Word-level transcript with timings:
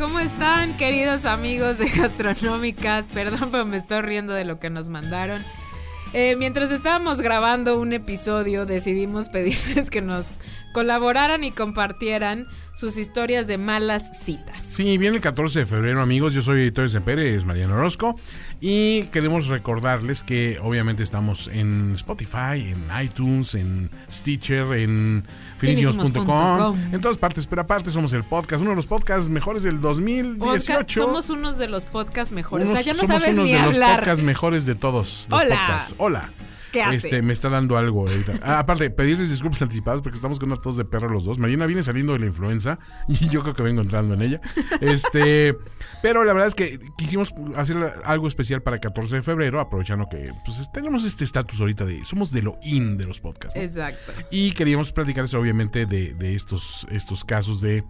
¿Cómo 0.00 0.18
están, 0.18 0.78
queridos 0.78 1.26
amigos 1.26 1.76
de 1.76 1.86
Gastronómicas? 1.90 3.04
Perdón, 3.12 3.50
pero 3.52 3.66
me 3.66 3.76
estoy 3.76 4.00
riendo 4.00 4.32
de 4.32 4.46
lo 4.46 4.58
que 4.58 4.70
nos 4.70 4.88
mandaron. 4.88 5.44
Eh, 6.14 6.36
mientras 6.36 6.70
estábamos 6.70 7.20
grabando 7.20 7.78
un 7.78 7.92
episodio, 7.92 8.64
decidimos 8.64 9.28
pedirles 9.28 9.90
que 9.90 10.00
nos 10.00 10.32
colaboraran 10.72 11.44
y 11.44 11.50
compartieran 11.50 12.46
sus 12.74 12.96
historias 12.96 13.46
de 13.46 13.58
malas 13.58 14.22
citas. 14.24 14.62
Sí, 14.62 14.96
viene 14.96 15.16
el 15.16 15.22
14 15.22 15.60
de 15.60 15.66
febrero, 15.66 16.00
amigos. 16.00 16.32
Yo 16.32 16.40
soy 16.40 16.70
de 16.70 17.00
Pérez, 17.00 17.44
Mariano 17.44 17.74
Orozco. 17.74 18.18
Y 18.60 19.04
queremos 19.04 19.48
recordarles 19.48 20.22
que 20.22 20.58
obviamente 20.62 21.02
estamos 21.02 21.48
en 21.48 21.92
Spotify, 21.94 22.72
en 22.72 22.84
iTunes, 23.02 23.54
en 23.54 23.90
Stitcher, 24.10 24.72
en 24.74 25.24
finísimos.com, 25.58 26.78
en 26.92 27.00
todas 27.00 27.18
partes. 27.18 27.46
Pero 27.46 27.62
aparte 27.62 27.90
somos 27.90 28.12
el 28.12 28.24
podcast, 28.24 28.62
uno 28.62 28.70
de 28.70 28.76
los 28.76 28.86
podcasts 28.86 29.28
mejores 29.28 29.62
del 29.62 29.80
2018. 29.80 31.02
somos 31.02 31.30
unos 31.30 31.58
de 31.58 31.68
los 31.68 31.86
podcasts 31.86 32.32
mejores. 32.32 32.68
o 32.68 32.72
sea, 32.72 32.80
ya 32.80 32.92
no 32.92 33.00
somos 33.00 33.22
sabes 33.22 33.34
unos 33.34 33.44
ni 33.46 33.52
de 33.52 33.58
hablar. 33.58 33.90
los 33.90 33.98
podcasts 33.98 34.24
mejores 34.24 34.66
de 34.66 34.74
todos 34.74 35.26
los 35.30 35.40
Hola. 35.42 35.56
podcasts. 35.56 35.94
Hola. 35.98 36.30
¿Qué 36.72 36.82
hace? 36.82 37.08
Este, 37.08 37.22
me 37.22 37.32
está 37.32 37.48
dando 37.48 37.76
algo 37.76 38.00
ahorita. 38.00 38.34
Ah, 38.42 38.58
aparte, 38.60 38.90
pedirles 38.90 39.30
disculpas 39.30 39.62
anticipadas 39.62 40.02
porque 40.02 40.16
estamos 40.16 40.38
con 40.38 40.50
una 40.50 40.60
tos 40.60 40.76
de 40.76 40.84
perro 40.84 41.08
los 41.08 41.24
dos. 41.24 41.38
Marina 41.38 41.66
viene 41.66 41.82
saliendo 41.82 42.12
de 42.12 42.20
la 42.20 42.26
influenza 42.26 42.78
y 43.08 43.28
yo 43.28 43.42
creo 43.42 43.54
que 43.54 43.62
vengo 43.62 43.82
entrando 43.82 44.14
en 44.14 44.22
ella. 44.22 44.40
Este, 44.80 45.56
pero 46.02 46.24
la 46.24 46.32
verdad 46.32 46.48
es 46.48 46.54
que 46.54 46.78
quisimos 46.96 47.34
hacer 47.56 47.76
algo 48.04 48.28
especial 48.28 48.62
para 48.62 48.76
el 48.76 48.80
14 48.80 49.16
de 49.16 49.22
febrero, 49.22 49.60
aprovechando 49.60 50.06
que 50.08 50.32
pues, 50.44 50.70
tenemos 50.72 51.04
este 51.04 51.24
estatus 51.24 51.60
ahorita 51.60 51.84
de 51.84 52.04
somos 52.04 52.30
de 52.30 52.42
lo 52.42 52.58
in 52.62 52.98
de 52.98 53.06
los 53.06 53.20
podcasts. 53.20 53.56
¿no? 53.56 53.62
Exacto. 53.62 54.12
Y 54.30 54.52
queríamos 54.52 54.92
platicarles 54.92 55.34
obviamente 55.34 55.86
de, 55.86 56.14
de 56.14 56.34
estos, 56.34 56.86
estos 56.90 57.24
casos 57.24 57.60
de 57.60 57.84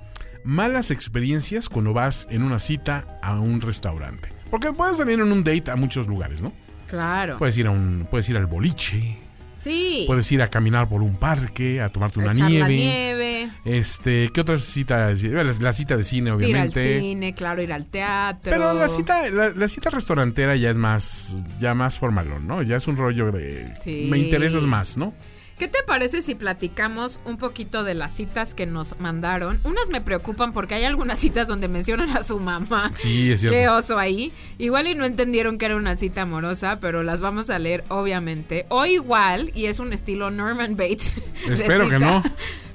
malas 0.45 0.91
experiencias 0.91 1.69
cuando 1.69 1.93
vas 1.93 2.27
en 2.31 2.43
una 2.43 2.59
cita 2.59 3.05
a 3.23 3.41
un 3.41 3.61
restaurante. 3.61 4.29
Porque 4.51 4.73
puedes 4.73 4.97
salir 4.97 5.21
en 5.21 5.31
un 5.31 5.45
date 5.45 5.71
a 5.71 5.77
muchos 5.77 6.07
lugares, 6.09 6.43
¿no? 6.43 6.53
Claro. 6.91 7.39
Puedes 7.39 7.57
ir 7.57 7.67
a 7.67 7.71
un, 7.71 8.07
puedes 8.11 8.29
ir 8.29 8.37
al 8.37 8.47
boliche, 8.47 9.17
sí. 9.59 10.05
puedes 10.07 10.31
ir 10.33 10.43
a 10.43 10.49
caminar 10.51 10.89
por 10.89 11.03
un 11.03 11.15
parque, 11.17 11.81
a 11.81 11.89
tomarte 11.89 12.19
una 12.19 12.33
nieve. 12.35 12.59
la 12.59 12.69
nieve. 12.69 13.51
Este, 13.65 14.31
¿qué 14.35 14.41
otras 14.41 14.61
citas? 14.63 15.23
La, 15.23 15.73
cita 15.73 15.97
de 15.97 16.03
cine, 16.03 16.29
Ir 16.31 16.33
al 16.33 16.37
obviamente. 16.37 17.01
cine, 17.01 17.35
claro, 17.35 17.63
ir 17.63 17.73
al 17.73 17.87
teatro. 17.87 18.51
Pero 18.51 18.75
la 18.75 18.89
cita, 18.89 19.31
la, 19.31 19.51
la 19.51 19.69
cita 19.69 19.91
restaurantera 19.91 20.57
ya 20.57 20.71
es 20.71 20.77
más, 20.77 21.45
ya 21.61 21.75
más 21.75 21.99
formalón, 21.99 22.47
¿no? 22.47 22.63
Ya 22.63 22.77
es 22.77 22.89
un 22.89 22.97
rollo 22.97 23.31
de, 23.33 23.73
Sí. 23.83 24.09
me 24.11 24.19
interesas 24.19 24.67
más, 24.67 24.97
¿no? 24.97 25.15
¿Qué 25.61 25.69
te 25.69 25.83
parece 25.83 26.23
si 26.23 26.35
platicamos 26.35 27.21
un 27.27 27.37
poquito 27.37 27.85
de 27.85 27.93
las 27.93 28.17
citas 28.17 28.55
que 28.55 28.65
nos 28.65 28.99
mandaron? 28.99 29.61
Unas 29.65 29.91
me 29.91 30.01
preocupan 30.01 30.55
porque 30.55 30.75
hay 30.75 30.85
algunas 30.85 31.19
citas 31.19 31.49
donde 31.49 31.69
mencionan 31.69 32.09
a 32.17 32.23
su 32.23 32.41
mamá. 32.41 32.91
Sí, 32.95 33.31
es 33.31 33.41
cierto. 33.41 33.59
Qué 33.59 33.69
oso 33.69 33.99
ahí. 33.99 34.33
Igual 34.57 34.87
y 34.87 34.95
no 34.95 35.05
entendieron 35.05 35.59
que 35.59 35.67
era 35.67 35.77
una 35.77 35.97
cita 35.97 36.23
amorosa, 36.23 36.81
pero 36.81 37.03
las 37.03 37.21
vamos 37.21 37.51
a 37.51 37.59
leer 37.59 37.85
obviamente. 37.89 38.65
O 38.71 38.87
igual, 38.87 39.53
y 39.55 39.67
es 39.67 39.81
un 39.81 39.93
estilo 39.93 40.31
Norman 40.31 40.77
Bates. 40.77 41.25
Espero 41.47 41.91
que 41.91 41.99
no. 41.99 42.23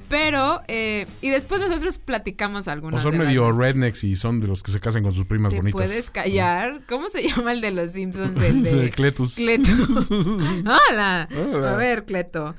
Pero, 0.09 0.61
eh, 0.67 1.05
y 1.21 1.29
después 1.29 1.61
nosotros 1.61 1.97
platicamos 1.97 2.67
O 2.67 2.71
algunas. 2.71 3.01
son 3.01 3.17
medio 3.17 3.51
rednecks 3.51 4.03
y 4.03 4.15
son 4.15 4.39
de 4.39 4.47
los 4.47 4.61
que 4.63 4.71
se 4.71 4.79
casan 4.79 5.03
con 5.03 5.13
sus 5.13 5.25
primas 5.25 5.51
¿Te 5.51 5.57
bonitas. 5.57 5.81
puedes 5.81 6.09
callar? 6.11 6.81
¿Cómo 6.87 7.09
se 7.09 7.23
llama 7.27 7.53
el 7.53 7.61
de 7.61 7.71
los 7.71 7.91
Simpsons? 7.91 8.37
El 8.41 8.63
de 8.63 8.89
Cletus. 8.95 9.35
Cletus. 9.35 10.09
Hola. 10.91 11.27
Hola. 11.35 11.73
A 11.73 11.75
ver, 11.75 12.05
Cleto. 12.05 12.55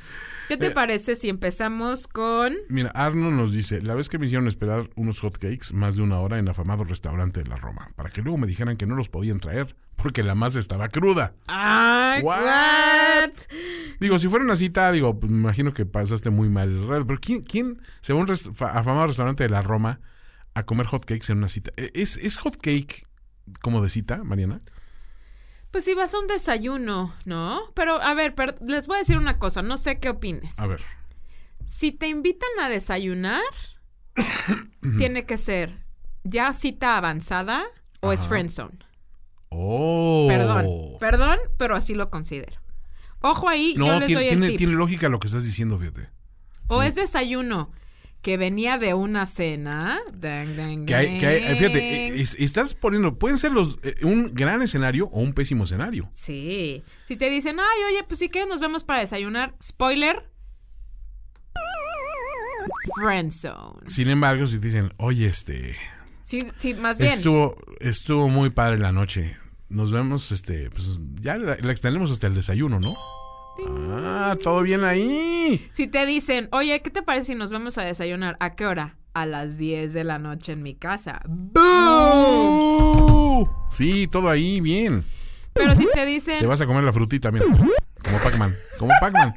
¿Qué 0.49 0.57
te 0.57 0.67
Eh, 0.67 0.71
parece 0.71 1.17
si 1.17 1.29
empezamos 1.29 2.07
con... 2.07 2.55
Mira, 2.69 2.91
Arno 2.91 3.31
nos 3.33 3.53
dice, 3.53 3.83
la 3.83 3.95
vez 3.97 4.09
que 4.09 4.19
me 4.19 4.27
hicieron 4.27 4.47
esperar 4.47 4.89
unos 4.95 5.21
hotcakes 5.21 5.73
más 5.73 5.97
de 5.97 6.03
una 6.03 6.21
hora 6.21 6.39
en 6.39 6.45
el 6.45 6.51
afamado 6.51 6.85
restaurante 6.85 7.43
de 7.43 7.49
la 7.49 7.57
Roma, 7.57 7.89
para 7.97 8.11
que 8.11 8.23
luego 8.23 8.39
me 8.39 8.47
dijeran 8.47 8.77
que 8.77 8.87
no 8.87 8.95
los 8.95 9.09
podían 9.09 9.41
traer, 9.41 9.75
porque 9.97 10.23
la 10.23 10.35
masa 10.35 10.59
estaba 10.59 10.89
cruda. 10.89 11.35
¡Ay, 11.47 12.23
What? 12.23 12.41
what? 12.45 13.31
Digo, 14.01 14.19
si 14.19 14.29
fuera 14.29 14.45
una 14.45 14.57
cita, 14.57 14.93
digo, 14.93 15.19
pues, 15.19 15.31
me 15.33 15.39
imagino 15.39 15.73
que 15.75 15.87
pasaste 15.87 16.31
muy 16.31 16.49
mal. 16.51 16.69
el 16.71 16.89
rato, 16.89 17.07
Pero 17.07 17.21
¿quién, 17.21 17.43
quién 17.43 17.81
se 18.01 18.13
va 18.13 18.19
a 18.21 18.23
un 18.23 18.29
rest- 18.29 18.53
fa- 18.55 18.73
afamado 18.79 19.07
restaurante 19.07 19.43
de 19.45 19.49
la 19.51 19.63
Roma 19.63 20.01
a 20.55 20.65
comer 20.65 20.87
hotcakes 20.87 21.31
en 21.33 21.39
una 21.39 21.49
cita? 21.49 21.73
¿E- 21.77 21.91
¿Es, 21.95 22.17
es 22.19 22.39
hotcake 22.39 23.07
como 23.63 23.81
de 23.83 23.89
cita, 23.89 24.23
Mariana? 24.23 24.61
Pues 25.71 25.85
si 25.85 25.95
vas 25.95 26.15
a 26.15 26.19
un 26.19 26.27
desayuno, 26.27 27.15
¿no? 27.25 27.61
Pero, 27.75 28.01
a 28.01 28.15
ver, 28.15 28.35
les 28.67 28.87
voy 28.87 28.97
a 28.97 28.99
decir 29.01 29.17
una 29.19 29.39
cosa, 29.39 29.63
no 29.63 29.77
sé 29.77 29.99
qué 29.99 30.11
opines. 30.11 30.59
A 30.59 30.67
ver. 30.67 30.81
Si 31.65 31.91
te 31.93 32.07
invitan 32.09 32.49
a 32.63 32.69
desayunar, 32.69 33.43
tiene 34.99 35.27
que 35.27 35.37
ser 35.37 35.79
ya 36.25 36.53
cita 36.53 36.97
avanzada 36.97 37.65
o 38.01 38.13
es 38.13 38.27
friendzone. 38.27 38.79
Oh. 39.49 40.27
Perdón, 40.29 40.67
perdón, 41.01 41.39
pero 41.57 41.77
así 41.77 41.95
lo 41.95 42.11
considero. 42.11 42.61
Ojo 43.21 43.49
ahí, 43.49 43.75
yo 43.75 43.87
No, 43.87 43.99
les 43.99 44.07
tiene, 44.09 44.21
doy 44.23 44.29
el 44.29 44.37
tiene, 44.39 44.49
tip. 44.51 44.59
tiene 44.59 44.73
lógica 44.75 45.09
lo 45.09 45.19
que 45.19 45.27
estás 45.27 45.45
diciendo, 45.45 45.79
fíjate. 45.79 46.11
O 46.69 46.83
sí. 46.83 46.89
es 46.89 46.95
desayuno 46.97 47.71
que 48.23 48.37
venía 48.37 48.77
de 48.77 48.93
una 48.95 49.25
cena. 49.25 50.01
Dang, 50.13 50.57
dang, 50.57 50.85
Que 50.87 50.95
hay, 50.95 51.19
que 51.19 51.27
hay- 51.27 51.57
fíjate, 51.59 52.21
es- 52.21 52.35
estás 52.39 52.75
poniendo, 52.75 53.19
pueden 53.19 53.39
ser 53.39 53.53
los 53.53 53.79
eh, 53.85 53.95
un 54.03 54.35
gran 54.35 54.63
escenario 54.63 55.07
o 55.07 55.21
un 55.21 55.33
pésimo 55.33 55.65
escenario. 55.65 56.09
Sí. 56.13 56.83
Si 57.05 57.17
te 57.17 57.31
dicen, 57.31 57.59
ay, 57.61 57.95
oye, 57.95 58.05
pues 58.05 58.19
sí 58.19 58.29
que 58.29 58.45
nos 58.47 58.61
vemos 58.61 58.83
para 58.85 59.01
desayunar. 59.01 59.55
Spoiler. 59.63 60.29
Friendzone. 62.97 63.87
Sin 63.89 64.09
embargo, 64.09 64.47
si 64.47 64.59
te 64.59 64.67
dicen, 64.67 64.93
oye, 64.97 65.27
este, 65.27 65.77
Sí, 66.27 66.39
sí, 66.57 66.75
más 66.75 66.99
bien. 66.99 67.13
estuvo, 67.13 67.55
estuvo 67.79 68.29
muy 68.29 68.51
padre 68.51 68.79
la 68.79 68.91
noche. 68.91 69.37
Nos 69.69 69.93
vemos, 69.93 70.33
este, 70.33 70.71
pues 70.71 70.99
ya 71.21 71.37
la, 71.39 71.57
la 71.61 71.71
extendemos 71.71 72.11
hasta 72.11 72.27
el 72.27 72.35
desayuno, 72.35 72.81
¿no? 72.81 72.91
Ah, 73.69 74.37
todo 74.43 74.63
bien 74.63 74.83
ahí. 74.83 75.65
Si 75.71 75.87
te 75.87 76.05
dicen, 76.05 76.49
oye, 76.51 76.83
¿qué 76.83 76.91
te 76.91 77.03
parece 77.03 77.27
si 77.27 77.35
nos 77.37 77.53
vemos 77.53 77.79
a 77.79 77.85
desayunar? 77.85 78.37
¿A 78.41 78.57
qué 78.57 78.67
hora? 78.67 78.97
A 79.15 79.25
las 79.25 79.57
10 79.57 79.93
de 79.93 80.03
la 80.03 80.19
noche 80.19 80.51
en 80.51 80.65
mi 80.65 80.75
casa. 80.75 81.21
¡Boom! 81.29 81.63
Uh, 83.43 83.49
sí, 83.71 84.09
todo 84.09 84.29
ahí, 84.29 84.61
bien. 84.61 85.05
Pero 85.53 85.77
si 85.77 85.87
te 85.95 86.05
dicen, 86.07 86.41
Te 86.41 86.47
vas 86.47 86.61
a 86.61 86.67
comer 86.67 86.83
la 86.83 86.93
frutita, 86.93 87.31
mira. 87.31 87.45
Como 87.47 88.19
Pac-Man. 88.25 88.53
Como 88.81 88.93
Pac-Man. 89.01 89.33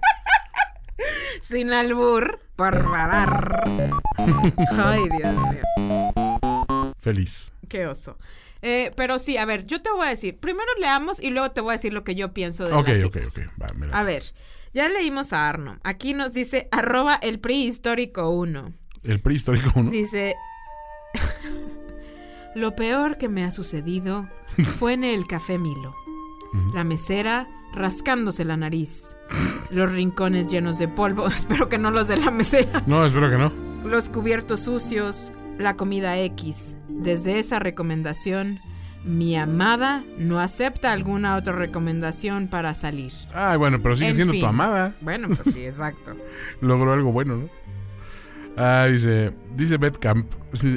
sin 1.43 1.71
albur, 1.71 2.39
por 2.55 2.83
favor. 2.83 3.61
Ay, 4.17 5.01
Dios 5.17 5.35
mío. 5.35 6.08
Feliz. 6.99 7.53
Qué 7.67 7.87
oso. 7.87 8.17
Eh, 8.61 8.91
pero 8.97 9.19
sí, 9.19 9.37
a 9.37 9.45
ver, 9.45 9.65
yo 9.65 9.81
te 9.81 9.89
voy 9.89 10.05
a 10.05 10.09
decir, 10.09 10.37
primero 10.37 10.67
leamos 10.79 11.21
y 11.21 11.29
luego 11.29 11.49
te 11.51 11.61
voy 11.61 11.71
a 11.71 11.73
decir 11.73 11.93
lo 11.93 12.03
que 12.03 12.15
yo 12.15 12.33
pienso 12.33 12.65
de 12.65 12.73
Ok, 12.73 12.87
las 12.89 13.03
ok, 13.05 13.17
citas. 13.19 13.49
ok. 13.57 13.73
Mira. 13.75 13.97
A 13.97 14.03
ver, 14.03 14.23
ya 14.73 14.89
leímos 14.89 15.31
a 15.33 15.47
Arno. 15.47 15.79
Aquí 15.83 16.13
nos 16.13 16.33
dice 16.33 16.67
arroba 16.71 17.15
el 17.21 17.39
prehistórico 17.39 18.29
1. 18.31 18.73
El 19.03 19.19
prehistórico, 19.21 19.81
¿no? 19.81 19.89
Dice, 19.91 20.35
lo 22.55 22.75
peor 22.75 23.17
que 23.17 23.29
me 23.29 23.43
ha 23.45 23.51
sucedido 23.51 24.27
fue 24.77 24.93
en 24.93 25.03
el 25.03 25.27
Café 25.27 25.57
Milo. 25.57 25.95
La 26.73 26.83
mesera 26.83 27.47
rascándose 27.73 28.43
la 28.43 28.57
nariz. 28.57 29.15
Los 29.69 29.91
rincones 29.93 30.47
llenos 30.47 30.79
de 30.79 30.87
polvo, 30.87 31.27
espero 31.29 31.69
que 31.69 31.77
no 31.77 31.91
los 31.91 32.07
de 32.07 32.17
la 32.17 32.31
mesera. 32.31 32.83
No, 32.87 33.05
espero 33.05 33.29
que 33.29 33.37
no. 33.37 33.49
Los 33.85 34.09
cubiertos 34.09 34.61
sucios, 34.61 35.31
la 35.57 35.75
comida 35.77 36.17
X. 36.19 36.75
Desde 36.99 37.39
esa 37.39 37.59
recomendación, 37.59 38.59
mi 39.05 39.35
amada 39.37 40.03
no 40.17 40.39
acepta 40.39 40.91
alguna 40.91 41.35
otra 41.37 41.53
recomendación 41.53 42.47
para 42.47 42.73
salir. 42.73 43.13
Ay, 43.33 43.57
bueno, 43.57 43.79
pero 43.81 43.95
sigue 43.95 44.09
En 44.09 44.15
siendo 44.15 44.33
fin. 44.33 44.41
tu 44.41 44.47
amada. 44.47 44.93
Bueno, 45.01 45.29
pues 45.29 45.53
sí, 45.53 45.65
exacto. 45.65 46.15
Logró 46.61 46.93
algo 46.93 47.11
bueno, 47.11 47.35
¿no? 47.37 47.49
Ah, 48.57 48.87
dice, 48.91 49.31
dice 49.55 49.77
Beth 49.77 49.99
Camp, 49.99 50.29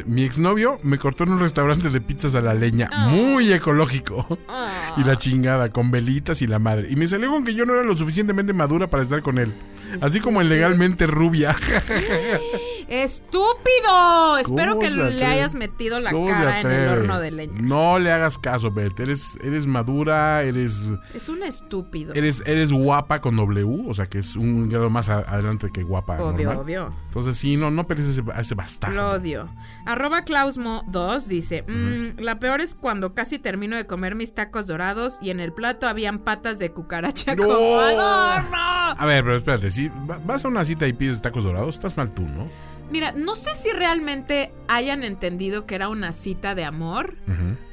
mi 0.06 0.22
exnovio 0.22 0.78
me 0.84 0.98
cortó 0.98 1.24
en 1.24 1.30
un 1.32 1.40
restaurante 1.40 1.90
de 1.90 2.00
pizzas 2.00 2.36
a 2.36 2.40
la 2.40 2.54
leña, 2.54 2.88
muy 3.08 3.52
ecológico. 3.52 4.38
Ah. 4.48 4.68
Y 4.98 5.04
la 5.04 5.16
chingada, 5.16 5.70
con 5.70 5.90
velitas 5.90 6.42
y 6.42 6.46
la 6.46 6.58
madre. 6.58 6.88
Y 6.90 6.96
me 6.96 7.06
salió 7.06 7.30
con 7.30 7.44
que 7.44 7.54
yo 7.54 7.64
no 7.64 7.72
era 7.72 7.82
lo 7.82 7.94
suficientemente 7.96 8.52
madura 8.52 8.88
para 8.90 9.02
estar 9.02 9.22
con 9.22 9.38
él. 9.38 9.50
Así 10.00 10.20
como 10.20 10.40
el 10.40 10.48
legalmente 10.48 11.06
rubia. 11.06 11.56
¡Estúpido! 12.88 14.36
Espero 14.38 14.76
¿Cómo 14.76 14.80
que 14.80 14.90
le 14.90 15.24
hayas 15.24 15.54
metido 15.54 15.98
la 16.00 16.10
¿Cómo 16.10 16.26
se 16.28 16.32
cara 16.34 16.60
en 16.60 16.70
el 16.70 16.88
horno 16.88 17.20
de 17.20 17.30
leña. 17.30 17.60
No 17.62 17.98
le 17.98 18.12
hagas 18.12 18.38
caso, 18.38 18.70
Bet. 18.70 18.98
Eres, 19.00 19.36
eres 19.42 19.66
madura, 19.66 20.42
eres, 20.42 20.92
Es 21.14 21.28
un 21.28 21.42
estúpido. 21.42 22.12
eres, 22.14 22.42
eres 22.46 22.72
guapa 22.72 23.20
con 23.20 23.36
W, 23.36 23.84
o 23.88 23.94
sea 23.94 24.06
que 24.06 24.18
es 24.18 24.36
un 24.36 24.68
grado 24.68 24.90
más 24.90 25.08
adelante 25.08 25.70
que 25.72 25.82
guapa. 25.82 26.20
Obvio, 26.22 26.46
normal. 26.48 26.56
obvio. 26.64 26.90
Entonces 27.06 27.36
sí, 27.36 27.56
no, 27.56 27.70
no 27.70 27.86
pereces 27.86 28.18
a 28.18 28.22
ese, 28.22 28.40
ese 28.40 28.54
Lo 28.54 28.58
bastardo. 28.58 29.10
odio. 29.12 29.48
Arroba 29.86 30.24
Klausmo2 30.24 31.26
dice: 31.28 31.62
"Mm, 31.66 32.20
La 32.20 32.38
peor 32.38 32.60
es 32.60 32.74
cuando 32.74 33.14
casi 33.14 33.38
termino 33.38 33.76
de 33.76 33.86
comer 33.86 34.14
mis 34.14 34.34
tacos 34.34 34.66
dorados 34.66 35.18
y 35.22 35.30
en 35.30 35.40
el 35.40 35.52
plato 35.52 35.86
habían 35.88 36.18
patas 36.18 36.58
de 36.58 36.72
cucaracha 36.72 37.34
¡No! 37.36 37.44
como 37.44 37.78
adorno. 37.78 38.56
A 38.98 39.06
ver, 39.06 39.24
pero 39.24 39.36
espérate, 39.36 39.70
si 39.82 39.90
vas 40.24 40.44
a 40.44 40.48
una 40.48 40.64
cita 40.64 40.86
y 40.86 40.92
pides 40.92 41.20
tacos 41.20 41.44
dorados, 41.44 41.74
estás 41.74 41.96
mal 41.96 42.10
tú, 42.12 42.22
¿no? 42.22 42.48
Mira, 42.90 43.12
no 43.12 43.36
sé 43.36 43.54
si 43.54 43.70
realmente 43.70 44.52
hayan 44.68 45.02
entendido 45.02 45.64
que 45.64 45.74
era 45.74 45.88
una 45.88 46.12
cita 46.12 46.54
de 46.54 46.64
amor 46.64 47.16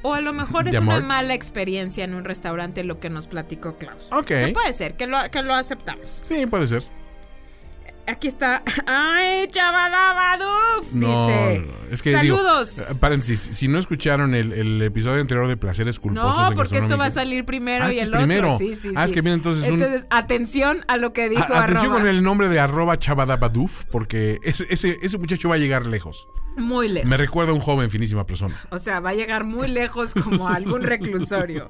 o 0.01 0.13
a 0.13 0.21
lo 0.21 0.31
mejor 0.31 0.69
es 0.69 0.79
una 0.79 1.01
mala 1.01 1.33
experiencia 1.33 2.05
en 2.05 2.13
un 2.13 2.23
restaurante 2.23 2.85
lo 2.85 3.01
que 3.01 3.09
nos 3.09 3.27
platicó 3.27 3.75
Klaus. 3.75 4.09
Ok. 4.13 4.27
Que 4.27 4.51
puede 4.53 4.71
ser, 4.71 4.95
que 4.95 5.07
lo, 5.07 5.17
que 5.29 5.43
lo 5.43 5.53
aceptamos. 5.53 6.21
Sí, 6.23 6.45
puede 6.45 6.67
ser. 6.67 6.85
Aquí 8.09 8.27
está. 8.27 8.63
¡Ay, 8.87 9.47
chavadabaduf! 9.47 10.93
No, 10.93 11.27
Dice. 11.27 11.59
no, 11.59 11.65
no, 11.67 11.73
es 11.93 12.01
que 12.01 12.09
digo, 12.21 12.37
Saludos. 12.37 12.77
eh, 12.91 12.95
paréntesis, 12.99 13.39
si 13.39 13.67
no 13.67 13.77
escucharon 13.79 14.33
el, 14.35 14.53
el 14.53 14.81
episodio 14.81 15.21
anterior 15.21 15.47
de 15.47 15.57
Placeres 15.57 15.99
Culposos 15.99 16.49
No, 16.49 16.55
porque 16.55 16.77
esto 16.77 16.97
va 16.97 17.05
a 17.05 17.09
salir 17.11 17.45
primero 17.45 17.85
Ah, 17.85 17.93
y 17.93 17.99
este 17.99 18.11
el 18.11 18.17
primero. 18.17 18.53
otro. 18.53 18.57
Sí, 18.57 18.75
sí, 18.75 18.91
Ah, 18.95 19.03
es 19.05 19.11
sí. 19.11 19.15
que 19.15 19.21
viene 19.21 19.35
entonces 19.35 19.65
un- 19.69 19.75
Entonces, 19.75 20.07
atención 20.09 20.83
a 20.87 20.97
lo 20.97 21.13
que 21.13 21.29
dijo 21.29 21.41
A- 21.53 21.63
atención 21.63 21.85
arroba. 21.91 21.99
con 21.99 22.07
el 22.07 22.23
nombre 22.23 22.49
de 22.49 22.59
arroba 22.59 22.97
chavadabaduf, 22.97 23.85
porque 23.91 24.39
ese, 24.43 24.65
ese, 24.69 24.97
ese 25.01 25.17
muchacho 25.17 25.49
va 25.49 25.55
a 25.55 25.59
llegar 25.59 25.85
lejos. 25.85 26.27
Muy 26.57 26.89
lejos. 26.89 27.09
Me 27.09 27.15
recuerda 27.15 27.51
a 27.51 27.53
un 27.55 27.61
joven, 27.61 27.89
finísima 27.89 28.25
persona. 28.25 28.53
O 28.71 28.79
sea, 28.79 28.99
va 28.99 29.11
a 29.11 29.13
llegar 29.13 29.45
muy 29.45 29.69
lejos 29.69 30.13
como 30.13 30.47
a 30.49 30.55
algún 30.55 30.81
reclusorio. 30.83 31.69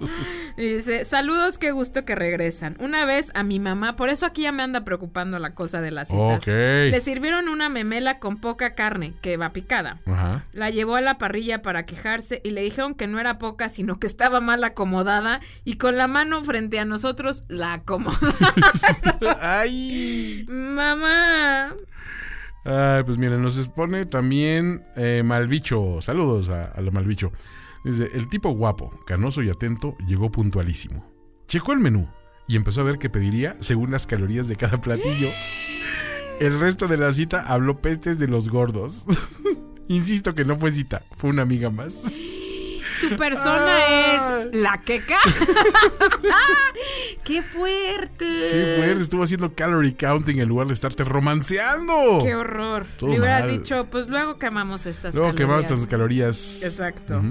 Y 0.58 0.76
dice, 0.76 1.06
saludos, 1.06 1.58
qué 1.60 1.72
gusto 1.72 2.06
que 2.06 2.16
regresan. 2.16 2.76
Una 2.80 3.06
vez 3.06 3.32
a 3.36 3.44
mi 3.44 3.60
mamá, 3.60 3.96
por 3.96 4.10
eso 4.10 4.26
aquí 4.26 4.44
ya 4.44 4.52
me 4.52 4.64
anda 4.64 4.84
preocupando 4.86 5.38
la 5.38 5.54
cosa 5.54 5.82
de 5.82 5.92
las 5.92 6.10
Le 6.46 7.02
sirvieron 7.02 7.50
una 7.50 7.70
memela 7.70 8.20
con 8.20 8.38
poca 8.38 8.76
carne, 8.76 9.14
que 9.22 9.38
va 9.38 9.52
picada. 9.52 10.00
Ajá. 10.06 10.46
La 10.54 10.70
llevó 10.70 10.96
a 10.96 11.02
la 11.02 11.18
parrilla 11.18 11.62
para 11.62 11.86
quejarse 11.86 12.42
y 12.44 12.52
le 12.52 12.62
dijeron 12.62 12.96
que 12.96 13.08
no 13.08 13.20
era 13.20 13.38
poca, 13.38 13.70
sino 13.70 14.00
que 14.00 14.08
estaba 14.08 14.42
mal 14.42 14.64
acomodada 14.64 15.40
y 15.64 15.76
con 15.76 15.98
la 15.98 16.08
mano 16.08 16.44
frente 16.44 16.80
a 16.80 16.86
nosotros 16.86 17.46
la 17.48 17.74
acomodaba. 17.74 18.54
Ay. 19.42 20.46
Mamá. 20.50 21.74
Ay, 22.66 23.04
pues 23.04 23.18
miren, 23.18 23.42
nos 23.42 23.58
expone 23.58 24.06
también 24.06 24.84
eh, 24.96 25.24
Malbicho. 25.24 26.02
Saludos 26.02 26.50
a, 26.50 26.62
a 26.62 26.82
la 26.82 26.92
Malbicho. 26.92 27.32
Dice, 27.84 28.10
el 28.14 28.28
tipo 28.28 28.50
guapo, 28.52 28.92
canoso 29.06 29.42
y 29.42 29.50
atento 29.50 29.96
llegó 30.06 30.30
puntualísimo. 30.32 31.10
Checó 31.48 31.74
el 31.74 31.80
menú 31.80 32.10
y 32.48 32.56
empezó 32.56 32.82
a 32.82 32.84
ver 32.84 32.98
qué 32.98 33.10
pediría 33.10 33.56
según 33.60 33.92
las 33.92 34.06
calorías 34.06 34.48
de 34.48 34.56
cada 34.56 34.82
platillo. 34.82 35.30
El 36.40 36.60
resto 36.60 36.88
de 36.88 36.98
la 36.98 37.12
cita 37.12 37.44
habló 37.48 37.82
pestes 37.82 38.20
de 38.20 38.28
los 38.28 38.50
gordos. 38.50 39.06
Insisto 39.88 40.34
que 40.36 40.46
no 40.46 40.58
fue 40.58 40.72
cita, 40.72 41.04
fue 41.12 41.32
una 41.32 41.42
amiga 41.42 41.70
más. 41.70 42.04
Tu 43.02 43.16
persona 43.16 43.66
Ah. 43.78 44.44
es 44.52 44.56
la 44.56 44.78
queca. 44.78 45.18
¡Qué 47.24 47.42
fuerte! 47.42 48.26
Qué 48.26 48.76
fuerte, 48.78 49.02
estuvo 49.02 49.24
haciendo 49.24 49.54
calorie 49.56 49.96
counting 49.96 50.40
en 50.40 50.50
lugar 50.50 50.68
de 50.68 50.74
estarte 50.74 51.04
romanceando. 51.04 52.20
¡Qué 52.22 52.36
horror! 52.36 52.86
Todo 52.98 53.12
Le 53.12 53.20
hubieras 53.20 53.42
mal. 53.44 53.52
dicho, 53.52 53.88
pues 53.90 54.10
luego 54.10 54.38
quemamos 54.38 54.86
estas 54.86 55.16
Luego 55.16 55.30
calorías. 55.30 55.48
quemamos 55.48 55.66
estas 55.66 55.86
calorías. 55.88 56.64
Exacto. 56.64 57.22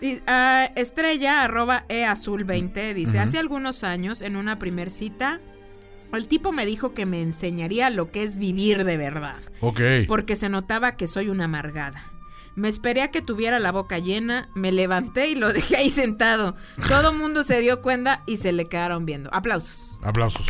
Y, 0.00 0.20
ah, 0.26 0.68
estrella 0.76 1.42
arroba 1.42 1.84
eazul20 1.88 2.94
dice, 2.94 3.18
hace 3.18 3.38
algunos 3.38 3.84
años 3.84 4.22
en 4.22 4.36
una 4.36 4.58
primer 4.58 4.90
cita, 4.90 5.40
el 6.18 6.28
tipo 6.28 6.52
me 6.52 6.66
dijo 6.66 6.94
que 6.94 7.06
me 7.06 7.22
enseñaría 7.22 7.90
lo 7.90 8.10
que 8.10 8.22
es 8.22 8.36
vivir 8.36 8.84
de 8.84 8.96
verdad, 8.96 9.40
Ok. 9.60 9.80
porque 10.08 10.36
se 10.36 10.48
notaba 10.48 10.96
que 10.96 11.06
soy 11.06 11.28
una 11.28 11.44
amargada. 11.44 12.04
Me 12.54 12.68
esperé 12.68 13.00
a 13.00 13.10
que 13.10 13.22
tuviera 13.22 13.58
la 13.58 13.72
boca 13.72 13.98
llena, 13.98 14.50
me 14.54 14.72
levanté 14.72 15.28
y 15.28 15.34
lo 15.36 15.50
dejé 15.52 15.76
ahí 15.78 15.88
sentado. 15.88 16.54
Todo 16.86 17.14
mundo 17.14 17.42
se 17.44 17.60
dio 17.60 17.80
cuenta 17.80 18.22
y 18.26 18.36
se 18.36 18.52
le 18.52 18.68
quedaron 18.68 19.06
viendo. 19.06 19.32
Aplausos. 19.32 19.98
Aplausos. 20.02 20.48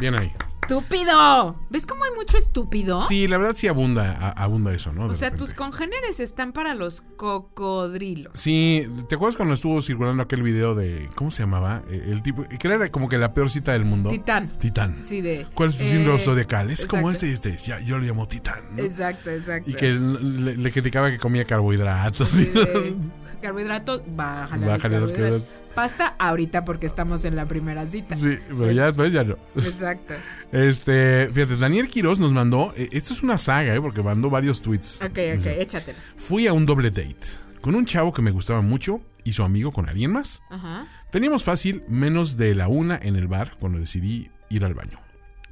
Bien 0.00 0.20
ahí. 0.20 0.30
¡Estúpido! 0.68 1.60
¿Ves 1.70 1.86
cómo 1.86 2.04
hay 2.04 2.10
mucho 2.16 2.36
estúpido? 2.36 3.00
Sí, 3.02 3.28
la 3.28 3.38
verdad 3.38 3.54
sí 3.54 3.68
abunda, 3.68 4.12
a- 4.18 4.30
abunda 4.30 4.72
eso, 4.74 4.92
¿no? 4.92 5.04
De 5.06 5.12
O 5.12 5.14
sea, 5.14 5.30
repente. 5.30 5.44
tus 5.46 5.54
congéneres 5.54 6.18
están 6.20 6.52
para 6.52 6.74
los 6.74 7.02
cocodrilos. 7.16 8.32
Sí, 8.38 8.86
¿te 9.08 9.14
acuerdas 9.14 9.36
cuando 9.36 9.54
estuvo 9.54 9.80
circulando 9.80 10.22
aquel 10.24 10.42
video 10.42 10.74
de. 10.74 11.08
¿Cómo 11.14 11.30
se 11.30 11.42
llamaba? 11.44 11.82
Eh, 11.88 12.08
El 12.08 12.22
tipo. 12.22 12.44
Que 12.44 12.66
era 12.68 12.90
como 12.90 13.08
que 13.08 13.18
la 13.18 13.32
peor 13.32 13.50
cita 13.50 13.72
del 13.72 13.84
mundo. 13.84 14.10
Titán. 14.10 14.58
Titán. 14.58 15.02
Sí, 15.02 15.20
de. 15.20 15.46
¿Cuál 15.54 15.70
es 15.70 15.80
eh, 15.80 15.90
síndrome 15.90 16.18
zodiacal? 16.18 16.70
Es 16.70 16.84
como 16.86 17.10
exacto. 17.10 17.26
este 17.32 17.50
y 17.50 17.52
este. 17.54 17.66
Ya, 17.70 17.80
yo 17.80 17.98
le 17.98 18.06
llamo 18.06 18.26
Titán. 18.26 18.76
¿no? 18.76 18.82
Exacto, 18.82 19.30
exacto. 19.30 19.70
Y 19.70 19.74
que 19.74 19.92
le, 19.92 20.56
le 20.56 20.72
criticaba 20.72 21.10
que 21.10 21.18
comía 21.18 21.44
carbohidratos. 21.44 22.28
Sí, 22.30 22.44
de 22.54 22.96
carbohidratos, 23.36 24.02
bájale, 24.06 24.66
los 24.66 24.74
Bájale 24.74 25.00
los 25.00 25.12
carbohidratos. 25.12 25.54
Pasta 25.74 26.14
ahorita 26.18 26.64
porque 26.64 26.86
estamos 26.86 27.24
en 27.24 27.36
la 27.36 27.46
primera 27.46 27.86
cita. 27.86 28.16
Sí, 28.16 28.38
pero 28.48 28.70
ya 28.72 28.86
después 28.86 29.12
ya 29.12 29.24
no. 29.24 29.36
Exacto. 29.56 30.14
Este, 30.52 31.28
fíjate, 31.32 31.56
Daniel 31.56 31.88
Quiroz 31.88 32.18
nos 32.18 32.32
mandó. 32.32 32.72
eh, 32.76 32.88
esto 32.92 33.12
es 33.12 33.22
una 33.22 33.36
saga, 33.38 33.74
¿eh? 33.74 33.80
Porque 33.80 34.02
mandó 34.02 34.30
varios 34.30 34.62
tweets. 34.62 35.00
Ok, 35.02 35.18
ok, 35.38 35.46
échatelos. 35.58 36.14
Fui 36.16 36.46
a 36.46 36.52
un 36.52 36.64
doble 36.66 36.90
date 36.90 37.16
con 37.60 37.74
un 37.74 37.84
chavo 37.84 38.12
que 38.12 38.22
me 38.22 38.30
gustaba 38.30 38.60
mucho 38.62 39.00
y 39.24 39.32
su 39.32 39.42
amigo 39.42 39.72
con 39.72 39.88
alguien 39.88 40.12
más. 40.12 40.40
Ajá. 40.50 40.86
Teníamos 41.10 41.44
fácil 41.44 41.82
menos 41.88 42.36
de 42.36 42.54
la 42.54 42.68
una 42.68 42.98
en 43.02 43.16
el 43.16 43.26
bar 43.26 43.56
cuando 43.58 43.78
decidí 43.78 44.30
ir 44.48 44.64
al 44.64 44.74
baño. 44.74 45.00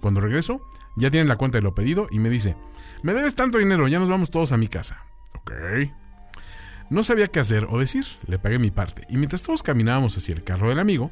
Cuando 0.01 0.21
regreso, 0.21 0.63
ya 0.97 1.11
tienen 1.11 1.29
la 1.29 1.37
cuenta 1.37 1.59
de 1.59 1.63
lo 1.63 1.75
pedido 1.75 2.07
y 2.11 2.19
me 2.19 2.31
dice, 2.31 2.57
me 3.03 3.15
debes 3.15 3.35
tanto 3.35 3.59
dinero, 3.59 3.89
ya 3.89 3.99
nos 3.99 4.09
vamos 4.09 4.31
todos 4.31 4.53
a 4.53 4.57
mi 4.57 4.69
casa. 4.69 5.05
Ok. 5.35 5.53
No 6.91 7.03
sabía 7.03 7.29
qué 7.29 7.41
hacer 7.41 7.67
o 7.71 7.79
decir, 7.79 8.05
le 8.27 8.39
pagué 8.39 8.59
mi 8.59 8.71
parte. 8.71 9.07
Y 9.09 9.17
mientras 9.17 9.43
todos 9.43 9.63
caminábamos 9.63 10.17
hacia 10.17 10.35
el 10.35 10.45
carro 10.45 10.69
del 10.69 10.79
amigo, 10.79 11.11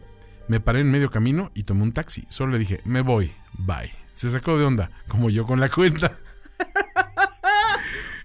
me 0.49 0.61
paré 0.61 0.81
en 0.81 0.91
medio 0.91 1.11
camino 1.11 1.51
y 1.55 1.65
tomé 1.65 1.83
un 1.83 1.93
taxi. 1.93 2.25
Solo 2.29 2.53
le 2.53 2.59
dije, 2.59 2.81
me 2.85 3.01
voy, 3.01 3.33
bye. 3.55 3.93
Se 4.13 4.31
sacó 4.31 4.59
de 4.59 4.65
onda, 4.65 4.91
como 5.09 5.31
yo 5.31 5.45
con 5.47 5.61
la 5.61 5.69
cuenta. 5.69 6.19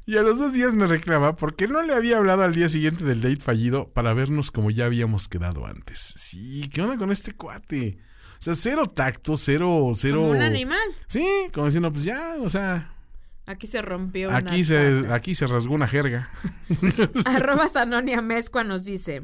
Y 0.05 0.15
a 0.15 0.21
los 0.21 0.39
dos 0.39 0.53
días 0.53 0.73
me 0.73 0.87
reclama 0.87 1.35
porque 1.35 1.67
no 1.67 1.81
le 1.81 1.93
había 1.93 2.15
hablado 2.15 2.43
al 2.43 2.55
día 2.55 2.69
siguiente 2.69 3.03
del 3.03 3.21
date 3.21 3.41
fallido 3.41 3.89
para 3.89 4.13
vernos 4.13 4.51
como 4.51 4.71
ya 4.71 4.85
habíamos 4.85 5.27
quedado 5.27 5.65
antes. 5.65 5.99
Sí, 5.99 6.69
¿qué 6.73 6.81
onda 6.81 6.95
con 6.97 7.11
este 7.11 7.33
cuate? 7.33 7.97
O 8.31 8.41
sea, 8.41 8.55
cero 8.55 8.87
tacto, 8.87 9.35
cero, 9.35 9.91
cero. 9.95 10.19
Como 10.19 10.31
un 10.31 10.41
animal. 10.41 10.79
Sí, 11.07 11.27
como 11.53 11.65
diciendo, 11.65 11.91
pues 11.91 12.05
ya, 12.05 12.35
o 12.41 12.47
sea, 12.47 12.93
Aquí 13.47 13.65
se 13.65 13.81
rompió 13.81 14.29
aquí 14.31 14.55
una 14.55 14.63
se, 14.63 15.01
taza. 15.01 15.15
aquí 15.15 15.33
se 15.33 15.47
rasgó 15.47 15.73
una 15.73 15.87
jerga. 15.87 16.29
Arroba 17.25 17.67
Sanonia 17.69 18.21
Mezcua 18.21 18.63
nos 18.63 18.83
dice: 18.83 19.23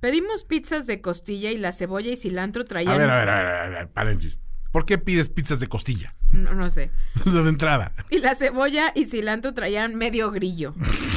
Pedimos 0.00 0.44
pizzas 0.44 0.86
de 0.86 1.00
costilla 1.00 1.50
y 1.50 1.56
la 1.56 1.72
cebolla 1.72 2.10
y 2.10 2.16
cilantro 2.16 2.62
A 2.62 2.64
traían. 2.66 2.98
ver, 2.98 3.08
a 3.08 3.16
ver, 3.16 3.28
a 3.28 3.42
ver, 3.42 3.46
a 3.46 3.68
ver, 3.68 3.88
paréntesis. 3.88 4.40
¿Por 4.72 4.86
qué 4.86 4.98
pides 4.98 5.28
pizzas 5.28 5.58
de 5.58 5.66
costilla? 5.66 6.14
No, 6.32 6.54
no 6.54 6.70
sé. 6.70 6.92
De 7.24 7.48
entrada. 7.48 7.92
Y 8.08 8.18
la 8.18 8.34
cebolla 8.36 8.92
y 8.94 9.06
cilantro 9.06 9.52
traían 9.52 9.96
medio 9.96 10.30
grillo. 10.30 10.74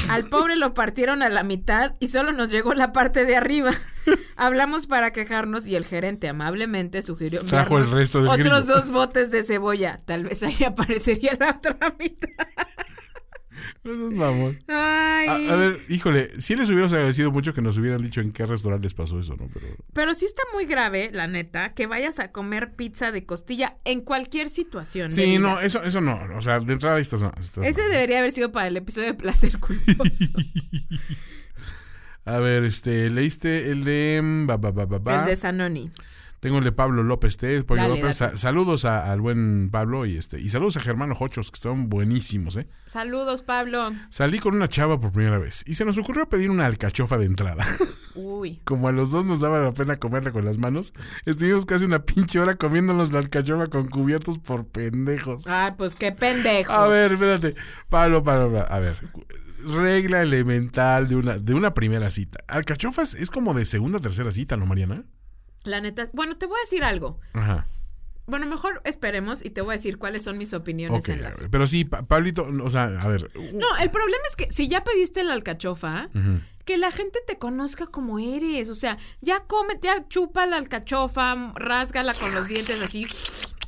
Al 0.10 0.28
pobre 0.28 0.56
lo 0.56 0.74
partieron 0.74 1.22
a 1.22 1.30
la 1.30 1.44
mitad 1.44 1.94
y 2.00 2.08
solo 2.08 2.32
nos 2.32 2.50
llegó 2.52 2.74
la 2.74 2.92
parte 2.92 3.26
de 3.26 3.36
arriba. 3.36 3.72
Hablamos 4.36 4.88
para 4.88 5.12
quejarnos 5.12 5.68
y 5.68 5.76
el 5.76 5.86
gerente 5.86 6.28
amablemente 6.28 7.02
sugirió 7.04 7.46
Trajo 7.46 7.78
el 7.78 7.90
resto 7.90 8.20
del 8.20 8.30
otros 8.30 8.66
grillo. 8.66 8.76
dos 8.76 8.90
botes 8.90 9.30
de 9.30 9.44
cebolla. 9.44 10.02
Tal 10.06 10.24
vez 10.24 10.42
ahí 10.42 10.64
aparecería 10.68 11.34
la 11.40 11.52
otra 11.52 11.96
mitad. 12.00 12.30
Mamón. 13.84 14.60
Ay. 14.68 15.48
A, 15.50 15.54
a 15.54 15.56
ver, 15.56 15.80
híjole, 15.90 16.30
sí 16.40 16.56
les 16.56 16.68
hubiéramos 16.70 16.94
agradecido 16.94 17.32
mucho 17.32 17.54
que 17.54 17.62
nos 17.62 17.78
hubieran 17.78 18.02
dicho 18.02 18.22
en 18.22 18.32
qué 18.32 18.46
restaurante 18.46 18.84
les 18.84 18.94
pasó 18.94 19.20
eso, 19.20 19.36
¿no? 19.38 19.50
Pero 19.54 19.68
Pero 19.94 20.16
sí 20.16 20.26
está 20.26 20.42
muy 20.54 20.66
grave, 20.66 21.10
la 21.14 21.28
neta, 21.28 21.74
que 21.74 21.88
vayas 21.88 22.20
a 22.20 22.32
comer 22.32 22.74
pizza 22.76 23.12
de 23.12 23.26
costilla 23.26 23.78
en 23.86 24.02
cualquier 24.02 24.50
situación. 24.50 25.12
Sí, 25.12 25.38
no, 25.40 25.60
eso, 25.60 25.84
eso 25.84 26.02
no. 26.02 26.20
O 26.38 26.42
sea, 26.42 26.60
de 26.60 26.74
entrada 26.74 26.96
ahí 26.98 27.02
estás. 27.02 27.24
estás 27.40 27.66
Ese 27.66 27.82
mal. 27.82 27.92
debería 27.92 28.20
haber 28.20 28.32
sido 28.32 28.52
para 28.52 28.68
el 28.68 28.78
episodio 28.78 29.08
de 29.08 29.14
placer 29.16 29.60
culposo. 29.60 30.26
A 32.26 32.38
ver, 32.40 32.64
este, 32.64 33.10
leíste 33.10 33.70
el 33.72 33.84
de. 33.84 34.22
mm, 34.24 34.48
ba, 34.48 34.58
ba, 34.58 34.72
ba. 34.72 35.20
el 35.22 35.26
de 35.26 35.36
Sanoni. 35.36 35.92
Tengo 36.44 36.58
el 36.58 36.66
de 36.66 36.74
Pablo 36.74 37.04
López 37.04 37.38
T. 37.38 37.64
Saludos 38.36 38.84
a- 38.84 39.10
al 39.14 39.22
buen 39.22 39.70
Pablo 39.72 40.06
y 40.06 40.18
este 40.18 40.42
y 40.42 40.50
saludos 40.50 40.76
a 40.76 40.82
Germano 40.82 41.16
Hochos, 41.18 41.50
que 41.52 41.56
están 41.56 41.88
buenísimos, 41.88 42.58
¿eh? 42.58 42.68
Saludos, 42.86 43.44
Pablo. 43.44 43.94
Salí 44.10 44.40
con 44.40 44.54
una 44.54 44.68
chava 44.68 45.00
por 45.00 45.14
primera 45.14 45.38
vez 45.38 45.64
y 45.66 45.76
se 45.76 45.86
nos 45.86 45.98
ocurrió 45.98 46.28
pedir 46.28 46.50
una 46.50 46.66
alcachofa 46.66 47.18
de 47.18 47.28
entrada. 47.28 47.66
Uy. 48.16 48.60
Como 48.66 48.90
a 48.90 48.92
los 48.92 49.10
dos 49.10 49.24
nos 49.26 49.40
daba 49.40 49.60
la 49.62 49.72
pena 49.72 49.96
comerla 49.96 50.32
con 50.34 50.44
las 50.44 50.58
manos, 50.58 50.94
estuvimos 51.26 51.66
casi 51.66 51.86
una 51.86 52.00
pinche 52.04 52.40
hora 52.42 52.56
comiéndonos 52.56 53.14
la 53.14 53.20
alcachofa 53.20 53.68
con 53.68 53.88
cubiertos 53.88 54.38
por 54.40 54.68
pendejos. 54.68 55.48
Ay, 55.48 55.72
pues 55.78 55.96
qué 55.96 56.12
pendejo. 56.12 56.74
A 56.74 56.90
ver, 56.90 57.14
espérate. 57.14 57.56
Pablo, 57.88 58.22
Pablo, 58.22 58.52
Pablo, 58.52 58.66
a 58.70 58.80
ver. 58.80 58.96
Regla 59.66 60.22
elemental 60.22 61.08
de 61.08 61.16
una, 61.16 61.38
de 61.38 61.54
una 61.54 61.74
primera 61.74 62.10
cita. 62.10 62.40
Alcachofas 62.50 63.14
es 63.16 63.30
como 63.30 63.54
de 63.54 63.64
segunda 63.64 64.02
tercera 64.02 64.30
cita, 64.30 64.58
¿no, 64.58 64.66
Mariana? 64.66 65.06
La 65.64 65.82
neta, 65.82 66.04
bueno, 66.14 66.38
te 66.38 66.46
voy 66.46 66.58
a 66.58 66.64
decir 66.66 66.84
algo. 66.84 67.20
Ajá. 67.34 67.68
Bueno, 68.26 68.46
mejor 68.48 68.82
esperemos 68.86 69.44
y 69.44 69.50
te 69.50 69.62
voy 69.62 69.72
a 69.74 69.78
decir 69.78 69.98
cuáles 69.98 70.24
son 70.24 70.38
mis 70.38 70.54
opiniones 70.54 71.04
Ok, 71.04 71.10
en 71.10 71.24
las 71.24 71.44
pero 71.52 71.68
sí, 71.68 71.84
Pa- 71.84 72.04
Pablito, 72.04 72.48
o 72.64 72.70
sea, 72.70 72.86
a 72.86 73.08
ver. 73.10 73.30
No, 73.54 73.68
el 73.82 73.92
problema 73.92 74.24
es 74.30 74.36
que 74.38 74.50
si 74.50 74.70
ya 74.70 74.84
pediste 74.84 75.24
la 75.26 75.34
alcachofa, 75.34 76.10
que 76.64 76.78
la 76.78 76.92
gente 76.92 77.20
te 77.28 77.38
conozca 77.38 77.88
como 77.88 78.20
eres. 78.20 78.70
O 78.70 78.76
sea, 78.76 78.98
ya 79.20 79.42
come, 79.42 79.78
ya 79.82 80.08
chupa 80.08 80.46
la 80.46 80.56
alcachofa, 80.58 81.52
rásgala 81.56 82.14
con 82.14 82.34
los 82.34 82.48
dientes 82.48 82.82
así, 82.82 83.06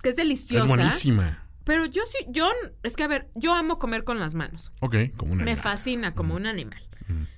que 0.02 0.10
es 0.10 0.16
deliciosa. 0.16 0.66
Es 0.66 0.70
buenísima. 0.70 1.42
Pero 1.66 1.86
yo 1.86 2.04
sí, 2.06 2.20
yo, 2.30 2.50
es 2.84 2.96
que 2.96 3.04
a 3.04 3.08
ver, 3.08 3.28
yo 3.36 3.54
amo 3.54 3.78
comer 3.80 4.04
con 4.06 4.20
las 4.20 4.36
manos. 4.36 4.72
Ok, 4.80 4.96
como 5.18 5.34
una. 5.34 5.44
Me 5.44 5.58
fascina 5.58 6.14
como 6.14 6.34
un 6.36 6.46
animal. 6.46 6.82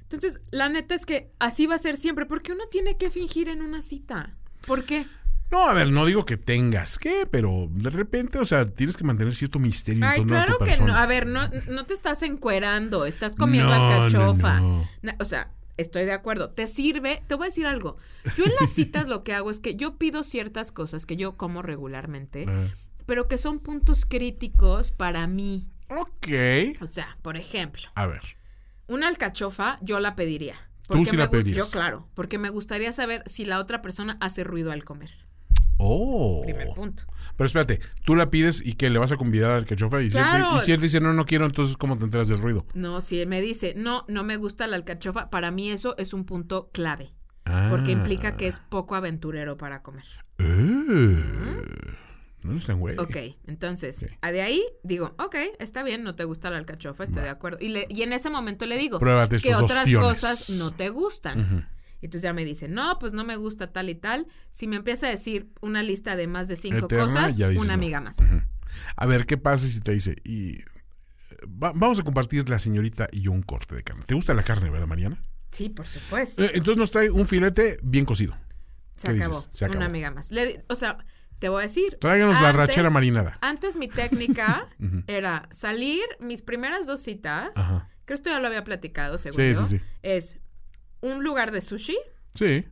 Entonces, 0.03 0.39
la 0.51 0.69
neta 0.69 0.95
es 0.95 1.05
que 1.05 1.31
así 1.39 1.65
va 1.65 1.75
a 1.75 1.79
ser 1.79 1.97
siempre, 1.97 2.25
porque 2.25 2.53
uno 2.53 2.63
tiene 2.71 2.95
que 2.95 3.09
fingir 3.09 3.49
en 3.49 3.61
una 3.61 3.81
cita. 3.81 4.37
¿Por 4.67 4.83
qué? 4.83 5.07
No, 5.49 5.69
a 5.69 5.73
ver, 5.73 5.89
no 5.91 6.05
digo 6.05 6.25
que 6.25 6.35
tengas 6.37 6.99
que, 6.99 7.25
pero 7.31 7.67
de 7.71 7.89
repente, 7.89 8.37
o 8.37 8.43
sea, 8.45 8.65
tienes 8.65 8.97
que 8.97 9.05
mantener 9.05 9.33
cierto 9.33 9.59
misterio 9.59 10.03
en 10.03 10.09
Ay, 10.11 10.21
a 10.21 10.25
claro 10.25 10.53
tu 10.57 10.65
que 10.65 10.71
persona. 10.71 10.93
no. 10.93 10.99
A 10.99 11.05
ver, 11.05 11.25
no, 11.25 11.49
no 11.69 11.85
te 11.85 11.93
estás 11.93 12.21
encuerando, 12.23 13.05
estás 13.05 13.35
comiendo 13.37 13.73
No, 13.73 13.85
alcachofa. 13.85 14.59
no. 14.59 14.87
O 15.19 15.25
sea, 15.25 15.53
estoy 15.77 16.03
de 16.03 16.11
acuerdo. 16.11 16.49
Te 16.49 16.67
sirve, 16.67 17.21
te 17.27 17.35
voy 17.35 17.45
a 17.45 17.49
decir 17.49 17.65
algo. 17.65 17.95
Yo 18.35 18.43
en 18.43 18.51
las 18.59 18.69
citas 18.71 19.07
lo 19.07 19.23
que 19.23 19.33
hago 19.33 19.49
es 19.49 19.61
que 19.61 19.75
yo 19.77 19.97
pido 19.97 20.23
ciertas 20.23 20.73
cosas 20.73 21.05
que 21.05 21.15
yo 21.15 21.37
como 21.37 21.61
regularmente, 21.61 22.45
Ah, 22.45 22.67
pero 23.05 23.29
que 23.29 23.37
son 23.37 23.59
puntos 23.59 24.05
críticos 24.05 24.91
para 24.91 25.27
mí. 25.27 25.69
ok. 25.87 26.27
O 26.81 26.87
sea, 26.87 27.17
por 27.21 27.37
ejemplo, 27.37 27.83
A 27.95 28.05
ver. 28.05 28.21
una 28.87 29.07
alcachofa 29.07 29.79
yo 29.81 30.01
la 30.01 30.17
pediría. 30.17 30.55
Tú 30.87 31.05
sí 31.05 31.17
la 31.17 31.29
pedirías. 31.29 31.57
Yo, 31.67 31.71
claro, 31.71 32.07
porque 32.13 32.37
me 32.37 32.49
gustaría 32.49 32.91
saber 32.91 33.23
si 33.25 33.45
la 33.45 33.59
otra 33.59 33.81
persona 33.81 34.17
hace 34.21 34.43
ruido 34.43 34.71
al 34.71 34.83
comer. 34.83 35.11
Oh. 35.79 36.41
Primer 36.43 36.69
punto. 36.69 37.03
Pero 37.35 37.45
espérate, 37.45 37.79
tú 38.03 38.15
la 38.15 38.31
pides 38.31 38.65
y 38.65 38.73
que 38.73 38.89
le 38.89 38.97
vas 38.97 39.11
a 39.11 39.15
convidar 39.17 39.51
al 39.51 39.57
alcachofa 39.57 40.01
y, 40.01 40.09
si 40.09 40.17
él 40.17 40.23
te- 40.23 40.29
Claro. 40.29 40.55
y 40.55 40.59
si 40.59 40.71
él 40.71 40.81
dice 40.81 40.99
no, 40.99 41.13
no 41.13 41.25
quiero, 41.25 41.45
entonces 41.45 41.77
¿cómo 41.77 41.97
te 41.97 42.05
enteras 42.05 42.27
del 42.29 42.39
ruido? 42.41 42.65
No, 42.73 42.99
si 42.99 43.19
él 43.19 43.27
me 43.27 43.41
dice, 43.41 43.73
no, 43.77 44.03
no 44.07 44.23
me 44.23 44.37
gusta 44.37 44.65
la 44.65 44.75
alcachofa, 44.75 45.29
para 45.29 45.51
mí 45.51 45.69
eso 45.69 45.95
es 45.97 46.13
un 46.13 46.25
punto 46.25 46.69
clave. 46.73 47.13
Ah. 47.45 47.67
Porque 47.69 47.91
implica 47.91 48.35
que 48.35 48.47
es 48.47 48.59
poco 48.59 48.95
aventurero 48.95 49.55
para 49.57 49.81
comer. 49.83 50.05
Eh. 50.39 51.15
No 52.53 52.59
es 52.59 52.65
tan 52.65 52.79
güey. 52.79 52.97
Ok, 52.97 53.17
entonces, 53.45 54.05
a 54.21 54.31
de 54.31 54.41
ahí 54.41 54.63
digo, 54.83 55.15
ok, 55.19 55.35
está 55.59 55.83
bien, 55.83 56.03
no 56.03 56.15
te 56.15 56.23
gusta 56.23 56.49
la 56.49 56.57
alcachofa, 56.57 57.03
estoy 57.03 57.23
de 57.23 57.29
acuerdo. 57.29 57.57
Y, 57.61 57.69
le- 57.69 57.87
y 57.89 58.01
en 58.03 58.13
ese 58.13 58.29
momento 58.29 58.65
le 58.65 58.77
digo 58.77 58.99
Pruébate 58.99 59.37
que 59.39 59.53
otras 59.55 59.83
ostiones. 59.83 60.07
cosas 60.21 60.49
no 60.59 60.71
te 60.71 60.89
gustan. 60.89 61.69
Y 62.01 62.05
entonces 62.05 62.21
ya 62.23 62.33
me 62.33 62.45
dice, 62.45 62.67
no, 62.67 62.99
pues 62.99 63.13
no 63.13 63.23
me 63.25 63.35
gusta 63.37 63.71
tal 63.73 63.89
y 63.89 63.95
tal. 63.95 64.27
Si 64.51 64.67
me 64.67 64.75
empieza 64.75 65.07
a 65.07 65.09
decir 65.09 65.49
una 65.61 65.81
lista 65.81 66.15
de 66.15 66.27
más 66.27 66.47
de 66.47 66.55
cinco 66.55 66.85
Eterna, 66.85 67.03
cosas, 67.05 67.37
una 67.37 67.53
no. 67.65 67.73
amiga 67.73 68.01
más. 68.01 68.17
A 68.95 69.05
ver, 69.07 69.25
¿qué 69.25 69.37
pasa 69.37 69.65
si 69.65 69.81
te 69.81 69.93
dice? 69.93 70.15
Y 70.23 70.57
eh, 70.59 70.65
va- 71.45 71.71
vamos 71.73 71.99
a 71.99 72.03
compartir 72.03 72.47
la 72.49 72.59
señorita 72.59 73.07
y 73.11 73.21
yo 73.21 73.31
un 73.31 73.41
corte 73.41 73.75
de 73.75 73.83
carne. 73.83 74.03
¿Te 74.05 74.13
gusta 74.13 74.33
la 74.35 74.43
carne, 74.43 74.69
verdad, 74.69 74.85
Mariana? 74.87 75.19
Sí, 75.51 75.69
por 75.69 75.87
supuesto. 75.87 76.43
Eh, 76.43 76.51
entonces 76.53 76.77
nos 76.77 76.91
trae 76.91 77.09
un 77.09 77.25
filete 77.27 77.79
bien 77.81 78.05
cocido. 78.05 78.37
Se 78.95 79.07
¿qué 79.13 79.19
acabó. 79.19 79.41
Se 79.51 79.65
acabó. 79.65 79.77
Una 79.77 79.85
amiga 79.87 80.11
más. 80.11 80.29
Le 80.31 80.63
o 80.69 80.75
sea, 80.75 80.97
te 81.39 81.49
voy 81.49 81.59
a 81.59 81.63
decir. 81.63 81.97
Tráiganos 81.99 82.41
la 82.41 82.51
rachera 82.51 82.89
marinada. 82.89 83.37
Antes 83.41 83.77
mi 83.77 83.87
técnica 83.87 84.67
era 85.07 85.47
salir, 85.51 86.01
mis 86.19 86.41
primeras 86.41 86.87
dos 86.87 87.01
citas, 87.01 87.51
Ajá. 87.55 87.89
creo 88.05 88.05
que 88.05 88.13
esto 88.15 88.29
ya 88.29 88.39
lo 88.39 88.47
había 88.47 88.63
platicado, 88.63 89.17
seguro. 89.17 89.43
Sí, 89.43 89.53
sí, 89.53 89.77
sí. 89.77 89.85
Es 90.03 90.39
un 91.01 91.23
lugar 91.23 91.51
de 91.51 91.61
sushi 91.61 91.97
Sí. 92.33 92.65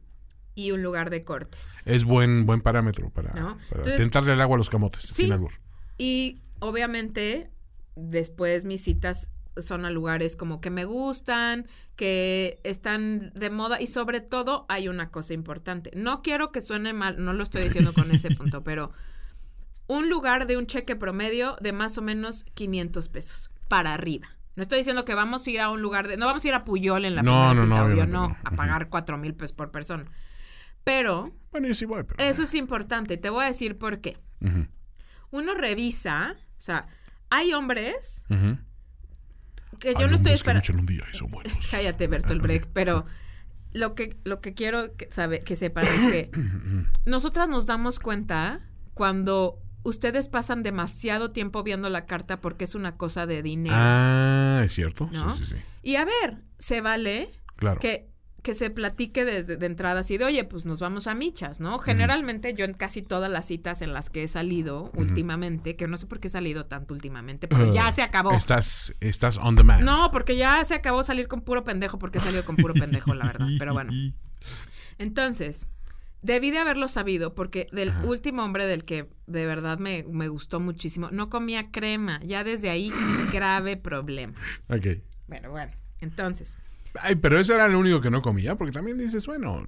y 0.55 0.72
un 0.72 0.81
lugar 0.84 1.10
de 1.10 1.24
cortes. 1.24 1.75
Es 1.86 2.03
buen, 2.05 2.45
buen 2.45 2.62
parámetro 2.62 3.10
para, 3.12 3.34
No. 3.34 3.57
para 3.69 3.81
Entonces- 3.81 3.98
tentarle 3.98 4.34
el 4.34 4.41
agua 4.41 4.55
a 4.55 4.57
los 4.57 4.69
camotes, 4.69 5.01
Sí. 5.03 5.24
sin 5.24 5.31
albur. 5.34 5.51
Y 5.98 6.41
obviamente, 6.60 7.51
después 7.95 8.65
mis 8.65 8.84
citas 8.84 9.31
son 9.57 9.85
a 9.85 9.89
lugares 9.89 10.35
como 10.35 10.62
que 10.62 10.69
me 10.69 10.85
gustan, 10.85 11.67
que 11.95 12.59
están 12.63 13.31
de 13.35 13.50
moda 13.50 13.81
y 13.81 13.88
sobre 13.88 14.21
todo 14.21 14.65
hay 14.69 14.88
una 14.88 15.09
cosa 15.12 15.33
importante. 15.33 15.91
No 15.95 16.21
quiero 16.21 16.51
que 16.51 16.62
suene 16.62 16.93
mal, 16.93 17.24
no 17.24 17.33
lo 17.33 17.43
estoy 17.43 17.63
diciendo 17.63 17.93
con 17.93 18.12
ese 18.12 18.29
punto, 18.35 18.63
pero 18.63 18.91
un 19.88 20.09
lugar 20.09 20.47
de 20.47 20.57
un 20.57 20.65
cheque 20.65 20.95
promedio 20.95 21.55
de 21.62 21.71
más 21.71 21.97
o 21.97 22.01
menos 22.01 22.43
500 22.53 23.09
pesos 23.09 23.51
para 23.67 23.93
arriba. 23.93 24.27
No 24.55 24.62
estoy 24.62 24.79
diciendo 24.79 25.03
que 25.05 25.15
vamos 25.15 25.45
a 25.45 25.51
ir 25.51 25.59
a 25.59 25.69
un 25.69 25.81
lugar 25.81 26.07
de... 26.07 26.15
No 26.17 26.27
vamos 26.27 26.43
a 26.45 26.47
ir 26.47 26.53
a 26.53 26.63
Puyol 26.63 27.03
en 27.05 27.15
la 27.15 27.21
No, 27.24 27.50
primera 27.50 27.53
no, 27.53 27.62
cita, 27.62 27.75
no, 27.75 27.85
obvio, 27.85 28.07
no, 28.07 28.38
a 28.43 28.51
pagar 28.51 28.89
4 28.89 29.17
mil 29.17 29.33
pesos 29.35 29.53
por 29.53 29.69
persona. 29.71 30.05
Pero 30.85 31.33
Bueno, 31.51 31.67
yo 31.67 31.75
sí 31.75 31.85
voy, 31.85 32.03
pero... 32.03 32.24
eso 32.24 32.43
es 32.43 32.53
importante. 32.53 33.17
Te 33.17 33.29
voy 33.29 33.43
a 33.43 33.47
decir 33.47 33.77
por 33.77 34.00
qué. 34.00 34.17
Uno 35.31 35.53
revisa, 35.55 36.35
o 36.57 36.62
sea, 36.62 36.88
hay 37.29 37.53
hombres. 37.53 38.24
Que 39.77 39.94
yo 39.94 40.00
Hay 40.00 40.08
no 40.08 40.15
estoy 40.15 40.34
esperando. 40.34 40.74
un 40.74 40.86
día 40.86 41.03
y 41.12 41.15
son 41.17 41.32
buenos. 41.32 41.67
Cállate, 41.72 42.08
Bertolt 42.08 42.41
Brecht, 42.41 42.70
pero 42.74 43.05
lo 43.74 43.94
que, 43.96 44.17
lo 44.24 44.41
que 44.41 44.53
quiero 44.53 44.96
que, 44.96 45.10
sabe, 45.12 45.41
que 45.41 45.55
sepan 45.55 45.86
es 45.86 46.12
que 46.12 46.32
nosotras 47.05 47.50
nos 47.50 47.65
damos 47.65 48.00
cuenta 48.00 48.60
cuando 48.94 49.62
ustedes 49.84 50.29
pasan 50.29 50.63
demasiado 50.63 51.32
tiempo 51.32 51.62
viendo 51.63 51.89
la 51.89 52.05
carta 52.05 52.41
porque 52.41 52.63
es 52.63 52.74
una 52.75 52.98
cosa 52.98 53.25
de 53.25 53.44
dinero. 53.44 53.75
Ah, 53.77 54.62
es 54.63 54.74
cierto. 54.74 55.10
¿no? 55.12 55.32
Sí, 55.32 55.44
sí, 55.44 55.55
sí. 55.55 55.62
Y 55.84 55.96
a 55.98 56.05
ver, 56.05 56.38
se 56.58 56.82
vale 56.82 57.29
Claro. 57.58 57.79
que, 57.79 58.10
que 58.46 58.54
se 58.54 58.70
platique 58.70 59.25
desde 59.25 59.58
de 59.58 59.66
entrada 59.66 60.02
así 60.02 60.20
de, 60.20 60.25
oye, 60.25 60.44
pues 60.44 60.68
nos 60.68 60.80
vamos 60.80 61.08
a 61.08 61.16
michas, 61.16 61.60
¿no? 61.60 61.80
Generalmente 61.80 62.54
yo 62.54 62.64
en 62.64 62.75
casi 62.75 63.02
todas 63.02 63.30
las 63.32 63.48
citas 63.48 63.82
en 63.82 63.92
las 63.92 64.12
que 64.12 64.22
he 64.22 64.28
salido 64.28 64.92
últimamente, 64.94 65.75
que 65.75 65.88
no 65.88 65.98
sé 65.98 66.06
por 66.06 66.20
qué 66.20 66.28
he 66.28 66.30
salido 66.30 66.68
tanto 66.68 66.94
últimamente, 66.94 67.48
pero 67.48 67.74
ya 67.74 67.90
Uh, 67.90 67.92
se 67.92 68.04
acabó. 68.04 68.34
Estás, 68.34 68.94
estás 69.00 69.40
on 69.40 69.56
demand. 69.56 69.82
No, 69.84 70.12
porque 70.12 70.38
ya 70.38 70.64
se 70.64 70.75
acabó 70.75 71.02
salir 71.02 71.28
con 71.28 71.42
puro 71.42 71.64
pendejo, 71.64 71.98
porque 71.98 72.20
he 72.20 72.22
salido 72.22 72.46
con 72.46 72.56
puro 72.56 72.75
pendejo, 72.75 73.16
la 73.16 73.25
verdad. 73.25 73.48
Pero 73.58 73.74
bueno. 73.74 73.92
Entonces, 75.00 75.68
debí 76.22 76.52
de 76.52 76.60
haberlo 76.60 76.88
sabido, 76.88 77.34
porque 77.34 77.66
del 77.72 77.92
último 78.04 78.44
hombre 78.44 78.68
del 78.68 78.86
que 78.86 79.10
de 79.25 79.48
verdad 79.48 79.80
me, 79.80 80.06
me 80.12 80.28
gustó 80.28 80.60
muchísimo, 80.60 81.10
no 81.12 81.32
comía 81.32 81.72
crema. 81.72 82.20
Ya 82.24 82.44
desde 82.44 82.70
ahí, 82.70 82.94
grave 83.34 83.75
problema. 83.75 84.36
Ok. 84.70 85.02
Bueno, 85.28 85.50
bueno. 85.50 85.72
Entonces, 86.00 86.60
Ay, 87.02 87.16
pero 87.16 87.40
eso 87.40 87.54
era 87.54 87.68
lo 87.68 87.80
único 87.80 88.02
que 88.02 88.10
no 88.12 88.22
comía, 88.22 88.56
porque 88.56 88.72
también 88.72 88.98
dices, 88.98 89.28
bueno. 89.28 89.64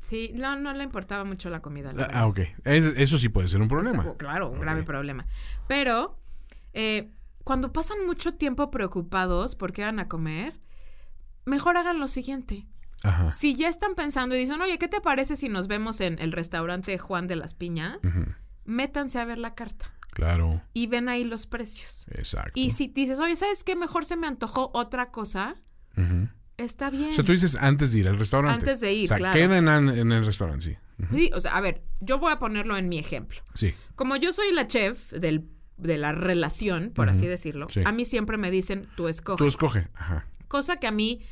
sí, 0.00 0.32
no, 0.34 0.56
no 0.56 0.72
le 0.74 0.84
importaba 0.84 1.24
mucho 1.24 1.48
la 1.50 1.60
comida. 1.62 1.92
la 1.92 2.04
Ah, 2.04 2.06
verdad. 2.06 2.26
ok. 2.28 2.38
Es- 2.64 2.84
eso 2.96 3.18
sí 3.18 3.28
puede 3.28 3.48
ser 3.48 3.60
un 3.62 3.68
problema. 3.68 4.02
Eso, 4.02 4.16
claro, 4.16 4.50
un 4.50 4.60
grave 4.60 4.82
problema. 4.82 5.26
Pero 5.68 6.18
eh, 6.74 7.10
cuando 7.44 7.72
pasan 7.72 8.06
mucho 8.06 8.34
tiempo 8.34 8.70
preocupados 8.70 9.56
por 9.56 9.72
qué 9.72 9.82
van 9.82 10.00
a 10.00 10.08
comer, 10.08 10.60
mejor 11.44 11.76
hagan 11.76 11.98
lo 12.00 12.08
siguiente. 12.08 12.66
Ajá. 13.04 13.30
Si 13.30 13.54
ya 13.56 13.68
están 13.68 13.94
pensando 13.96 14.36
y 14.36 14.38
dicen, 14.38 14.60
oye, 14.60 14.78
¿qué 14.78 14.86
te 14.88 15.00
parece 15.00 15.34
si 15.36 15.48
nos 15.48 15.66
vemos 15.66 16.00
en 16.00 16.18
el 16.20 16.30
restaurante 16.32 16.98
Juan 16.98 17.26
de 17.26 17.34
las 17.36 17.52
Piñas? 17.54 17.98
Métanse 18.64 19.18
a 19.18 19.24
ver 19.24 19.38
la 19.38 19.54
carta 19.56 19.92
Claro. 20.12 20.62
y 20.72 20.86
ven 20.86 21.08
ahí 21.08 21.24
los 21.24 21.46
precios. 21.48 22.06
Exacto. 22.12 22.52
Y 22.54 22.70
si 22.70 22.86
dices, 22.88 23.18
oye, 23.18 23.34
¿sabes 23.34 23.64
qué? 23.64 23.74
Mejor 23.74 24.04
se 24.04 24.14
me 24.14 24.28
antojó 24.28 24.70
otra 24.72 25.10
cosa, 25.10 25.56
Está 26.58 26.90
bien. 26.90 27.10
O 27.10 27.12
sea, 27.12 27.24
tú 27.24 27.32
dices 27.32 27.56
antes 27.56 27.92
de 27.92 28.00
ir 28.00 28.08
al 28.08 28.18
restaurante. 28.18 28.60
Antes 28.60 28.80
de 28.80 28.92
ir, 28.92 29.04
O 29.04 29.08
sea, 29.08 29.16
claro. 29.16 29.34
queden 29.38 29.68
en, 29.68 29.88
en 29.88 30.12
el 30.12 30.24
restaurante, 30.24 30.64
sí. 30.64 30.76
Sí, 31.12 31.30
o 31.34 31.40
sea, 31.40 31.56
a 31.56 31.60
ver, 31.60 31.82
yo 32.00 32.18
voy 32.18 32.30
a 32.32 32.38
ponerlo 32.38 32.76
en 32.76 32.88
mi 32.88 32.98
ejemplo. 32.98 33.40
Sí. 33.54 33.74
Como 33.96 34.14
yo 34.16 34.32
soy 34.32 34.52
la 34.54 34.66
chef 34.68 35.10
del, 35.12 35.48
de 35.76 35.98
la 35.98 36.12
relación, 36.12 36.92
por 36.94 37.08
así 37.08 37.26
decirlo, 37.26 37.68
Sí. 37.68 37.80
a 37.84 37.90
mí 37.90 38.04
siempre 38.04 38.36
me 38.36 38.50
dicen, 38.52 38.86
tú 38.96 39.08
escoges. 39.08 39.38
Tú 39.38 39.46
escoge. 39.46 39.88
Ajá. 39.94 40.28
Cosa 40.46 40.76
que 40.76 40.86
a 40.86 40.92
mí 40.92 41.22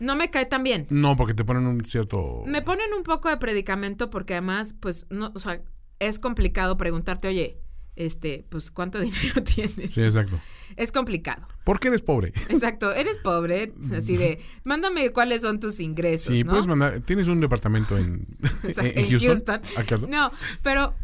no 0.00 0.16
me 0.16 0.28
cae 0.30 0.44
tan 0.44 0.62
bien. 0.64 0.86
No, 0.90 1.16
porque 1.16 1.32
te 1.32 1.44
ponen 1.44 1.66
un 1.66 1.84
cierto. 1.86 2.42
Me 2.46 2.60
ponen 2.60 2.92
un 2.94 3.04
poco 3.04 3.30
de 3.30 3.38
predicamento 3.38 4.10
porque 4.10 4.34
además, 4.34 4.74
pues, 4.78 5.06
no, 5.08 5.32
o 5.34 5.38
sea, 5.38 5.62
es 6.00 6.18
complicado 6.18 6.76
preguntarte, 6.76 7.28
oye, 7.28 7.58
este, 7.96 8.44
pues 8.48 8.70
cuánto 8.70 8.98
dinero 9.00 9.42
tienes. 9.42 9.92
Sí, 9.94 10.02
exacto. 10.02 10.40
Es 10.76 10.90
complicado. 10.92 11.46
¿Por 11.64 11.78
qué 11.78 11.88
eres 11.88 12.02
pobre? 12.02 12.28
Exacto, 12.48 12.92
eres 12.92 13.18
pobre, 13.18 13.72
así 13.96 14.16
de, 14.16 14.40
mándame 14.64 15.10
cuáles 15.10 15.42
son 15.42 15.60
tus 15.60 15.78
ingresos. 15.80 16.36
Sí, 16.36 16.42
¿no? 16.44 16.50
puedes 16.50 16.66
mandar. 16.66 17.00
¿Tienes 17.00 17.28
un 17.28 17.40
departamento 17.40 17.96
en, 17.96 18.26
O 18.68 18.70
sea, 18.70 18.84
en 18.84 19.18
Houston? 19.20 19.60
¿Acaso? 19.76 20.06
No, 20.08 20.30
pero 20.62 20.94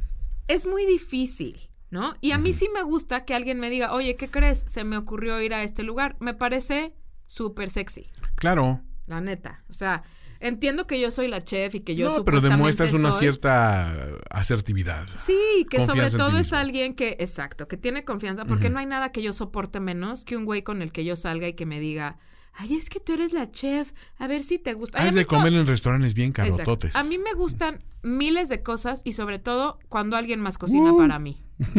es 0.49 0.66
muy 0.66 0.85
difícil, 0.87 1.70
¿no? 1.90 2.16
Y 2.20 2.32
a 2.32 2.38
mí 2.38 2.52
sí 2.52 2.68
me 2.75 2.82
gusta 2.82 3.25
que 3.25 3.35
alguien 3.35 3.61
me 3.61 3.70
diga, 3.70 3.92
oye, 3.92 4.16
¿qué 4.16 4.28
crees? 4.28 4.64
Se 4.66 4.82
me 4.85 4.97
ocurrió 4.97 5.40
ir 5.40 5.54
a 5.54 5.62
este 5.62 5.82
lugar. 5.85 6.16
Me 6.20 6.35
parece 6.35 6.94
súper 7.26 7.70
sexy, 7.70 8.11
Claro. 8.35 8.82
la 9.06 9.20
neta. 9.20 9.64
O 9.68 9.73
sea, 9.73 10.02
entiendo 10.40 10.87
que 10.87 10.99
yo 11.00 11.11
soy 11.11 11.28
la 11.28 11.42
chef 11.44 11.75
y 11.76 11.80
que 11.80 11.94
yo 11.94 12.09
no, 12.18 12.25
pero 12.25 12.40
demuestras 12.40 12.92
una 12.94 13.11
soy- 13.12 13.20
cierta 13.20 13.94
asertividad. 14.30 15.06
Sí, 15.16 15.66
que 15.70 15.80
sobre 15.85 16.11
todo 16.11 16.38
es 16.38 16.52
alguien 16.52 16.92
que, 16.94 17.16
exacto, 17.20 17.68
que 17.68 17.76
tiene 17.76 18.04
confianza, 18.04 18.44
porque 18.44 18.70
no 18.70 18.78
hay 18.78 18.87
nada 18.87 19.12
que 19.12 19.23
yo 19.23 19.32
soporte 19.32 19.80
menos 19.80 20.25
que 20.25 20.37
un 20.37 20.44
güey 20.44 20.62
con 20.62 20.82
el 20.82 20.92
que 20.92 21.04
yo 21.04 21.14
salga 21.16 21.47
y 21.49 21.52
que 21.54 21.66
me 21.66 21.78
diga, 21.78 22.18
ay, 22.54 22.75
es 22.75 22.90
que 22.90 23.00
tú 23.00 23.12
eres 23.12 23.32
la 23.32 23.50
chef, 23.50 23.92
a 24.18 24.26
ver 24.26 24.42
si 24.42 24.59
te 24.59 24.73
gusta. 24.75 25.00
Ay, 25.00 25.09
Has 25.09 25.14
de 25.14 25.25
comer 25.26 25.52
en 25.54 25.66
restaurantes 25.66 26.14
bien 26.14 26.30
Exacto. 26.30 26.56
carototes. 26.56 26.97
A 26.97 27.04
mí 27.04 27.18
me 27.18 27.32
gustan 27.35 27.85
miles 28.02 28.49
de 28.49 28.62
cosas 28.62 29.02
y 29.04 29.12
sobre 29.12 29.38
todo 29.38 29.78
cuando 29.88 30.16
alguien 30.16 30.40
más 30.40 30.59
cocina 30.59 30.92
Uh. 30.92 30.97
para 30.99 31.18
mí. 31.18 31.42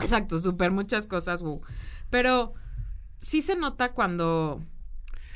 Exacto, 0.00 0.38
súper 0.38 0.70
muchas 0.70 1.06
cosas. 1.06 1.42
uh. 1.42 1.60
Pero 2.10 2.52
sí 3.20 3.42
se 3.42 3.56
nota 3.56 3.92
cuando, 3.92 4.62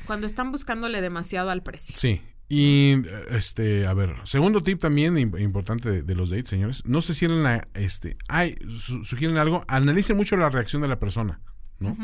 cuando 0.05 0.25
están 0.27 0.51
buscándole 0.51 1.01
demasiado 1.01 1.49
al 1.49 1.61
precio. 1.61 1.95
Sí. 1.97 2.21
Y 2.51 2.95
este, 3.29 3.85
a 3.85 3.93
ver, 3.93 4.15
segundo 4.23 4.63
tip 4.63 4.79
también 4.79 5.15
im- 5.17 5.39
importante 5.39 5.89
de, 5.91 6.01
de 6.03 6.15
los 6.15 6.31
dates, 6.31 6.49
señores. 6.49 6.83
No 6.85 6.99
se 7.01 7.13
cierren 7.13 7.45
a 7.45 7.67
este, 7.75 8.17
ay, 8.27 8.55
su- 8.67 9.03
sugieren 9.05 9.37
algo, 9.37 9.63
analicen 9.67 10.17
mucho 10.17 10.35
la 10.35 10.49
reacción 10.49 10.81
de 10.81 10.87
la 10.87 10.99
persona, 10.99 11.41
¿no? 11.79 11.95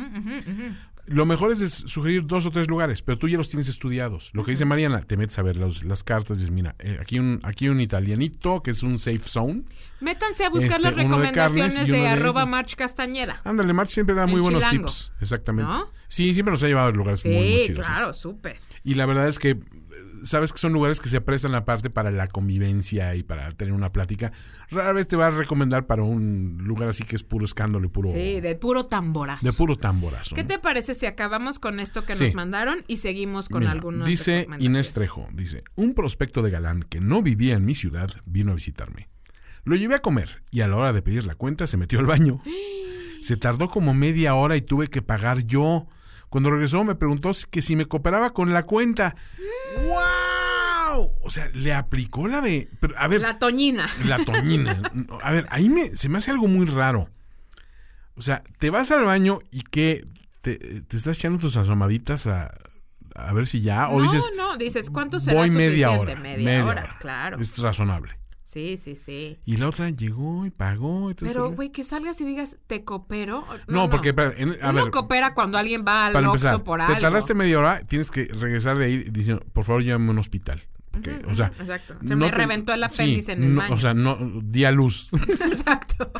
Lo 1.08 1.25
mejor 1.28 1.52
es, 1.52 1.62
es 1.62 1.72
sugerir 1.74 2.25
dos 2.25 2.48
o 2.48 2.52
tres 2.52 2.68
lugares, 2.68 3.04
pero 3.04 3.18
tú 3.20 3.28
ya 3.28 3.38
los 3.38 3.48
tienes 3.50 3.68
estudiados. 3.70 4.32
Lo 4.34 4.44
que 4.44 4.52
dice 4.52 4.66
Mariana, 4.66 5.02
te 5.04 5.18
metes 5.18 5.38
a 5.38 5.44
ver 5.44 5.56
los- 5.58 5.84
las 5.84 6.04
cartas 6.04 6.38
y 6.38 6.42
dices, 6.42 6.52
mira, 6.54 6.75
eh, 6.80 6.98
aquí 7.00 7.20
un 7.20 7.40
aquí 7.44 7.70
un 7.70 7.80
italianito 7.80 8.62
que 8.64 8.72
es 8.72 8.82
un 8.84 8.98
safe 8.98 9.20
zone. 9.20 9.64
Métanse 10.00 10.46
a 10.46 10.50
buscar 10.50 10.72
Este, 10.72 10.82
las 10.84 10.96
de 10.96 11.04
recomendaciones 11.04 11.75
de, 11.88 11.94
uno 11.94 12.02
de- 12.04 12.08
arroba 12.10 12.46
March 12.48 12.75
Castañeda. 12.75 13.40
Ándale, 13.44 13.72
March 13.74 13.90
siempre 13.90 14.16
da 14.16 14.25
muy 14.25 14.38
En 14.38 14.42
buenos 14.44 14.64
Chilango. 14.64 14.88
tips, 14.88 15.12
exactamente. 15.22 15.72
¿No? 15.72 15.92
Sí, 16.08 16.34
siempre 16.34 16.52
nos 16.52 16.64
ha 16.64 16.68
llevado 16.68 16.88
a 16.88 16.92
lugares 16.92 17.24
muy, 17.25 17.34
muy 17.36 17.44
Sí, 17.60 17.64
chidos. 17.68 17.86
claro, 17.86 18.14
súper. 18.14 18.58
Y 18.84 18.96
la 18.96 19.06
verdad 19.06 19.28
es 19.28 19.38
que 19.38 19.60
sabes 20.25 20.51
que 20.51 20.58
son 20.60 20.74
lugares 20.74 21.00
que 21.00 21.10
se 21.10 21.22
prestan 21.22 21.55
aparte 21.55 21.89
para 21.89 22.12
la 22.12 22.27
convivencia 22.27 23.15
y 23.15 23.24
para 23.24 23.51
tener 23.53 23.74
una 23.74 23.91
plática. 23.91 24.32
Rara 24.70 24.91
vez 24.94 25.08
te 25.08 25.15
va 25.15 25.27
a 25.27 25.32
recomendar 25.32 25.88
para 25.88 26.03
un 26.03 26.58
lugar 26.63 26.89
así 26.89 27.03
que 27.03 27.15
es 27.15 27.24
puro 27.24 27.46
escándalo 27.46 27.86
y 27.86 27.89
puro 27.89 28.10
Sí, 28.10 28.41
de 28.41 28.55
puro 28.55 28.88
tamborazo. 28.88 29.46
de 29.46 29.53
puro 29.53 29.77
tamborazo. 29.77 30.36
¿Qué 30.36 30.41
¿no? 30.44 30.48
te 30.50 30.60
parece 30.60 30.94
si 30.96 31.05
acabamos 31.05 31.60
con 31.60 31.79
esto 31.79 32.05
que 32.05 32.15
Sí. 32.15 32.25
nos 32.25 32.34
mandaron 32.36 32.84
y 32.88 32.98
seguimos 32.98 33.48
con 33.50 33.60
Mira, 33.62 33.72
algunos 33.72 34.08
dice? 34.08 34.48
Inés 34.60 34.94
Trejo, 34.94 35.27
dice, 35.34 35.63
un 35.75 35.94
prospecto 35.94 36.41
de 36.41 36.50
galán 36.51 36.84
que 36.84 37.00
no 37.00 37.22
vivía 37.22 37.55
en 37.55 37.65
mi 37.65 37.75
ciudad 37.75 38.10
vino 38.25 38.51
a 38.51 38.55
visitarme. 38.55 39.10
Lo 39.63 39.75
llevé 39.75 39.96
a 39.96 40.00
comer 40.00 40.44
y 40.51 40.62
a 40.62 40.67
la 40.67 40.75
hora 40.75 40.94
de 40.94 41.01
pedir 41.01 41.25
la 41.25 41.36
cuenta 41.36 41.65
se 41.67 41.77
metió 41.77 42.00
al 42.00 42.05
baño. 42.05 42.41
Se 43.22 43.38
tardó 43.38 43.70
como 43.70 43.96
media 43.96 44.36
hora 44.36 44.55
y 44.55 44.62
tuve 44.62 44.88
que 44.88 45.01
pagar 45.01 45.46
yo. 45.48 45.88
Cuando 46.36 46.51
regresó 46.51 46.84
me 46.84 46.96
preguntó 46.96 47.32
que 47.50 47.62
si 47.62 47.77
me 47.77 47.86
cooperaba 47.86 48.34
con 48.34 48.51
la 48.51 48.63
cuenta. 48.63 49.15
¡Wow! 49.86 51.13
O 51.22 51.30
sea, 51.30 51.50
le 51.54 51.74
aplicó 51.74 52.27
la 52.27 52.42
de... 52.42 52.70
Pero, 52.82 52.94
a 52.98 53.08
ver, 53.08 53.22
La 53.22 53.39
toñina. 53.39 53.89
la 54.06 54.18
toñina. 54.25 54.82
A 55.24 55.32
ver, 55.32 55.48
ahí 55.50 55.70
me, 55.70 55.96
se 55.96 56.10
me 56.10 56.18
hace 56.18 56.32
algo 56.32 56.50
muy 56.50 56.65
raro. 56.65 57.10
O 58.15 58.22
sea, 58.22 58.44
te 58.60 58.70
vas 58.70 58.92
al 58.92 59.06
baño 59.06 59.39
y 59.50 59.62
que 59.62 60.04
te, 60.42 60.58
te 60.58 60.98
estás 60.98 61.18
echando 61.20 61.39
tus 61.39 61.56
asomaditas 61.56 62.27
a, 62.27 62.54
a 63.15 63.32
ver 63.32 63.48
si 63.48 63.62
ya. 63.62 63.88
O 63.88 64.00
no, 64.00 64.04
dices, 64.04 64.30
no, 64.36 64.58
dices, 64.58 64.89
¿cuánto 64.89 65.22
será 65.22 65.38
voy 65.39 65.48
suficiente? 65.48 65.72
media 65.72 65.92
hora. 65.92 66.15
Media, 66.15 66.65
hora, 66.65 66.98
claro. 67.00 67.39
Es 67.39 67.58
razonable. 67.60 68.20
Sí, 68.46 68.78
sí, 68.78 68.96
sí. 68.96 69.40
Y 69.44 69.58
la 69.58 69.68
otra 69.70 69.90
llegó 69.90 70.46
y 70.46 70.52
pagó. 70.52 71.10
y 71.10 71.16
todo 71.16 71.28
Pero, 71.28 71.52
güey, 71.52 71.72
que 71.72 71.84
salgas 71.84 72.22
y 72.22 72.25
digas, 72.25 72.60
¿te 72.68 72.84
coopero? 72.86 73.44
no, 73.68 73.90
porque, 73.90 74.10
espera, 74.10 74.34
en- 74.38 74.56
a 74.62 74.70
Uno 74.70 74.84
ver, 74.84 74.92
coopera 74.92 75.34
cuando 75.34 75.58
alguien 75.58 75.84
va 75.86 76.06
al 76.06 76.16
Oxxo 76.16 76.30
empezar, 76.30 76.64
por 76.64 76.80
te 76.80 76.86
algo. 76.86 77.00
tardaste 77.00 77.34
media 77.34 77.58
hora, 77.60 77.82
tienes 77.82 78.12
que 78.12 78.25
regresar 78.25 78.78
de 78.78 78.86
ahí 78.86 78.98
diciendo, 79.10 79.44
por 79.52 79.66
favor, 79.66 79.84
llévame 79.84 80.08
a 80.10 80.12
un 80.12 80.20
hospital. 80.20 80.62
Porque, 80.92 81.20
o 81.28 81.34
sea, 81.34 81.52
Exacto. 81.60 81.96
Se 82.08 82.16
me 82.16 82.28
te- 82.30 82.32
reventó 82.38 82.72
el 82.72 82.80
sí, 82.88 83.02
apéndice 83.02 83.32
en 83.34 83.44
el 83.44 83.56
no, 83.56 83.62
baño. 83.62 83.75
O 83.75 83.80
sea, 83.80 83.94
no, 83.96 84.16
di 84.44 84.64
a 84.64 84.72
luz. 84.72 85.10
Exacto. 85.28 86.12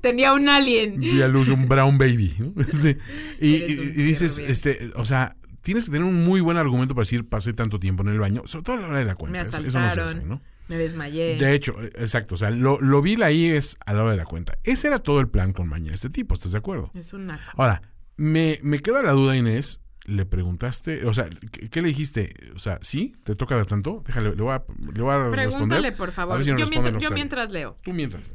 Tenía 0.00 0.32
un 0.32 0.48
alien. 0.48 0.98
di 1.00 1.20
a 1.22 1.28
luz 1.28 1.48
un 1.50 1.68
brown 1.68 1.98
baby. 1.98 2.34
¿no? 2.38 2.52
Este, 2.62 2.98
y, 3.40 3.56
y- 3.56 3.64
y 3.94 4.02
dices, 4.02 4.38
este, 4.38 4.90
o 4.94 5.04
sea, 5.04 5.36
tienes 5.66 5.86
que 5.86 5.90
tener 5.90 6.06
un 6.06 6.22
muy 6.22 6.40
buen 6.40 6.56
argumento 6.58 6.94
para 6.94 7.02
decir 7.02 7.28
pasé 7.28 7.52
tanto 7.52 7.80
tiempo 7.80 8.04
en 8.04 8.10
el 8.10 8.20
baño, 8.20 8.42
sobre 8.46 8.62
todo 8.62 8.76
a 8.76 8.80
la 8.80 8.86
hora 8.86 8.98
de 9.00 9.04
la 9.04 9.16
cuenta. 9.16 9.36
Me 9.36 9.42
Eso, 9.42 9.56
asaltaron. 9.56 9.68
eso 9.88 10.00
no 10.00 10.06
se 10.08 10.16
hace, 10.18 10.24
¿no? 10.24 10.40
Me 10.68 10.76
desmayé. 10.76 11.36
De 11.38 11.54
hecho, 11.54 11.74
eh, 11.82 11.90
exacto. 11.96 12.36
O 12.36 12.38
sea, 12.38 12.50
lo, 12.50 12.80
lo 12.80 13.02
vil 13.02 13.24
ahí 13.24 13.46
es 13.46 13.76
a 13.84 13.92
la 13.92 14.02
hora 14.02 14.12
de 14.12 14.16
la 14.16 14.26
cuenta. 14.26 14.56
Ese 14.62 14.86
era 14.86 15.00
todo 15.00 15.18
el 15.18 15.28
plan 15.28 15.52
con 15.52 15.68
mañana 15.68 15.92
este 15.94 16.08
tipo, 16.08 16.34
¿estás 16.34 16.52
de 16.52 16.58
acuerdo? 16.58 16.92
Es 16.94 17.12
una... 17.14 17.40
Ahora, 17.56 17.82
me, 18.16 18.60
me 18.62 18.78
queda 18.78 19.02
la 19.02 19.10
duda, 19.10 19.36
Inés. 19.36 19.80
¿Le 20.04 20.24
preguntaste? 20.24 21.04
O 21.04 21.12
sea, 21.12 21.28
¿qué, 21.50 21.68
qué 21.68 21.82
le 21.82 21.88
dijiste? 21.88 22.32
O 22.54 22.60
sea, 22.60 22.78
¿sí? 22.80 23.16
¿Te 23.24 23.34
toca 23.34 23.56
de 23.56 23.64
tanto? 23.64 24.04
Déjale, 24.06 24.36
le 24.36 24.42
voy 24.42 24.52
a, 24.54 24.62
le 24.94 25.02
voy 25.02 25.12
a 25.12 25.18
responder. 25.18 25.48
Pregúntale, 25.50 25.92
por 25.92 26.12
favor. 26.12 26.44
si 26.44 26.50
yo, 26.50 26.66
mientras, 26.68 27.02
yo 27.02 27.10
mientras 27.10 27.50
leo. 27.50 27.76
Tú 27.82 27.92
mientras. 27.92 28.32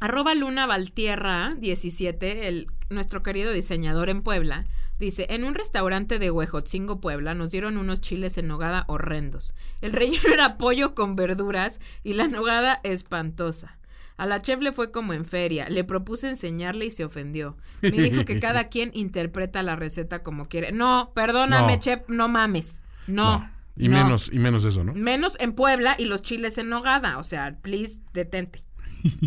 Arroba 0.00 0.34
Luna 0.34 0.66
Valtierra 0.66 1.56
17, 1.58 2.46
el, 2.48 2.68
nuestro 2.88 3.22
querido 3.22 3.52
diseñador 3.52 4.08
en 4.10 4.22
Puebla, 4.22 4.64
dice, 5.00 5.26
en 5.30 5.42
un 5.44 5.54
restaurante 5.54 6.18
de 6.20 6.30
Huejotzingo, 6.30 7.00
Puebla, 7.00 7.34
nos 7.34 7.50
dieron 7.50 7.76
unos 7.76 8.00
chiles 8.00 8.38
en 8.38 8.46
nogada 8.46 8.84
horrendos. 8.86 9.54
El 9.80 9.92
relleno 9.92 10.32
era 10.32 10.56
pollo 10.56 10.94
con 10.94 11.16
verduras 11.16 11.80
y 12.04 12.12
la 12.14 12.28
nogada 12.28 12.80
espantosa. 12.84 13.78
A 14.16 14.26
la 14.26 14.40
chef 14.42 14.60
le 14.60 14.72
fue 14.72 14.90
como 14.90 15.12
en 15.12 15.24
feria. 15.24 15.68
Le 15.68 15.84
propuse 15.84 16.28
enseñarle 16.28 16.86
y 16.86 16.90
se 16.90 17.04
ofendió. 17.04 17.56
Me 17.82 17.90
dijo 17.90 18.24
que 18.24 18.40
cada 18.40 18.64
quien 18.68 18.90
interpreta 18.94 19.62
la 19.62 19.76
receta 19.76 20.24
como 20.24 20.48
quiere. 20.48 20.72
No, 20.72 21.12
perdóname, 21.14 21.74
No. 21.74 21.78
chef, 21.78 22.02
no 22.08 22.28
mames. 22.28 22.82
No. 23.06 23.38
No. 23.38 23.50
Y 23.76 23.86
no. 23.88 24.02
menos, 24.02 24.28
y 24.32 24.40
menos 24.40 24.64
eso, 24.64 24.82
¿no? 24.82 24.92
Menos 24.92 25.36
en 25.38 25.52
Puebla 25.52 25.94
y 25.96 26.06
los 26.06 26.22
chiles 26.22 26.58
en 26.58 26.68
nogada. 26.68 27.18
O 27.18 27.22
sea, 27.22 27.52
please, 27.62 28.00
detente. 28.12 28.64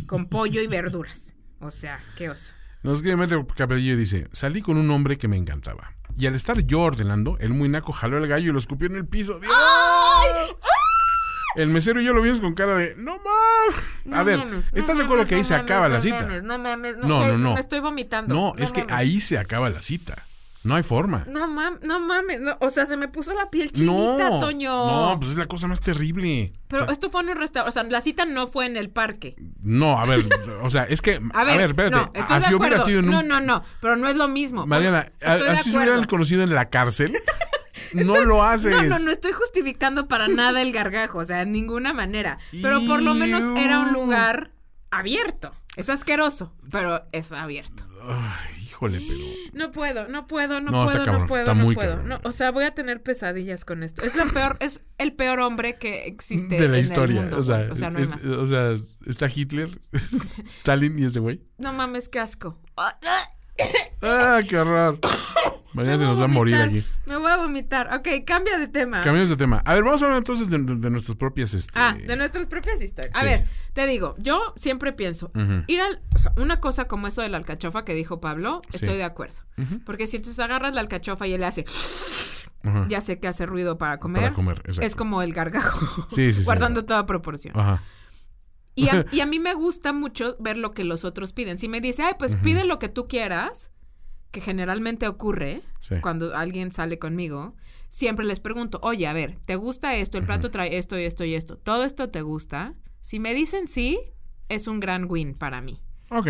Con 0.07 0.25
pollo 0.27 0.61
y 0.61 0.67
verduras. 0.67 1.35
O 1.59 1.71
sea, 1.71 2.03
qué 2.15 2.29
oso. 2.29 2.53
Nos 2.83 3.03
Capelillo 3.55 3.93
y 3.93 3.97
dice, 3.97 4.27
salí 4.31 4.61
con 4.61 4.77
un 4.77 4.89
hombre 4.89 5.17
que 5.17 5.27
me 5.27 5.37
encantaba. 5.37 5.93
Y 6.17 6.25
al 6.25 6.35
estar 6.35 6.59
yo 6.61 6.81
ordenando, 6.81 7.37
el 7.39 7.51
muy 7.51 7.69
naco 7.69 7.93
jaló 7.93 8.17
el 8.17 8.27
gallo 8.27 8.49
y 8.49 8.53
lo 8.53 8.59
escupió 8.59 8.87
en 8.87 8.95
el 8.95 9.05
piso. 9.05 9.39
¡Dios! 9.39 9.53
El 11.55 11.69
mesero 11.69 12.01
y 12.01 12.05
yo 12.05 12.13
lo 12.13 12.21
vimos 12.21 12.39
con 12.39 12.53
cara 12.53 12.75
de, 12.75 12.95
no 12.95 13.17
mames. 13.17 14.17
A 14.17 14.23
ver, 14.23 14.37
mames, 14.39 14.65
¿estás 14.73 14.95
no 14.95 14.99
de 14.99 15.03
acuerdo 15.03 15.23
mames, 15.23 15.27
que 15.27 15.35
ahí 15.35 15.41
no 15.41 15.47
se 15.47 15.53
mames, 15.53 15.63
acaba 15.65 15.89
la 15.89 16.01
cita? 16.01 16.41
no 16.41 16.57
mames, 16.57 16.97
no, 16.97 17.07
No, 17.07 17.37
no. 17.37 17.53
Me 17.55 17.59
estoy 17.59 17.81
vomitando. 17.81 18.33
No, 18.33 18.53
es 18.57 18.71
que 18.71 18.85
ahí 18.89 19.19
se 19.19 19.37
acaba 19.37 19.69
la 19.69 19.81
cita. 19.81 20.23
No 20.63 20.75
hay 20.75 20.83
forma. 20.83 21.23
No 21.27 21.47
mames, 21.47 21.81
no 21.81 21.99
mames. 21.99 22.39
no, 22.39 22.55
o 22.59 22.69
sea, 22.69 22.85
se 22.85 22.95
me 22.95 23.07
puso 23.07 23.33
la 23.33 23.49
piel 23.49 23.71
chinita, 23.71 24.29
No, 24.29 24.39
Toño. 24.39 24.69
no, 25.13 25.19
pues 25.19 25.31
es 25.31 25.37
la 25.37 25.47
cosa 25.47 25.67
más 25.67 25.81
terrible. 25.81 26.53
Pero 26.67 26.83
O 26.83 26.85
sea, 26.85 26.93
esto 26.93 27.09
fue 27.09 27.21
en 27.21 27.29
un 27.29 27.37
restaurante. 27.37 27.69
O 27.69 27.71
sea, 27.71 27.83
la 27.89 27.99
cita 28.01 28.25
no 28.25 28.45
fue 28.47 28.67
en 28.67 28.77
el 28.77 28.89
parque. 28.91 29.35
no, 29.63 29.99
a 29.99 30.05
ver, 30.05 30.23
o 30.61 30.69
sea, 30.69 30.83
es 30.83 31.01
que, 31.01 31.19
A 31.33 31.43
ver, 31.43 31.61
espérate, 31.61 31.95
no, 31.95 32.11
estoy 32.13 32.37
así 32.37 32.49
de 32.49 32.55
hubiera 32.55 32.79
sido 32.79 32.99
en 32.99 33.05
un... 33.05 33.11
No, 33.11 33.23
no, 33.23 33.41
no. 33.41 33.63
Pero 33.81 33.95
no 33.95 34.07
es 34.07 34.15
lo 34.15 34.27
mismo. 34.27 34.67
Mariana, 34.67 35.11
a- 35.21 35.35
de 35.35 35.49
así 35.49 35.71
se 35.71 35.77
hubieran 35.77 36.03
conocido 36.05 36.43
en 36.43 36.53
la 36.53 36.69
cárcel. 36.69 37.17
no 37.93 38.23
lo 38.23 38.43
haces. 38.43 38.71
No, 38.71 38.83
no, 38.83 38.99
no 38.99 39.11
estoy 39.11 39.31
justificando 39.31 40.07
para 40.07 40.27
nada 40.29 40.61
el 40.61 40.71
gargajo, 40.71 41.17
o 41.19 41.25
sea, 41.25 41.41
en 41.41 41.51
ninguna 41.51 41.91
manera. 41.93 42.37
Pero 42.61 42.85
por 42.85 43.01
lo 43.01 43.13
menos 43.15 43.45
era 43.57 43.79
un 43.79 43.93
lugar 43.93 44.51
abierto. 44.91 45.53
Es 45.77 45.89
asqueroso, 45.89 46.53
pero 46.69 47.03
es 47.13 47.31
abierto. 47.31 47.85
Ay, 48.03 48.60
híjole, 48.81 49.05
pero... 49.07 49.25
No 49.53 49.71
puedo, 49.71 50.07
no 50.07 50.27
puedo, 50.27 50.59
no, 50.61 50.71
No, 50.71 50.85
puedo, 50.85 50.97
cabrón, 51.05 51.21
no 51.21 51.27
puedo, 51.27 51.55
no 51.55 51.73
puedo. 51.73 52.03
No, 52.03 52.19
o 52.23 52.31
sea, 52.31 52.51
voy 52.51 52.63
a 52.63 52.73
tener 52.73 53.01
pesadillas 53.03 53.63
con 53.65 53.83
esto. 53.83 54.03
Es 54.03 54.15
lo 54.15 54.25
peor, 54.27 54.57
es 54.59 54.83
el 54.97 55.13
peor 55.13 55.39
hombre 55.39 55.77
que 55.77 56.05
existe 56.05 56.55
de 56.55 56.67
la 56.67 56.77
en 56.77 56.81
historia. 56.81 57.17
el 57.17 57.21
mundo. 57.23 57.37
o, 57.39 57.43
sea, 57.43 57.67
o 57.71 57.75
sea, 57.75 57.89
no 57.89 57.97
hay 57.97 58.03
es- 58.03 58.09
más. 58.09 58.23
o 58.25 58.45
sea, 58.45 58.75
está 59.05 59.27
Hitler, 59.33 59.69
Stalin 60.47 60.97
y 60.99 61.05
ese 61.05 61.19
güey. 61.19 61.41
No 61.57 61.73
mames, 61.73 62.09
qué 62.09 62.19
asco. 62.19 62.59
¡Ah, 64.01 64.39
qué 64.47 64.57
horror! 64.57 64.99
Mañana 65.73 65.97
se 65.97 66.03
nos 66.03 66.19
va 66.19 66.25
a 66.25 66.27
morir 66.27 66.55
aquí. 66.55 66.83
Me 67.05 67.17
voy 67.17 67.31
a 67.31 67.37
vomitar. 67.37 67.93
Ok, 67.93 68.07
cambia 68.25 68.57
de 68.57 68.67
tema. 68.67 69.01
Cambiamos 69.01 69.29
de 69.29 69.37
tema. 69.37 69.61
A 69.65 69.73
ver, 69.73 69.83
vamos 69.83 70.01
a 70.01 70.05
hablar 70.05 70.17
entonces 70.17 70.49
de, 70.49 70.57
de 70.59 70.89
nuestras 70.89 71.17
propias. 71.17 71.53
Este, 71.53 71.71
Ah, 71.75 71.95
de 71.95 72.15
nuestras 72.15 72.47
propias 72.47 72.81
historias. 72.81 73.15
A 73.15 73.23
ver, 73.23 73.45
te 73.73 73.87
digo, 73.87 74.15
yo 74.17 74.53
siempre 74.57 74.91
pienso, 74.93 75.31
ir 75.67 75.79
al, 75.81 76.01
o 76.13 76.19
sea, 76.19 76.33
una 76.37 76.59
cosa 76.59 76.87
como 76.87 77.07
eso 77.07 77.21
de 77.21 77.29
la 77.29 77.37
alcachofa 77.37 77.85
que 77.85 77.93
dijo 77.93 78.19
Pablo, 78.19 78.61
Sí. 78.69 78.77
estoy 78.77 78.97
de 78.97 79.03
acuerdo. 79.05 79.35
Porque 79.85 80.07
si 80.07 80.19
tú 80.19 80.29
agarras 80.41 80.73
la 80.73 80.81
alcachofa 80.81 81.25
y 81.27 81.33
él 81.33 81.43
hace, 81.43 81.63
Ajá. 82.63 82.85
ya 82.89 82.99
sé 83.01 83.19
que 83.19 83.27
hace 83.27 83.45
ruido 83.45 83.77
para 83.77 83.97
comer. 83.97 84.23
Para 84.23 84.33
comer. 84.35 84.61
Es 84.81 84.95
como 84.95 85.21
el 85.21 85.33
gargajo. 85.33 86.05
Sí, 86.09 86.31
sí, 86.33 86.39
sí. 86.39 86.43
guardando 86.43 86.83
toda 86.85 87.05
proporción. 87.05 87.57
Ajá. 87.57 87.81
Y 88.75 88.87
a, 88.89 89.05
y 89.11 89.19
a 89.21 89.25
mí 89.27 89.39
me 89.39 89.53
gusta 89.53 89.93
mucho 89.93 90.35
ver 90.39 90.57
lo 90.57 90.73
que 90.73 90.83
los 90.83 91.03
otros 91.05 91.33
piden. 91.33 91.57
Si 91.59 91.67
me 91.67 91.81
dice, 91.81 92.03
ay, 92.03 92.13
pues 92.17 92.35
pide 92.37 92.63
lo 92.65 92.79
que 92.79 92.87
tú 92.89 93.07
quieras, 93.07 93.71
que 94.31 94.41
generalmente 94.41 95.07
ocurre 95.07 95.61
Sí. 95.79 95.95
cuando 96.01 96.35
alguien 96.35 96.71
sale 96.71 96.97
conmigo, 96.99 97.55
siempre 97.89 98.25
les 98.25 98.39
pregunto, 98.39 98.79
oye, 98.81 99.07
a 99.07 99.13
ver, 99.13 99.37
¿te 99.45 99.55
gusta 99.55 99.95
esto? 99.95 100.17
El 100.17 100.25
plato 100.25 100.51
trae 100.51 100.77
esto 100.77 100.97
y 100.97 101.03
esto 101.03 101.25
y 101.25 101.35
esto. 101.35 101.57
¿Todo 101.57 101.83
esto 101.83 102.09
te 102.09 102.21
gusta? 102.21 102.75
Si 103.01 103.19
me 103.19 103.33
dicen 103.33 103.67
sí, 103.67 103.99
es 104.49 104.67
un 104.67 104.79
gran 104.79 105.05
win 105.09 105.33
para 105.35 105.59
mí. 105.61 105.81
Ok. 106.09 106.27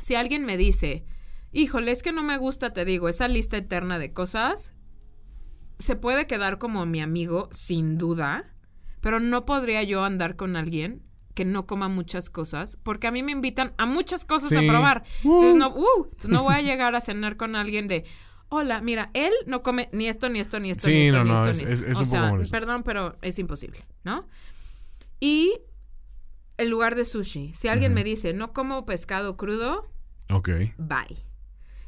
Si 0.00 0.14
alguien 0.14 0.44
me 0.44 0.56
dice, 0.56 1.04
híjole, 1.52 1.90
es 1.90 2.02
que 2.02 2.12
no 2.12 2.22
me 2.22 2.36
gusta, 2.38 2.72
te 2.72 2.84
digo, 2.84 3.08
esa 3.08 3.28
lista 3.28 3.56
eterna 3.56 3.98
de 3.98 4.12
cosas, 4.12 4.74
se 5.78 5.96
puede 5.96 6.26
quedar 6.26 6.58
como 6.58 6.86
mi 6.86 7.00
amigo, 7.00 7.48
sin 7.52 7.98
duda, 7.98 8.54
pero 9.00 9.20
no 9.20 9.44
podría 9.44 9.82
yo 9.82 10.04
andar 10.04 10.36
con 10.36 10.56
alguien 10.56 11.02
que 11.38 11.44
no 11.44 11.68
coma 11.68 11.86
muchas 11.88 12.30
cosas, 12.30 12.76
porque 12.82 13.06
a 13.06 13.12
mí 13.12 13.22
me 13.22 13.30
invitan 13.30 13.72
a 13.78 13.86
muchas 13.86 14.24
cosas 14.24 14.50
a 14.56 14.60
probar. 14.62 15.04
Entonces, 15.22 15.54
no, 15.54 15.68
uh, 15.68 16.04
entonces 16.06 16.30
no 16.30 16.42
voy 16.42 16.54
a 16.56 16.62
llegar 16.62 16.96
a 16.96 17.00
cenar 17.00 17.36
con 17.36 17.54
alguien 17.54 17.86
de, 17.86 18.04
hola, 18.48 18.80
mira, 18.80 19.10
él 19.14 19.32
no 19.46 19.62
come 19.62 19.88
ni 19.92 20.08
esto, 20.08 20.28
ni 20.28 20.40
esto, 20.40 20.58
ni 20.58 20.72
esto, 20.72 20.86
Sí, 20.88 20.90
ni 20.94 21.06
esto, 21.06 21.18
no, 21.18 21.24
ni 21.24 21.30
no, 21.30 21.36
esto, 21.36 21.50
es- 21.50 21.58
ni 21.58 21.64
es- 21.64 21.70
esto. 21.82 21.92
es 21.92 21.96
o 21.96 22.16
un 22.16 22.30
poco 22.32 22.44
sea, 22.44 22.50
perdón, 22.50 22.82
pero 22.82 23.16
es 23.22 23.38
imposible, 23.38 23.78
¿no? 24.02 24.26
Y 25.20 25.60
el 26.56 26.70
lugar 26.70 26.96
de 26.96 27.04
sushi. 27.04 27.52
Si 27.54 27.68
alguien 27.68 27.94
me 27.94 28.02
dice, 28.02 28.32
no 28.34 28.52
como 28.52 28.84
pescado 28.84 29.36
crudo, 29.36 29.88
Ok. 30.30 30.48
bye. 30.76 31.16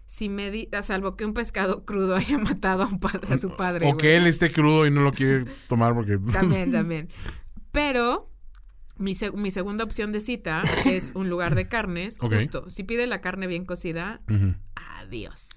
Si 0.06 0.28
me 0.28 0.52
di, 0.52 0.68
a 0.72 0.82
salvo 0.82 1.16
que 1.16 1.24
un 1.24 1.34
pescado 1.34 1.84
crudo 1.84 2.14
haya 2.14 2.38
matado 2.38 2.84
a, 2.84 2.86
un 2.86 3.00
padre, 3.00 3.34
a 3.34 3.36
su 3.36 3.50
padre. 3.56 3.88
O 3.90 3.96
que 3.96 4.16
él 4.16 4.28
esté 4.28 4.52
crudo 4.52 4.86
y 4.86 4.92
no 4.92 5.00
lo 5.00 5.12
quiere 5.12 5.44
tomar 5.68 5.92
porque. 5.94 6.18
También, 6.32 6.70
también. 6.70 7.08
Pero 7.72 8.29
mi, 9.00 9.14
se- 9.14 9.32
mi 9.32 9.50
segunda 9.50 9.82
opción 9.84 10.12
de 10.12 10.20
cita 10.20 10.62
es 10.86 11.12
un 11.14 11.28
lugar 11.28 11.54
de 11.54 11.66
carnes. 11.68 12.18
Justo, 12.38 12.70
si 12.70 12.84
pide 12.84 13.06
la 13.06 13.20
carne 13.20 13.46
bien 13.46 13.64
cocida, 13.64 14.20
adiós. 14.74 15.48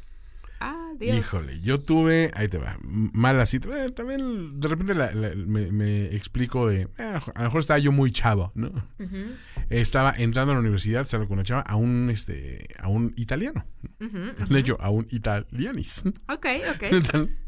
Adiós. 0.60 1.18
Híjole, 1.18 1.60
yo 1.62 1.78
tuve, 1.78 2.32
ahí 2.36 2.48
te 2.48 2.58
va, 2.58 2.78
mala 2.82 3.46
cita. 3.46 3.68
Eh, 3.86 3.92
también 3.92 4.62
de 4.62 4.68
repente 4.70 4.96
la- 4.96 5.12
la- 5.12 5.36
me, 5.36 5.70
me 5.74 6.06
explico 6.16 6.70
de, 6.70 6.84
eh, 6.98 7.04
a 7.04 7.22
lo 7.36 7.44
mejor 7.44 7.60
estaba 7.60 7.80
yo 7.80 7.92
muy 7.92 8.12
chavo, 8.12 8.54
¿no? 8.56 8.72
Estaba 9.70 10.14
entrando 10.18 10.52
a 10.54 10.56
la 10.56 10.62
universidad, 10.62 11.06
salgo 11.06 11.28
con 11.28 11.34
una 11.40 11.44
chava, 11.44 11.62
a 11.62 11.76
un, 11.76 12.10
este, 12.10 12.66
a 12.80 12.88
un 12.88 13.14
italiano. 13.18 13.66
De 14.50 14.60
hecho, 14.60 14.78
a 14.80 14.90
un 14.90 15.06
italianis. 15.10 16.06
Ok, 16.30 16.46
ok. 16.74 16.84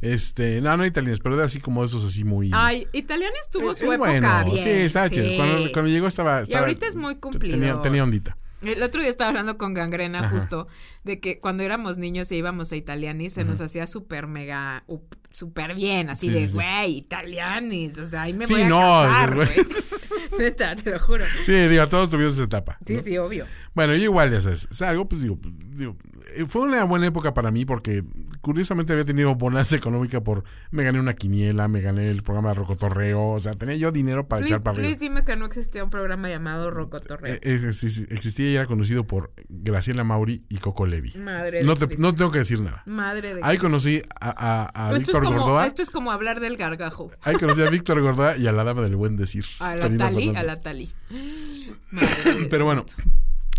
Este, 0.00 0.60
no, 0.60 0.76
no 0.76 0.84
italianos, 0.86 1.20
pero 1.20 1.34
era 1.36 1.44
así 1.44 1.60
como 1.60 1.82
esos 1.84 2.04
así 2.04 2.22
muy... 2.24 2.50
Ay, 2.52 2.86
Italianis 2.92 3.48
tuvo 3.50 3.72
Es- 3.72 3.78
su 3.78 3.84
es 3.86 3.92
época 3.92 4.10
bueno, 4.10 4.44
bien. 4.44 4.58
sí, 4.62 4.68
estaba 4.70 5.08
chido. 5.10 5.36
Cuando, 5.36 5.72
cuando 5.72 5.90
llegó 5.90 6.06
estaba, 6.06 6.42
estaba- 6.42 6.60
ahorita 6.66 6.86
es 6.86 6.96
muy 6.96 7.14
Tenía, 7.14 7.20
cumplidor. 7.20 7.82
tenía 7.82 8.02
ondita. 8.04 8.36
El 8.62 8.82
otro 8.82 9.00
día 9.00 9.10
estaba 9.10 9.28
hablando 9.30 9.58
con 9.58 9.74
Gangrena 9.74 10.20
Ajá. 10.20 10.30
justo 10.30 10.66
de 11.04 11.20
que 11.20 11.40
cuando 11.40 11.62
éramos 11.62 11.98
niños 11.98 12.30
e 12.32 12.36
íbamos 12.36 12.72
a 12.72 12.76
Italianis 12.76 13.34
se 13.34 13.44
nos 13.44 13.60
hacía 13.60 13.86
súper 13.86 14.26
mega, 14.26 14.82
súper 15.30 15.74
bien, 15.74 16.10
así 16.10 16.26
Sí, 16.26 16.32
de, 16.32 16.40
sí, 16.40 16.46
sí. 16.48 16.54
güey, 16.54 16.96
Italianis, 16.98 17.98
o 17.98 18.04
sea, 18.04 18.22
ahí 18.22 18.32
me 18.32 18.44
Sí, 18.46 18.54
voy 18.54 18.62
a 18.62 18.68
no, 18.68 18.78
casar, 18.78 19.34
güey. 19.34 19.48
Neta, 20.38 20.74
te 20.76 20.90
lo 20.90 20.98
juro. 21.00 21.24
Sí, 21.44 21.52
digo, 21.52 21.88
todos 21.88 22.10
tuvimos 22.10 22.34
esa 22.34 22.44
etapa. 22.44 22.78
Sí, 22.86 22.94
¿no? 22.96 23.02
sí, 23.02 23.18
obvio. 23.18 23.46
Bueno, 23.74 23.94
yo 23.94 24.04
igual, 24.04 24.30
ya 24.32 24.40
sabes, 24.40 24.68
salgo, 24.70 25.08
pues 25.08 25.22
digo, 25.22 25.38
digo, 25.42 25.96
eh, 26.34 26.44
fue 26.46 26.62
una 26.62 26.84
buena 26.84 27.06
época 27.06 27.32
para 27.34 27.50
mí 27.50 27.64
porque 27.64 28.02
curiosamente 28.40 28.92
había 28.92 29.04
tenido 29.04 29.34
bonanza 29.34 29.76
económica 29.76 30.20
por, 30.22 30.44
me 30.70 30.84
gané 30.84 31.00
una 31.00 31.14
quiniela, 31.14 31.68
me 31.68 31.80
gané 31.80 32.10
el 32.10 32.22
programa 32.22 32.50
de 32.50 32.54
Rocotorreo, 32.56 33.28
o 33.30 33.38
sea, 33.38 33.54
tenía 33.54 33.76
yo 33.76 33.92
dinero 33.92 34.28
para 34.28 34.40
Please, 34.40 34.54
echar 34.54 34.62
para 34.62 34.78
arriba. 34.78 34.96
dime 34.98 35.24
que 35.24 35.36
no 35.36 35.46
existía 35.46 35.82
un 35.84 35.90
programa 35.90 36.28
llamado 36.28 36.70
Rocotorreo. 36.70 37.34
Eh, 37.34 37.40
eh, 37.42 37.72
sí, 37.72 37.90
sí, 37.90 38.06
existía 38.10 38.50
y 38.50 38.56
era 38.56 38.66
conocido 38.66 39.06
por 39.06 39.32
Graciela 39.48 40.04
Mauri 40.04 40.44
y 40.48 40.58
Coco 40.58 40.86
Levi. 40.86 41.12
Madre 41.18 41.58
de 41.58 41.64
No, 41.64 41.74
te, 41.76 41.86
Cristo. 41.86 42.02
no 42.02 42.14
tengo 42.14 42.30
que 42.30 42.38
decir 42.40 42.60
nada. 42.60 42.82
Madre 42.86 43.34
de 43.34 43.40
Ahí 43.42 43.56
Cristo. 43.56 43.66
conocí 43.68 44.02
a, 44.20 44.30
a- 44.74 44.88
a 44.88 44.92
esto, 44.96 44.98
Víctor 45.12 45.22
como, 45.26 45.38
Gordoa. 45.38 45.66
esto 45.66 45.82
es 45.82 45.90
como 45.90 46.12
hablar 46.12 46.40
del 46.40 46.56
gargajo. 46.56 47.10
Ahí 47.22 47.36
conocí 47.36 47.62
a 47.62 47.70
Víctor 47.70 48.00
Gordoa 48.00 48.36
y 48.36 48.46
a 48.46 48.52
la 48.52 48.64
dama 48.64 48.82
del 48.82 48.96
buen 48.96 49.16
decir. 49.16 49.44
A 49.58 49.76
la 49.76 49.96
Tali, 49.96 50.34
a 50.34 50.42
la 50.42 50.60
Tali. 50.60 50.90
Pero 52.50 52.64
bueno, 52.64 52.84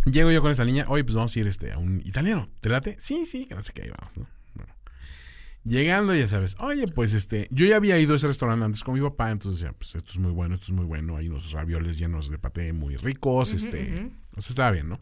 llego 0.06 0.32
yo 0.32 0.42
con 0.42 0.52
esa 0.52 0.66
niña. 0.66 0.86
Oye, 0.88 1.04
pues 1.04 1.16
vamos 1.16 1.36
a 1.36 1.40
ir 1.40 1.48
este, 1.48 1.72
a 1.72 1.78
un 1.78 2.02
italiano. 2.06 2.48
¿Te 2.62 2.70
late? 2.70 2.96
Sí, 3.00 3.26
sí, 3.26 3.46
que 3.46 3.56
no 3.56 3.62
sé 3.62 3.74
qué, 3.74 3.84
ahí 3.84 3.92
vamos, 3.98 4.18
¿no? 4.18 4.28
Bueno. 4.56 4.74
Llegando, 5.64 6.16
ya 6.16 6.28
sabes, 6.28 6.56
oye, 6.60 6.88
pues 6.88 7.14
este, 7.14 7.48
yo 7.52 7.66
ya 7.66 7.76
había 7.76 8.00
ido 8.00 8.14
a 8.14 8.16
ese 8.16 8.28
restaurante 8.28 8.66
antes 8.66 8.84
con 8.84 8.94
mi 8.94 9.02
papá, 9.02 9.32
entonces 9.32 9.62
decía, 9.62 9.78
pues 9.78 9.96
esto 9.96 10.12
es 10.12 10.20
muy 10.20 10.32
bueno, 10.32 10.56
esto 10.56 10.68
es 10.68 10.72
muy 10.72 10.86
bueno. 10.86 11.18
Hay 11.18 11.30
unos 11.30 11.52
ravioles 11.52 11.98
llenos 11.98 12.30
de 12.30 12.40
paté 12.40 12.74
muy 12.74 12.96
ricos, 12.96 13.54
este, 13.54 14.12
o 14.36 14.42
sea, 14.42 14.50
estaba 14.50 14.72
bien, 14.72 14.90
¿no? 14.90 15.00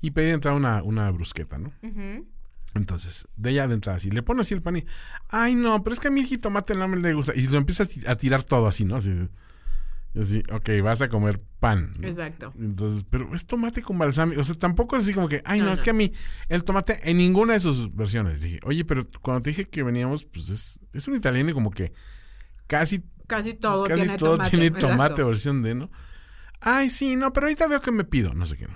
Y 0.00 0.12
pedí 0.12 0.26
de 0.26 0.32
entrada 0.32 0.56
una, 0.56 0.82
una 0.82 1.10
brusqueta, 1.10 1.58
¿no? 1.58 1.72
Ujú. 1.82 2.26
Entonces, 2.74 3.26
de 3.36 3.50
ella 3.50 3.66
de 3.66 3.74
entrada, 3.74 3.96
así, 3.96 4.10
le 4.10 4.22
pone 4.22 4.42
así 4.42 4.54
el 4.54 4.62
pan 4.62 4.76
y, 4.76 4.86
ay, 5.28 5.54
no, 5.56 5.82
pero 5.82 5.92
es 5.94 6.00
que 6.00 6.08
a 6.08 6.10
mi 6.12 6.24
jitomate 6.24 6.74
no 6.74 6.86
me 6.88 6.96
le 6.98 7.12
gusta. 7.14 7.34
Y 7.34 7.42
lo 7.48 7.58
empieza 7.58 7.82
a 7.82 7.86
ti- 7.86 8.02
a 8.06 8.14
tirar 8.14 8.42
todo 8.44 8.68
así, 8.68 8.84
¿no? 8.84 8.96
Así, 8.96 9.10
y 10.14 10.20
así, 10.20 10.42
ok, 10.52 10.68
vas 10.82 11.02
a 11.02 11.08
comer 11.08 11.40
pan. 11.60 11.92
¿no? 12.00 12.06
Exacto. 12.08 12.52
Entonces, 12.58 13.04
pero 13.08 13.34
es 13.34 13.46
tomate 13.46 13.82
con 13.82 13.98
balsámico. 13.98 14.40
O 14.40 14.44
sea, 14.44 14.56
tampoco 14.56 14.96
es 14.96 15.04
así 15.04 15.14
como 15.14 15.28
que, 15.28 15.42
ay, 15.44 15.60
no, 15.60 15.66
No, 15.66 15.72
es 15.72 15.80
no. 15.80 15.84
que 15.84 15.90
a 15.90 15.94
mí 15.94 16.12
el 16.48 16.64
tomate 16.64 16.98
en 17.10 17.16
ninguna 17.18 17.54
de 17.54 17.60
sus 17.60 17.94
versiones. 17.94 18.40
Dije, 18.40 18.60
oye, 18.64 18.84
pero 18.84 19.04
cuando 19.20 19.42
te 19.42 19.50
dije 19.50 19.68
que 19.68 19.82
veníamos, 19.82 20.24
pues 20.24 20.50
es, 20.50 20.80
es 20.92 21.06
un 21.08 21.16
italiano 21.16 21.50
y 21.50 21.52
como 21.54 21.70
que 21.70 21.92
casi, 22.66 23.02
Casi 23.28 23.54
todo 23.54 23.84
casi 23.84 24.00
tiene 24.02 24.18
todo 24.18 24.32
tomate. 24.32 24.50
tiene 24.50 24.66
exacto. 24.66 24.88
tomate 24.88 25.22
versión 25.22 25.62
de, 25.62 25.74
¿no? 25.76 25.90
Ay, 26.60 26.90
sí, 26.90 27.14
no, 27.16 27.32
pero 27.32 27.46
ahorita 27.46 27.68
veo 27.68 27.80
que 27.80 27.92
me 27.92 28.02
pido. 28.04 28.34
No 28.34 28.46
sé 28.46 28.56
qué, 28.56 28.66
no. 28.66 28.74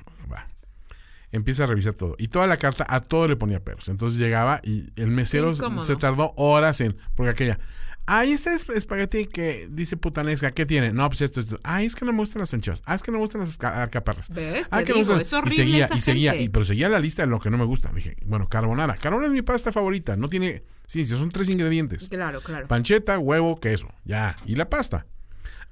Empieza 1.35 1.65
a 1.65 1.67
revisar 1.67 1.95
todo. 1.95 2.15
Y 2.19 2.29
toda 2.29 2.47
la 2.47 2.57
carta, 2.57 2.87
a 2.89 3.01
todo 3.01 3.27
le 3.29 3.37
ponía 3.37 3.59
peros. 3.63 3.89
Entonces 3.89 4.19
llegaba 4.19 4.61
y 4.63 4.87
el 4.97 5.09
mesero 5.11 5.55
se 5.81 5.97
tardó 5.97 6.33
horas 6.37 6.81
en. 6.81 6.97
Porque 7.15 7.31
aquella. 7.31 7.59
Ay, 8.07 8.33
este 8.33 8.53
es 8.53 8.69
espagueti 8.69 9.25
que 9.25 9.67
dice 9.71 9.97
putanesca. 9.97 10.51
¿Qué 10.53 10.67
tiene? 10.67 10.93
No, 10.93 11.09
pues 11.09 11.23
esto, 11.23 11.41
esto. 11.41 11.59
Ay, 11.65 11.87
es 11.87 11.97
que 11.97 12.05
no 12.05 12.13
me 12.13 12.19
gustan 12.19 12.41
las 12.41 12.53
anchoas. 12.53 12.83
Ah, 12.85 12.95
es 12.95 13.03
que 13.03 13.11
no 13.11 13.17
me 13.17 13.23
gustan 13.23 13.41
las 13.41 13.59
alcaparras. 13.63 14.29
¿Ves? 14.29 14.69
Ah, 14.71 14.79
Te 14.79 14.85
que 14.85 14.93
digo, 14.93 15.07
gustan- 15.07 15.21
es 15.23 15.33
horrible 15.33 15.55
Y 15.55 15.57
seguía, 15.57 15.85
esa 15.87 15.97
y 15.97 16.01
seguía. 16.03 16.31
gente. 16.33 16.45
Y, 16.45 16.49
pero 16.51 16.65
seguía 16.67 16.89
la 16.91 16.99
lista 17.01 17.23
de 17.23 17.29
lo 17.29 17.41
que 17.41 17.49
no 17.51 17.57
me 17.59 17.65
gusta. 17.65 17.91
Dije, 17.93 18.15
bueno, 18.27 18.47
carbonara. 18.49 18.97
Carbonara 18.99 19.29
es 19.29 19.33
mi 19.33 19.41
pasta 19.43 19.73
favorita. 19.73 20.17
No 20.17 20.29
tiene. 20.29 20.63
Sí, 20.87 21.05
sí, 21.05 21.17
son 21.17 21.31
tres 21.31 21.49
ingredientes. 21.49 22.09
Claro, 22.11 22.43
claro. 22.43 22.69
Pancheta, 22.69 23.19
huevo, 23.19 23.59
queso. 23.59 23.89
Ya. 24.05 24.37
Y 24.45 24.57
la 24.57 24.69
pasta. 24.69 25.07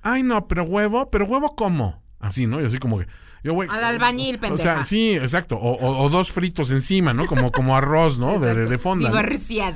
Ay, 0.00 0.22
no, 0.22 0.48
pero 0.48 0.64
huevo, 0.64 1.10
pero 1.10 1.26
huevo 1.26 1.54
cómo? 1.54 2.01
Así, 2.22 2.46
¿no? 2.46 2.60
Y 2.60 2.64
así 2.64 2.78
como 2.78 2.98
que. 2.98 3.06
Yo, 3.44 3.60
Al 3.60 3.82
albañil, 3.84 4.36
O 4.36 4.40
pendeja. 4.40 4.62
sea, 4.62 4.84
sí, 4.84 5.10
exacto. 5.16 5.56
O, 5.56 5.72
o- 5.72 6.04
o 6.04 6.08
dos 6.08 6.30
fritos 6.30 6.70
encima, 6.70 7.12
¿no? 7.12 7.26
Como, 7.26 7.50
como 7.52 7.76
arroz, 7.76 8.16
¿no? 8.18 8.38
De, 8.38 8.54
de, 8.54 8.66
de 8.66 8.78
fonda. 8.78 9.10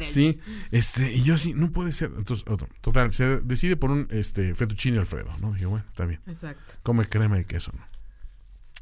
Sí. 0.06 0.40
Este, 0.70 1.12
y 1.12 1.22
yo 1.24 1.36
sí, 1.36 1.52
no 1.52 1.72
puede 1.72 1.90
ser. 1.90 2.12
Entonces, 2.16 2.44
otro, 2.48 2.68
total, 2.80 3.12
se 3.12 3.40
decide 3.40 3.76
por 3.76 3.90
un 3.90 4.06
este 4.10 4.54
fettuccine 4.54 4.98
Alfredo, 5.00 5.30
¿no? 5.40 5.52
Dije, 5.52 5.66
bueno, 5.66 5.84
está 5.88 6.06
bien. 6.06 6.20
Exacto. 6.28 6.74
Come 6.84 7.04
crema 7.06 7.40
y 7.40 7.44
queso, 7.44 7.72
¿no? 7.76 7.84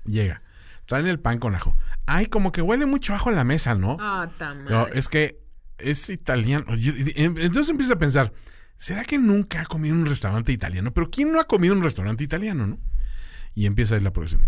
Llega. 0.05 0.43
Traen 0.87 1.07
el 1.07 1.19
pan 1.19 1.39
con 1.39 1.55
ajo. 1.55 1.75
Ay, 2.05 2.27
como 2.27 2.53
que 2.53 2.61
huele 2.61 2.85
mucho 2.85 3.15
ajo 3.15 3.31
en 3.31 3.37
la 3.37 3.45
mesa, 3.45 3.75
¿no? 3.75 3.97
Ah, 3.99 4.29
tan 4.37 4.67
No, 4.67 4.87
es 4.89 5.09
que 5.09 5.39
es 5.79 6.11
italiano. 6.11 6.67
Y- 6.77 7.13
Entonces 7.23 7.71
empiezo 7.71 7.95
a 7.95 7.99
pensar, 7.99 8.35
¿será 8.77 9.03
que 9.03 9.19
nunca 9.19 9.63
ha 9.63 9.65
comido 9.65 9.95
en 9.95 10.03
un 10.03 10.07
restaurante 10.07 10.53
italiano? 10.53 10.93
Pero 10.93 11.09
¿quién 11.09 11.33
no 11.33 11.41
ha 11.41 11.45
comido 11.45 11.73
en 11.73 11.79
un 11.79 11.85
restaurante 11.85 12.23
italiano, 12.23 12.67
no? 12.67 12.79
Y 13.55 13.67
empieza 13.67 13.95
a 13.95 13.99
ir 13.99 14.03
la 14.05 14.13
progresión. 14.13 14.43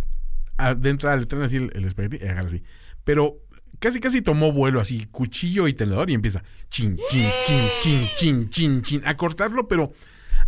A- 0.58 0.74
De 0.74 0.90
entrada 0.90 1.16
le 1.16 1.26
traen 1.26 1.44
así 1.44 1.56
el, 1.56 1.70
el 1.74 1.84
espagueti 1.84 2.18
y 2.24 2.28
agarra 2.28 2.48
así. 2.48 2.62
Pero 3.04 3.36
casi 3.78 4.00
casi 4.00 4.22
tomó 4.22 4.52
vuelo 4.52 4.80
así, 4.80 5.06
cuchillo 5.10 5.68
y 5.68 5.74
tenedor 5.74 6.08
y 6.10 6.14
empieza 6.14 6.42
chin, 6.70 6.98
chin, 7.10 7.28
chin, 7.46 7.68
chin, 7.82 8.08
chin, 8.18 8.50
chin, 8.50 8.82
chin, 8.82 9.02
a 9.06 9.16
cortarlo, 9.16 9.68
pero 9.68 9.92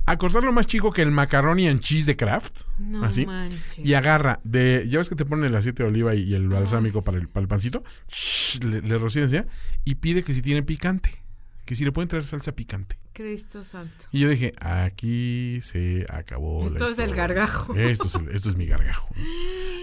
a 0.07 0.17
cortarlo 0.17 0.51
más 0.53 0.67
chico 0.67 0.91
que 0.91 1.03
el 1.03 1.11
macaroni 1.11 1.69
and 1.69 1.81
cheese 1.81 2.07
de 2.07 2.17
Kraft. 2.17 2.63
No 2.79 3.05
así. 3.05 3.27
manches. 3.27 3.79
Y 3.79 3.95
agarra 3.95 4.41
de. 4.45 4.87
Ya 4.89 4.99
ves 4.99 5.09
que 5.11 5.15
te 5.15 5.25
ponen 5.27 5.45
el 5.47 5.55
aceite 5.57 5.83
de 5.83 5.89
oliva 5.91 6.15
y, 6.15 6.23
y 6.23 6.35
el 6.35 6.49
balsámico 6.49 7.03
para 7.03 7.19
el, 7.19 7.29
para 7.29 7.43
el 7.43 7.49
pancito. 7.49 7.85
Shh, 8.09 8.65
Le, 8.65 8.81
le 8.83 8.99
rocían 8.99 9.47
y 9.85 9.97
pide 9.97 10.23
que 10.23 10.33
si 10.33 10.41
tiene 10.43 10.63
picante. 10.63 11.23
Que 11.69 11.75
si 11.77 11.85
le 11.85 11.93
pueden 11.93 12.09
traer 12.09 12.25
salsa 12.25 12.53
picante. 12.53 12.99
Cristo 13.13 13.63
santo. 13.63 14.07
Y 14.11 14.21
yo 14.21 14.31
dije, 14.31 14.55
aquí 14.59 15.59
se 15.61 16.07
acabó. 16.09 16.63
la 16.63 16.69
Esto 16.69 16.87
es 16.87 16.99
el 16.99 17.15
gargajo. 17.15 17.75
Esto 17.75 18.07
es, 18.07 18.15
el- 18.15 18.29
esto 18.31 18.49
es 18.49 18.57
mi 18.57 18.65
gargajo. 18.65 19.07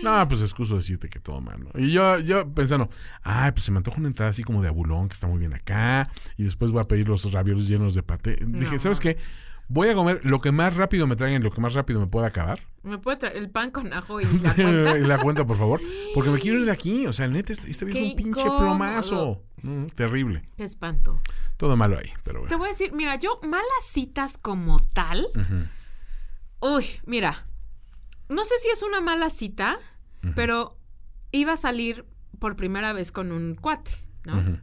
No, 0.03 0.27
pues 0.27 0.41
excuso 0.41 0.77
decirte 0.77 1.09
que 1.09 1.19
todo 1.19 1.41
mal, 1.41 1.59
¿no? 1.63 1.79
Y 1.79 1.91
yo, 1.91 2.17
yo 2.21 2.51
pensando, 2.51 2.89
ay, 3.21 3.51
pues 3.51 3.65
se 3.65 3.71
me 3.71 3.77
antoja 3.77 3.99
una 3.99 4.07
entrada 4.07 4.31
así 4.31 4.43
como 4.43 4.63
de 4.63 4.67
abulón, 4.69 5.09
que 5.09 5.13
está 5.13 5.27
muy 5.27 5.37
bien 5.37 5.53
acá. 5.53 6.09
Y 6.37 6.43
después 6.43 6.71
voy 6.71 6.81
a 6.81 6.85
pedir 6.87 7.07
los 7.07 7.31
ravioles 7.31 7.67
llenos 7.67 7.93
de 7.93 8.01
paté. 8.01 8.37
Dije, 8.41 8.73
No. 8.77 8.79
¿sabes 8.79 8.99
qué? 8.99 9.17
Voy 9.67 9.89
a 9.89 9.95
comer 9.95 10.21
lo 10.23 10.41
que 10.41 10.51
más 10.51 10.75
rápido 10.77 11.07
me 11.07 11.15
traigan, 11.15 11.41
lo 11.43 11.49
que 11.51 11.59
más 11.59 11.73
rápido 11.73 11.99
me 11.99 12.05
pueda 12.07 12.27
acabar. 12.27 12.59
¿Me 12.83 12.99
puede 12.99 13.17
traer 13.17 13.37
el 13.37 13.49
pan 13.49 13.71
con 13.71 13.91
ajo 13.93 14.21
y 14.21 14.25
la 14.43 14.53
cuenta? 14.53 14.97
y 14.97 15.03
la 15.03 15.17
cuenta, 15.17 15.45
por 15.45 15.57
favor. 15.57 15.81
Porque 16.13 16.29
me 16.29 16.39
quiero 16.39 16.59
ir 16.59 16.65
de 16.65 16.71
aquí. 16.71 17.07
O 17.07 17.13
sea, 17.13 17.27
neta, 17.27 17.51
este, 17.51 17.69
este 17.71 17.85
es 17.89 17.95
un 17.95 18.15
pinche 18.15 18.41
incómodo. 18.41 18.59
plomazo. 18.59 19.43
Mm, 19.63 19.85
terrible. 19.87 20.43
Qué 20.55 20.63
espanto. 20.65 21.19
Todo 21.57 21.75
malo 21.75 21.97
ahí, 21.97 22.09
pero 22.23 22.41
Te 22.41 22.47
bueno. 22.47 22.57
voy 22.59 22.67
a 22.67 22.71
decir, 22.71 22.93
mira, 22.93 23.15
yo 23.15 23.39
malas 23.43 23.65
citas 23.83 24.37
como 24.37 24.77
tal. 24.93 25.27
Uy, 26.59 26.85
mira. 27.05 27.47
no 28.29 28.43
sé 28.45 28.55
si 28.59 28.67
es 28.69 28.83
una 28.83 29.01
mala 29.01 29.29
cita, 29.29 29.77
pero 30.35 30.77
iba 31.31 31.53
a 31.53 31.57
salir 31.57 32.05
por 32.39 32.55
primera 32.55 32.91
vez 32.93 33.11
con 33.11 33.31
un 33.31 33.55
cuate, 33.55 33.91
¿no? 34.25 34.59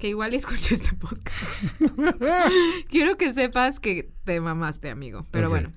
Que 0.00 0.08
igual 0.08 0.34
escuché 0.34 0.74
este 0.74 0.96
podcast. 0.96 1.62
Quiero 2.88 3.16
que 3.16 3.32
sepas 3.32 3.78
que 3.78 4.10
te 4.24 4.40
mamaste, 4.40 4.90
amigo. 4.90 5.26
Pero 5.30 5.50
bueno, 5.50 5.72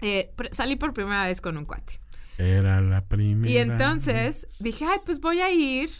eh, 0.00 0.32
salí 0.52 0.76
por 0.76 0.94
primera 0.94 1.26
vez 1.26 1.40
con 1.40 1.58
un 1.58 1.64
cuate. 1.64 2.00
Era 2.38 2.80
la 2.80 3.04
primera. 3.04 3.52
Y 3.52 3.58
entonces 3.58 4.46
dije, 4.60 4.84
ay, 4.84 4.98
pues 5.04 5.20
voy 5.20 5.40
a 5.40 5.50
ir 5.50 5.90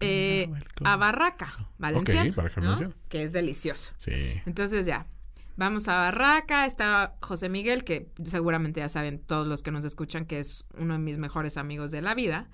eh, 0.00 0.48
a 0.84 0.96
Barraca, 0.96 1.46
corazón. 1.46 1.66
Valenciano. 1.78 2.30
Ok, 2.30 2.36
Barraca, 2.36 2.60
¿no? 2.60 2.94
Que 3.08 3.24
es 3.24 3.32
delicioso. 3.32 3.92
Sí. 3.96 4.40
Entonces 4.46 4.86
ya, 4.86 5.08
vamos 5.56 5.88
a 5.88 5.94
Barraca, 5.94 6.64
está 6.64 7.16
José 7.20 7.48
Miguel, 7.48 7.82
que 7.82 8.08
seguramente 8.24 8.80
ya 8.80 8.88
saben 8.88 9.18
todos 9.18 9.48
los 9.48 9.64
que 9.64 9.72
nos 9.72 9.84
escuchan 9.84 10.26
que 10.26 10.38
es 10.38 10.64
uno 10.78 10.92
de 10.92 11.00
mis 11.00 11.18
mejores 11.18 11.56
amigos 11.56 11.90
de 11.90 12.02
la 12.02 12.14
vida. 12.14 12.48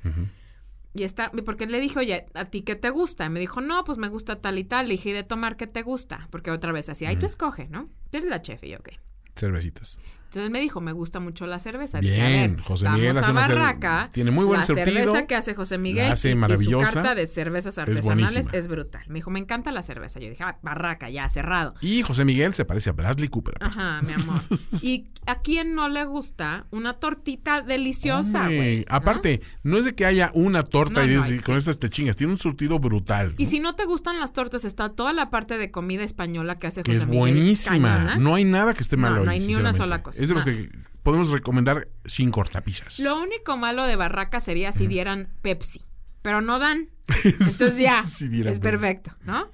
Y 0.97 1.05
está, 1.05 1.31
porque 1.45 1.67
le 1.67 1.81
dije, 1.81 1.99
oye, 1.99 2.27
¿a 2.35 2.47
ti 2.47 2.63
qué 2.63 2.75
te 2.75 2.91
gusta? 2.91 3.27
Y 3.27 3.31
me 3.31 3.41
dijo, 3.41 3.61
no, 3.61 3.85
pues 3.85 3.99
me 3.99 4.09
gusta 4.09 4.41
tal 4.41 4.59
y 4.59 4.65
tal. 4.65 4.87
Le 4.87 4.93
dije, 4.93 5.11
¿y 5.11 5.13
de 5.13 5.25
tomar 5.25 5.57
qué 5.57 5.67
te 5.67 5.83
gusta? 5.83 6.29
Porque 6.31 6.51
otra 6.51 6.73
vez 6.73 6.89
así, 6.89 7.05
ay, 7.05 7.17
tú 7.17 7.27
escoge, 7.27 7.69
¿no? 7.69 7.91
Tú 8.11 8.19
eres 8.19 8.31
la 8.31 8.41
chef 8.41 8.65
y 8.65 8.71
yo, 8.71 8.79
ok. 8.79 8.91
Cervecitas. 9.35 10.01
Entonces 10.37 10.53
me 10.53 10.61
dijo, 10.61 10.83
me 10.83 10.93
gusta 10.93 11.19
mucho 11.19 11.47
la 11.47 11.59
cerveza. 11.59 12.01
Bien, 12.01 12.13
Dije, 12.15 12.27
a 12.27 12.29
ver, 12.29 12.61
José 12.61 12.85
vamos 12.85 12.99
Miguel 13.01 13.17
hace 13.17 13.27
a 13.27 13.31
una 13.31 13.41
Barraca. 13.41 14.11
tiene 14.13 14.31
muy 14.31 14.45
buen 14.45 14.61
La 14.61 14.67
surtido, 14.67 14.85
cerveza 14.87 15.27
que 15.27 15.35
hace 15.35 15.55
José 15.55 15.79
Miguel 15.79 16.13
hace 16.13 16.29
y- 16.29 16.33
y, 16.33 16.35
maravillosa, 16.37 16.87
su 16.89 16.93
carta 16.95 17.15
de 17.15 17.27
cervezas 17.27 17.75
es 17.75 17.79
artesanales 17.79 18.05
buenísima. 18.35 18.51
es, 18.59 18.69
brutal. 18.69 19.03
Me 19.09 19.15
dijo, 19.15 19.31
me 19.31 19.39
encanta 19.41 19.71
la 19.73 19.83
cerveza. 19.83 20.21
Yo 20.21 20.29
dije, 20.29 20.43
ah, 20.45 20.59
Barraca, 20.63 21.09
ya, 21.09 21.27
cerrado. 21.31 21.75
Y 21.81 22.03
José 22.03 22.25
Miguel 22.27 22.53
se 22.53 22.65
parece 22.67 22.91
a 22.91 22.93
Bradley 22.93 23.29
Cooper. 23.29 23.55
Ajá, 23.61 24.03
mi 24.03 24.13
amor. 24.13 24.37
¿Y 24.83 25.07
a 25.27 25.41
quién 25.41 25.75
no 25.75 25.89
le 25.89 26.05
gusta 26.05 26.67
una 26.71 26.93
tortita 26.93 27.63
deliciosa, 27.63 28.45
güey? 28.47 28.85
Aparte, 28.89 29.41
¿no? 29.63 29.79
es 29.79 29.85
de 29.87 29.95
que 29.95 30.05
haya 30.07 30.31
una 30.35 30.63
torta 30.65 31.01
No, 31.07 31.11
y 31.11 31.15
no, 31.15 31.25
es- 31.25 31.43
con 31.43 31.57
estas 31.57 31.79
te 31.79 31.89
chingas. 31.89 32.17
Tiene 32.17 32.33
un 32.35 32.39
surtido 32.39 32.79
brutal. 32.79 33.35
Y 33.39 33.45
¿no? 33.45 33.51
si 33.51 33.61
no 33.61 33.75
te 33.75 33.85
gustan 33.87 34.21
las 34.21 34.33
tortas, 34.35 34.65
está 34.67 34.91
toda 34.91 35.13
la 35.13 35.31
parte 35.31 35.57
de 35.59 35.71
comida 35.71 36.03
española 36.05 36.57
que 36.57 36.67
hace 36.67 36.83
José 36.83 36.93
es 36.93 37.07
Miguel. 37.07 37.19
buenísima. 37.21 37.97
cañona. 37.97 38.17
No 38.17 38.35
hay 38.35 38.45
nada 38.45 38.75
que 38.75 38.83
esté 38.83 38.97
mal 38.97 39.25
No, 39.25 39.31
hay 39.31 39.41
ni 39.41 39.55
una 39.55 39.73
sola 39.73 40.03
cosa. 40.03 40.23
Es 40.27 40.31
de 40.31 40.35
los 40.35 40.45
que 40.45 40.69
podemos 41.05 41.31
recomendar 41.31 41.87
sin 42.05 42.33
cortapisas. 42.33 42.99
Lo 42.99 43.17
único 43.23 43.57
malo 43.57 43.85
de 43.85 43.95
Barraca 43.95 44.41
sería 44.41 44.73
si 44.73 44.89
dieran 44.89 45.29
Pepsi. 45.41 45.81
Pero 46.21 46.41
no 46.41 46.59
dan. 46.59 46.89
Entonces 47.25 47.79
ya. 47.79 48.03
Si 48.03 48.27
es 48.41 48.45
Pepsi. 48.45 48.61
perfecto, 48.61 49.15
¿no? 49.23 49.53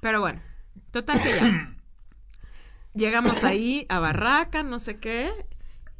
Pero 0.00 0.20
bueno, 0.20 0.40
total 0.90 1.20
que 1.20 1.28
ya. 1.28 1.74
Llegamos 2.94 3.44
ahí 3.44 3.84
a 3.90 3.98
Barraca, 3.98 4.62
no 4.62 4.78
sé 4.78 4.96
qué. 4.98 5.30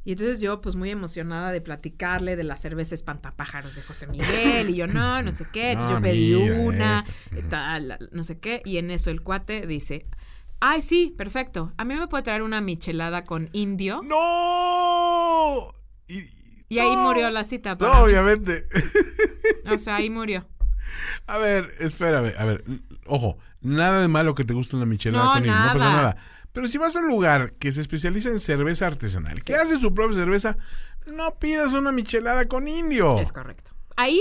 Y 0.04 0.12
entonces 0.12 0.40
yo, 0.40 0.62
pues 0.62 0.74
muy 0.74 0.88
emocionada 0.90 1.52
de 1.52 1.60
platicarle 1.60 2.34
de 2.34 2.44
la 2.44 2.56
cerveza 2.56 2.94
espantapájaros 2.94 3.74
de 3.76 3.82
José 3.82 4.06
Miguel. 4.06 4.70
Y 4.70 4.76
yo, 4.76 4.86
no, 4.86 5.20
no 5.22 5.30
sé 5.32 5.44
qué. 5.52 5.72
Entonces 5.72 5.90
No, 5.90 5.96
yo 5.96 6.00
pedí 6.02 6.34
una, 6.34 7.04
esta. 7.36 7.48
tal, 7.50 8.08
no 8.10 8.24
sé 8.24 8.38
qué. 8.38 8.62
Y 8.64 8.78
en 8.78 8.90
eso 8.90 9.10
el 9.10 9.20
cuate 9.20 9.66
dice, 9.66 10.06
ay, 10.60 10.82
sí, 10.82 11.14
perfecto. 11.16 11.72
A 11.76 11.84
mí 11.84 11.94
me 11.94 12.08
puede 12.08 12.22
traer 12.24 12.42
una 12.42 12.60
michelada 12.60 13.24
con 13.24 13.48
indio. 13.52 14.00
¡No! 14.02 15.72
Y, 16.08 16.24
Y 16.68 16.78
ahí 16.78 16.94
no. 16.94 17.02
murió 17.02 17.30
la 17.30 17.44
cita. 17.44 17.70
No, 17.72 17.78
para 17.78 17.94
mí. 17.98 18.04
obviamente. 18.04 18.66
O 19.70 19.78
sea, 19.78 19.96
ahí 19.96 20.10
murió. 20.10 20.46
A 21.26 21.38
ver, 21.38 21.70
espérame, 21.80 22.32
a 22.38 22.44
ver, 22.44 22.64
ojo, 23.06 23.38
nada 23.60 24.00
de 24.00 24.08
malo 24.08 24.34
que 24.34 24.44
te 24.44 24.54
guste 24.54 24.76
una 24.76 24.86
michelada 24.86 25.24
No, 25.24 25.32
con 25.34 25.42
hielo, 25.42 25.54
no 25.58 25.64
pasa 25.72 25.78
nada. 25.78 25.92
nada. 25.96 26.16
Pero 26.52 26.66
si 26.68 26.78
vas 26.78 26.96
a 26.96 27.00
un 27.00 27.08
lugar 27.08 27.52
que 27.54 27.70
se 27.72 27.80
especializa 27.82 28.30
en 28.30 28.40
cerveza 28.40 28.86
artesanal, 28.86 29.42
que 29.44 29.54
hace 29.54 29.78
su 29.78 29.92
propia 29.94 30.16
cerveza, 30.18 30.56
no 31.06 31.38
pidas 31.38 31.74
una 31.74 31.92
michelada 31.92 32.46
con 32.48 32.66
indio. 32.68 33.18
Es 33.20 33.32
correcto. 33.32 33.72
Ahí 33.96 34.20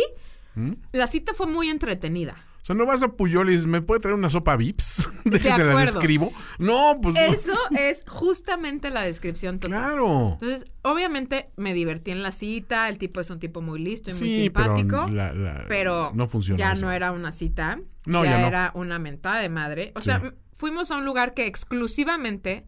¿Mm? 0.55 0.73
la 0.91 1.07
cita 1.07 1.33
fue 1.33 1.47
muy 1.47 1.69
entretenida. 1.69 2.35
O 2.67 2.73
sea, 2.73 2.75
no 2.75 2.85
vas 2.85 3.01
a 3.01 3.13
Puyol 3.13 3.47
y 3.47 3.53
dices, 3.53 3.65
¿me 3.65 3.81
puede 3.81 4.01
traer 4.01 4.17
una 4.17 4.29
sopa 4.29 4.57
Vips? 4.57 5.13
De 5.23 5.39
que 5.39 5.53
se 5.53 5.63
la 5.63 5.73
describo. 5.79 6.33
No, 6.59 6.99
pues 7.01 7.15
no. 7.15 7.21
Eso 7.21 7.53
es 7.79 8.03
justamente 8.09 8.89
la 8.89 9.03
descripción 9.03 9.57
total. 9.57 9.79
Claro. 9.79 10.33
Entonces, 10.33 10.65
obviamente 10.81 11.49
me 11.55 11.73
divertí 11.73 12.11
en 12.11 12.23
la 12.23 12.33
cita, 12.33 12.89
el 12.89 12.97
tipo 12.97 13.21
es 13.21 13.29
un 13.29 13.39
tipo 13.39 13.61
muy 13.61 13.79
listo 13.79 14.09
y 14.09 14.13
muy 14.15 14.29
Sí, 14.29 14.49
pero 14.49 14.75
simpático. 14.75 15.07
la- 15.09 15.31
la- 15.31 15.63
pero 15.69 16.11
no 16.13 16.27
funciona 16.27 16.57
ya 16.59 16.73
eso. 16.73 16.85
no 16.85 16.91
era 16.91 17.13
una 17.13 17.31
cita, 17.31 17.79
No, 18.05 18.25
ya, 18.25 18.31
ya 18.31 18.41
no. 18.41 18.47
era 18.47 18.71
una 18.75 18.99
mentada 18.99 19.39
de 19.39 19.47
madre. 19.47 19.93
O 19.95 20.01
Sí. 20.01 20.07
sea, 20.07 20.33
fuimos 20.51 20.91
a 20.91 20.97
un 20.97 21.05
lugar 21.05 21.33
que 21.33 21.45
exclusivamente 21.47 22.67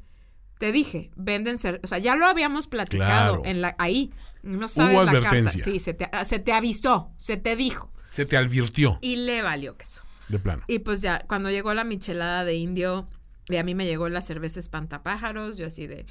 te 0.60 0.72
dije, 0.72 1.10
venden 1.15 1.56
cer- 1.56 1.80
o 1.84 1.88
sea, 1.88 1.98
ya 1.98 2.15
lo 2.15 2.26
habíamos 2.28 2.67
platicado 2.67 3.41
Claro. 3.41 3.41
en 3.45 3.62
la 3.62 3.76
ahí. 3.80 4.13
No 4.43 4.67
sabes 4.67 4.95
la 4.98 5.06
carta. 5.13 5.30
advertencia. 5.30 5.63
Sí, 5.63 5.80
se 5.80 5.93
te, 5.95 6.08
se 6.26 6.38
te 6.39 6.52
avisó, 6.54 7.12
se 7.17 7.38
te 7.38 7.56
dijo 7.56 7.91
Se 8.10 8.26
te 8.28 8.38
advirtió, 8.38 9.00
y 9.02 9.15
le 9.15 9.41
valió 9.41 9.76
queso. 9.78 10.04
de 10.28 10.38
plano. 10.38 10.63
Y 10.67 10.80
pues 10.80 11.02
ya, 11.02 11.24
cuando 11.28 11.50
llegó 11.50 11.74
la 11.74 11.84
michelada 11.84 12.43
de 12.45 12.54
indio, 12.56 13.10
y 13.50 13.56
a 13.58 13.63
mí 13.63 13.74
me 13.74 13.86
llegó 13.88 14.10
la 14.10 14.22
cerveza 14.22 14.60
espantapájaros, 14.60 15.58
yo 15.58 15.65
así 15.65 15.88
de... 15.88 16.06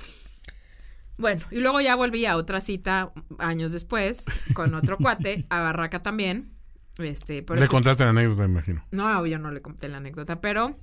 Bueno, 1.18 1.44
y 1.50 1.58
luego 1.60 1.80
ya 1.80 1.94
volví 1.96 2.26
a 2.26 2.36
otra 2.36 2.60
cita 2.60 3.12
años 3.38 3.72
después, 3.72 4.26
con 4.54 4.74
otro 4.74 4.96
cuate, 4.98 5.44
a 5.50 5.60
Barraca 5.60 6.00
también. 6.02 6.52
Este, 6.98 7.42
por 7.42 7.56
Le 7.58 7.64
este- 7.64 7.70
contaste 7.72 8.04
la 8.04 8.10
anécdota, 8.10 8.42
me 8.42 8.48
imagino. 8.48 8.84
No, 8.92 9.24
yo 9.26 9.38
no 9.38 9.50
le 9.50 9.60
conté 9.62 9.88
la 9.88 9.98
anécdota, 9.98 10.40
pero 10.40 10.76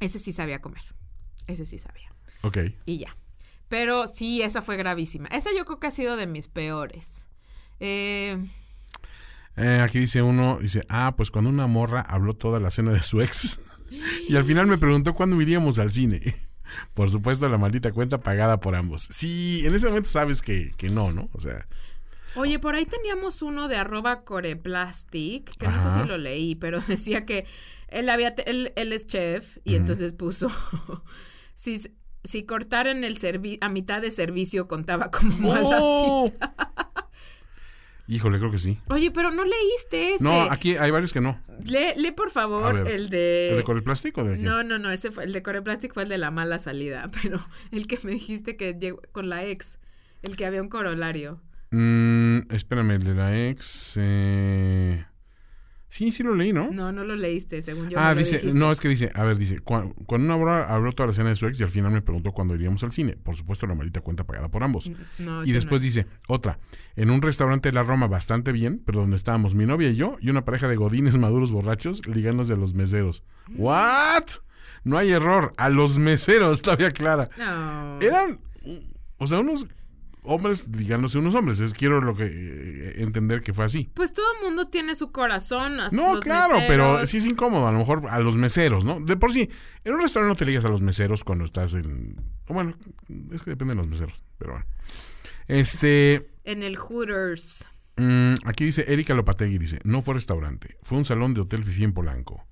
ese 0.00 0.18
sí 0.18 0.32
sabía 0.32 0.60
comer. 0.60 0.82
Ese 1.46 1.64
sí 1.66 1.78
sabía. 1.78 2.11
Ok. 2.42 2.58
Y 2.86 2.98
ya. 2.98 3.16
Pero 3.68 4.06
sí, 4.06 4.42
esa 4.42 4.62
fue 4.62 4.76
gravísima. 4.76 5.28
Esa 5.28 5.50
yo 5.56 5.64
creo 5.64 5.80
que 5.80 5.86
ha 5.86 5.90
sido 5.90 6.16
de 6.16 6.26
mis 6.26 6.48
peores. 6.48 7.26
Eh, 7.80 8.38
Eh, 9.56 9.80
aquí 9.82 9.98
dice 9.98 10.22
uno, 10.22 10.58
dice, 10.60 10.82
ah, 10.88 11.14
pues 11.16 11.30
cuando 11.30 11.50
una 11.50 11.66
morra 11.66 12.00
habló 12.00 12.34
toda 12.34 12.58
la 12.60 12.70
cena 12.70 12.92
de 12.92 13.02
su 13.02 13.20
ex 13.20 13.60
y 14.28 14.36
al 14.36 14.44
final 14.44 14.66
me 14.66 14.78
preguntó 14.78 15.14
cuándo 15.14 15.40
iríamos 15.40 15.78
al 15.78 15.92
cine. 15.92 16.20
Por 16.94 17.10
supuesto, 17.10 17.48
la 17.48 17.58
maldita 17.58 17.92
cuenta 17.92 18.20
pagada 18.20 18.58
por 18.60 18.74
ambos. 18.74 19.02
Sí, 19.10 19.60
en 19.66 19.74
ese 19.74 19.88
momento 19.88 20.08
sabes 20.08 20.40
que, 20.40 20.72
que 20.78 20.88
no, 20.88 21.12
¿no? 21.12 21.28
O 21.34 21.40
sea, 21.40 21.66
Oye, 22.34 22.58
por 22.58 22.74
ahí 22.74 22.86
teníamos 22.86 23.42
uno 23.42 23.68
de 23.68 23.76
arroba 23.76 24.24
coreplastic, 24.24 25.54
que 25.58 25.68
no 25.68 25.78
sé 25.80 25.90
si 25.90 26.02
lo 26.02 26.16
leí, 26.16 26.54
pero 26.54 26.80
decía 26.86 27.26
que 27.26 27.46
él 27.88 28.08
había 28.08 28.34
él, 28.46 28.72
él 28.76 28.92
es 28.94 29.06
chef 29.06 29.58
y 29.64 29.74
entonces 29.76 30.14
puso 30.14 30.48
si, 31.54 31.78
si 32.24 32.44
cortar 32.44 32.86
en 32.86 33.04
el 33.04 33.16
servi 33.18 33.58
a 33.60 33.68
mitad 33.68 34.00
de 34.02 34.10
servicio 34.10 34.68
contaba 34.68 35.10
como 35.10 35.36
mala 35.38 35.78
¡Oh! 35.80 36.26
cita. 36.28 36.54
Híjole, 38.08 38.38
creo 38.38 38.50
que 38.50 38.58
sí. 38.58 38.78
Oye, 38.90 39.10
pero 39.10 39.30
no 39.30 39.44
leíste 39.44 40.14
ese. 40.14 40.24
No, 40.24 40.42
aquí 40.50 40.76
hay 40.76 40.90
varios 40.90 41.12
que 41.12 41.20
no. 41.20 41.40
Lee, 41.64 41.94
lee, 41.96 42.10
por 42.10 42.30
favor 42.30 42.74
ver, 42.84 42.88
el 42.94 43.10
de 43.10 43.50
¿El 43.50 43.56
de 43.58 43.62
con 43.62 43.76
el 43.76 43.82
plástico 43.82 44.20
o 44.22 44.24
de 44.24 44.34
aquí? 44.34 44.42
No, 44.42 44.62
no, 44.64 44.78
no, 44.78 44.90
ese 44.90 45.10
fue 45.12 45.24
el 45.24 45.32
de 45.32 45.42
Coreplastic 45.42 45.94
fue 45.94 46.02
el 46.02 46.08
de 46.08 46.18
la 46.18 46.30
mala 46.30 46.58
salida, 46.58 47.08
pero 47.22 47.38
el 47.70 47.86
que 47.86 47.98
me 48.02 48.10
dijiste 48.12 48.56
que 48.56 48.74
llegó 48.74 49.00
con 49.12 49.28
la 49.28 49.44
ex, 49.44 49.78
el 50.22 50.36
que 50.36 50.44
había 50.46 50.60
un 50.62 50.68
corolario. 50.68 51.40
Mm, 51.70 52.52
espérame, 52.52 52.90
el 52.90 53.04
de 53.04 53.14
la 53.14 53.38
ex. 53.48 53.94
eh, 53.98 55.06
Sí, 55.94 56.10
sí 56.10 56.22
lo 56.22 56.34
leí, 56.34 56.54
¿no? 56.54 56.70
No, 56.72 56.90
no 56.90 57.04
lo 57.04 57.14
leíste, 57.16 57.60
según 57.60 57.90
yo. 57.90 57.98
ah, 58.00 58.14
lo 58.14 58.18
dice, 58.20 58.40
no, 58.54 58.72
es 58.72 58.80
que 58.80 58.88
dice, 58.88 59.10
a 59.14 59.24
ver, 59.24 59.36
dice, 59.36 59.58
"Cu- 59.58 59.94
cuando 60.06 60.24
una 60.24 60.36
hora 60.36 60.74
habló 60.74 60.92
toda 60.92 61.08
la 61.08 61.12
cena 61.12 61.28
de 61.28 61.36
su 61.36 61.46
ex 61.46 61.60
y 61.60 61.64
al 61.64 61.68
final 61.68 61.92
me 61.92 62.00
preguntó 62.00 62.32
cuándo 62.32 62.54
iríamos 62.54 62.82
al 62.82 62.92
cine. 62.92 63.14
Por 63.22 63.36
supuesto, 63.36 63.66
la 63.66 63.74
maldita 63.74 64.00
cuenta 64.00 64.24
pagada 64.24 64.48
por 64.48 64.64
ambos. 64.64 64.90
No, 65.18 65.44
Y 65.44 65.52
después 65.52 65.82
no. 65.82 65.84
dice, 65.84 66.06
otra, 66.28 66.58
en 66.96 67.10
un 67.10 67.20
restaurante 67.20 67.68
de 67.68 67.74
la 67.74 67.82
Roma 67.82 68.06
bastante 68.08 68.52
bien, 68.52 68.82
pero 68.86 69.00
donde 69.00 69.16
estábamos 69.16 69.54
mi 69.54 69.66
novia 69.66 69.90
y 69.90 69.96
yo 69.96 70.16
y 70.22 70.30
una 70.30 70.46
pareja 70.46 70.66
de 70.66 70.76
godines 70.76 71.18
maduros 71.18 71.52
borrachos 71.52 72.00
ligándose 72.06 72.54
a 72.54 72.56
los 72.56 72.72
meseros. 72.72 73.22
¿What? 73.54 74.24
No 74.84 74.96
hay 74.96 75.10
error, 75.10 75.52
a 75.58 75.68
los 75.68 75.98
meseros, 75.98 76.62
todavía 76.62 76.92
clara. 76.92 77.28
No. 77.36 78.00
Eran, 78.00 78.40
o 79.18 79.26
sea, 79.26 79.40
unos 79.40 79.66
hombres 80.22 80.66
a 80.90 80.96
unos 81.18 81.34
hombres. 81.34 81.60
Es 81.60 81.74
quiero 81.74 82.00
lo 82.00 82.14
que 82.14 82.24
eh, 82.26 83.02
entender 83.02 83.42
que 83.42 83.52
fue 83.52 83.64
así. 83.64 83.90
Pues 83.94 84.12
todo 84.12 84.26
el 84.38 84.44
mundo 84.46 84.68
tiene 84.68 84.94
su 84.94 85.12
corazón. 85.12 85.80
hasta 85.80 85.96
No, 85.96 86.14
los 86.14 86.24
claro, 86.24 86.54
meseros. 86.54 86.64
pero 86.68 87.06
sí 87.06 87.18
es 87.18 87.26
incómodo. 87.26 87.66
A 87.66 87.72
lo 87.72 87.78
mejor 87.78 88.08
a 88.08 88.18
los 88.20 88.36
meseros, 88.36 88.84
¿no? 88.84 89.00
De 89.00 89.16
por 89.16 89.32
sí, 89.32 89.48
en 89.84 89.94
un 89.94 90.00
restaurante 90.02 90.32
no 90.32 90.36
te 90.36 90.46
ligas 90.46 90.64
a 90.64 90.68
los 90.68 90.82
meseros 90.82 91.24
cuando 91.24 91.44
estás 91.44 91.74
en. 91.74 92.16
Bueno, 92.48 92.74
es 93.32 93.42
que 93.42 93.50
depende 93.50 93.74
de 93.74 93.78
los 93.80 93.88
meseros, 93.88 94.22
pero 94.38 94.52
bueno. 94.52 94.66
Este. 95.48 96.30
En 96.44 96.62
el 96.62 96.76
Hooters. 96.76 97.68
mm, 97.96 98.34
aquí 98.44 98.64
dice 98.64 98.84
Erika 98.88 99.14
Lopategui: 99.14 99.58
dice, 99.58 99.78
no 99.84 100.02
fue 100.02 100.14
restaurante, 100.14 100.76
fue 100.82 100.98
un 100.98 101.04
salón 101.04 101.34
de 101.34 101.40
hotel 101.42 101.64
Fifi 101.64 101.84
en 101.84 101.92
Polanco. 101.92 102.46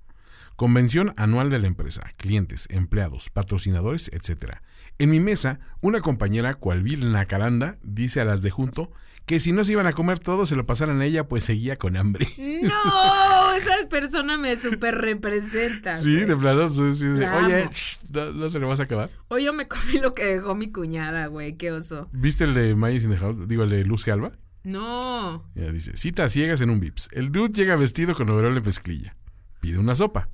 Convención 0.57 1.15
anual 1.17 1.49
de 1.49 1.59
la 1.59 1.67
empresa, 1.69 2.03
clientes, 2.19 2.67
empleados, 2.71 3.31
patrocinadores, 3.31 4.11
etc. 4.13 4.57
En 5.01 5.09
mi 5.09 5.19
mesa, 5.19 5.61
una 5.81 6.03
compañera, 6.03 6.53
cual 6.53 6.83
vil 6.83 7.11
Nacaranda, 7.11 7.79
dice 7.83 8.21
a 8.21 8.27
las 8.27 8.43
de 8.43 8.51
junto 8.51 8.93
que 9.25 9.41
si 9.41 9.51
no 9.51 9.65
se 9.65 9.73
iban 9.73 9.87
a 9.87 9.93
comer 9.93 10.19
todo, 10.19 10.45
se 10.45 10.57
lo 10.57 10.67
pasaran 10.67 11.01
a 11.01 11.07
ella, 11.07 11.27
pues 11.27 11.43
seguía 11.43 11.79
con 11.79 11.97
hambre. 11.97 12.29
No, 12.37 13.55
esa 13.55 13.89
persona 13.89 14.37
me 14.37 14.59
súper 14.59 14.97
representa. 14.97 15.97
Sí, 15.97 16.13
güey. 16.13 16.27
de 16.27 16.37
plano, 16.37 16.69
sí, 16.69 16.93
sí, 16.93 17.07
Oye, 17.07 17.71
no, 18.11 18.33
no 18.33 18.51
se 18.51 18.59
lo 18.59 18.69
vas 18.69 18.81
a 18.81 18.83
acabar. 18.83 19.09
Hoy 19.29 19.45
yo 19.45 19.55
me 19.55 19.67
comí 19.69 20.01
lo 20.03 20.13
que 20.13 20.27
dejó 20.27 20.55
mi 20.55 20.71
cuñada, 20.71 21.29
güey, 21.29 21.57
qué 21.57 21.73
oso. 21.73 22.11
¿Viste 22.13 22.45
el 22.45 22.53
de 22.53 22.75
Mayes 22.75 23.05
in 23.05 23.11
the 23.11 23.17
House? 23.17 23.49
Digo, 23.49 23.63
el 23.63 23.71
de 23.71 23.85
Lucy 23.85 24.11
Alba. 24.11 24.33
No. 24.65 25.51
Ya 25.55 25.73
dice, 25.73 25.97
citas 25.97 26.31
ciegas 26.33 26.61
en 26.61 26.69
un 26.69 26.79
Vips. 26.79 27.09
El 27.13 27.33
dude 27.33 27.55
llega 27.55 27.75
vestido 27.77 28.15
con 28.15 28.29
overol 28.29 28.55
de 28.55 28.61
mezclilla. 28.61 29.17
Pide 29.61 29.79
una 29.79 29.95
sopa. 29.95 30.29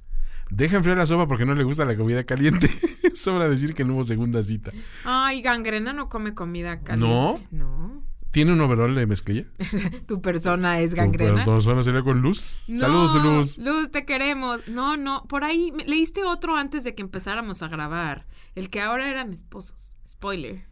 Deja 0.50 0.76
enfriar 0.76 0.96
la 0.98 1.06
sopa 1.06 1.26
porque 1.26 1.44
no 1.44 1.54
le 1.54 1.64
gusta 1.64 1.84
la 1.84 1.96
comida 1.96 2.24
caliente. 2.24 2.70
Sobra 3.14 3.48
decir 3.48 3.74
que 3.74 3.84
no 3.84 3.94
hubo 3.94 4.04
segunda 4.04 4.42
cita. 4.44 4.70
Ay, 5.04 5.42
gangrena 5.42 5.92
no 5.92 6.08
come 6.08 6.34
comida 6.34 6.80
caliente. 6.80 7.06
¿No? 7.06 7.40
No. 7.50 8.02
¿Tiene 8.30 8.52
un 8.52 8.60
overol 8.60 8.94
de 8.94 9.06
mezclilla? 9.06 9.44
Tu 10.06 10.20
persona 10.20 10.80
es 10.80 10.90
Pero 10.90 11.02
gangrena. 11.04 11.44
todos 11.44 11.66
van 11.66 11.78
a 11.78 11.82
salir 11.82 12.02
con 12.02 12.20
Luz. 12.20 12.66
No, 12.68 12.78
Saludos, 12.78 13.14
Luz. 13.16 13.58
Luz, 13.58 13.90
te 13.90 14.04
queremos. 14.04 14.60
No, 14.68 14.96
no, 14.96 15.24
por 15.24 15.42
ahí 15.42 15.72
leíste 15.86 16.22
otro 16.22 16.56
antes 16.56 16.84
de 16.84 16.94
que 16.94 17.02
empezáramos 17.02 17.62
a 17.62 17.68
grabar. 17.68 18.26
El 18.54 18.68
que 18.68 18.82
ahora 18.82 19.08
eran 19.10 19.32
esposos. 19.32 19.96
Spoiler. 20.06 20.66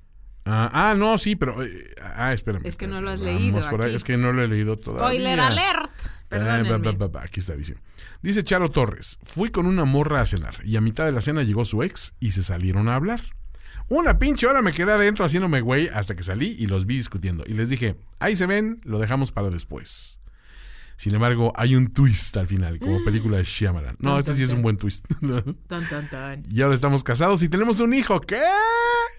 Ah, 0.45 0.69
ah, 0.91 0.95
no, 0.95 1.17
sí, 1.17 1.37
pero... 1.37 1.65
eh, 1.65 1.95
ah, 2.03 2.35
espérame. 2.35 2.67
Es 2.67 2.77
que 2.77 2.87
no 2.87 3.01
lo 3.01 3.11
has 3.11 3.23
leído 3.23 3.59
aquí. 3.67 3.95
Es 3.95 4.05
que 4.05 4.19
no 4.19 4.31
lo 4.35 4.43
he 4.45 4.49
leído 4.49 4.77
todavía. 4.77 5.07
Spoiler 5.09 5.41
alert. 5.41 5.91
Ah, 6.05 6.11
Perdónenme. 6.29 6.71
ba, 6.71 6.79
ba, 6.79 6.93
ba, 6.93 7.09
ba, 7.09 7.23
Aquí 7.23 7.41
está, 7.41 7.55
dice. 7.57 7.77
Dice 8.25 8.43
Charo 8.43 8.71
Torres, 8.71 9.19
fui 9.23 9.51
con 9.51 9.67
una 9.67 9.85
morra 9.85 10.23
a 10.23 10.25
cenar 10.25 10.55
y 10.65 10.77
a 10.77 10.81
mitad 10.81 11.05
de 11.05 11.13
la 11.13 11.21
cena 11.21 11.43
llegó 11.43 11.67
su 11.67 11.83
ex 11.83 12.15
y 12.21 12.31
se 12.31 12.43
salieron 12.43 12.89
a 12.89 12.95
hablar. 12.95 13.21
Una 13.91 14.19
pinche 14.19 14.47
hora 14.47 14.63
me 14.63 14.73
quedé 14.73 14.93
adentro 14.93 15.27
haciéndome 15.27 15.61
güey 15.61 15.89
hasta 15.89 16.17
que 16.17 16.23
salí 16.23 16.57
y 16.59 16.67
los 16.67 16.87
vi 16.87 16.97
discutiendo. 16.97 17.45
Y 17.47 17.53
les 17.53 17.69
dije, 17.69 17.97
ahí 18.21 18.35
se 18.35 18.47
ven, 18.47 18.81
lo 18.83 18.99
dejamos 18.99 19.31
para 19.31 19.51
después. 19.51 20.21
Sin 20.97 21.15
embargo, 21.15 21.53
hay 21.55 21.77
un 21.77 21.93
twist 21.93 22.35
al 22.39 22.47
final, 22.47 22.79
como 22.79 23.05
película 23.05 23.37
de 23.37 23.45
Shyamalan. 23.45 23.97
No, 23.99 24.13
Tan, 24.13 24.19
este 24.21 24.31
tan, 24.31 24.39
sí 24.39 24.45
es 24.45 24.53
un 24.55 24.63
buen 24.63 24.79
twist. 24.79 25.05
Tan, 25.69 25.87
tan, 25.91 26.09
tan. 26.09 26.45
y 26.51 26.63
ahora 26.63 26.75
estamos 26.75 27.05
casados 27.05 27.43
y 27.43 27.51
tenemos 27.51 27.81
un 27.81 27.93
hijo. 27.93 28.23
¿Qué? 28.23 28.41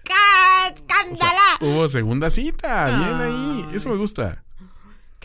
¡Cá- 0.04 0.72
¡Escándala! 0.74 1.58
Hubo 1.60 1.86
segunda 1.86 2.28
cita. 2.28 2.86
Bien 2.86 3.20
ahí. 3.20 3.66
Eso 3.72 3.88
me 3.88 3.94
gusta. 3.96 4.42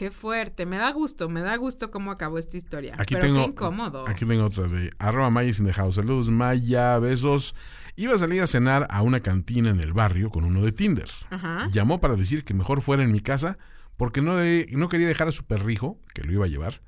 Qué 0.01 0.09
fuerte. 0.09 0.65
Me 0.65 0.77
da 0.77 0.89
gusto, 0.91 1.29
me 1.29 1.41
da 1.41 1.55
gusto 1.57 1.91
cómo 1.91 2.09
acabó 2.09 2.39
esta 2.39 2.57
historia. 2.57 2.95
Aquí 2.97 3.13
Pero 3.13 3.27
tengo. 3.27 3.41
qué 3.43 3.51
incómodo. 3.51 4.07
Aquí 4.07 4.25
tengo 4.25 4.45
otra 4.45 4.67
de 4.67 4.89
arroba 4.97 5.29
Mayas 5.29 5.59
in 5.59 5.67
the 5.67 5.73
house. 5.73 5.93
Saludos, 5.93 6.31
Maya, 6.31 6.97
besos. 6.97 7.53
Iba 7.95 8.15
a 8.15 8.17
salir 8.17 8.41
a 8.41 8.47
cenar 8.47 8.87
a 8.89 9.03
una 9.03 9.19
cantina 9.19 9.69
en 9.69 9.79
el 9.79 9.93
barrio 9.93 10.31
con 10.31 10.43
uno 10.43 10.63
de 10.63 10.71
Tinder. 10.71 11.07
Ajá. 11.29 11.67
Llamó 11.71 12.01
para 12.01 12.15
decir 12.15 12.43
que 12.43 12.55
mejor 12.55 12.81
fuera 12.81 13.03
en 13.03 13.11
mi 13.11 13.19
casa 13.19 13.59
porque 13.95 14.23
no, 14.23 14.37
de- 14.37 14.65
no 14.71 14.89
quería 14.89 15.07
dejar 15.07 15.27
a 15.27 15.31
su 15.31 15.43
perrijo, 15.43 15.99
que 16.15 16.23
lo 16.23 16.33
iba 16.33 16.45
a 16.45 16.49
llevar, 16.49 16.81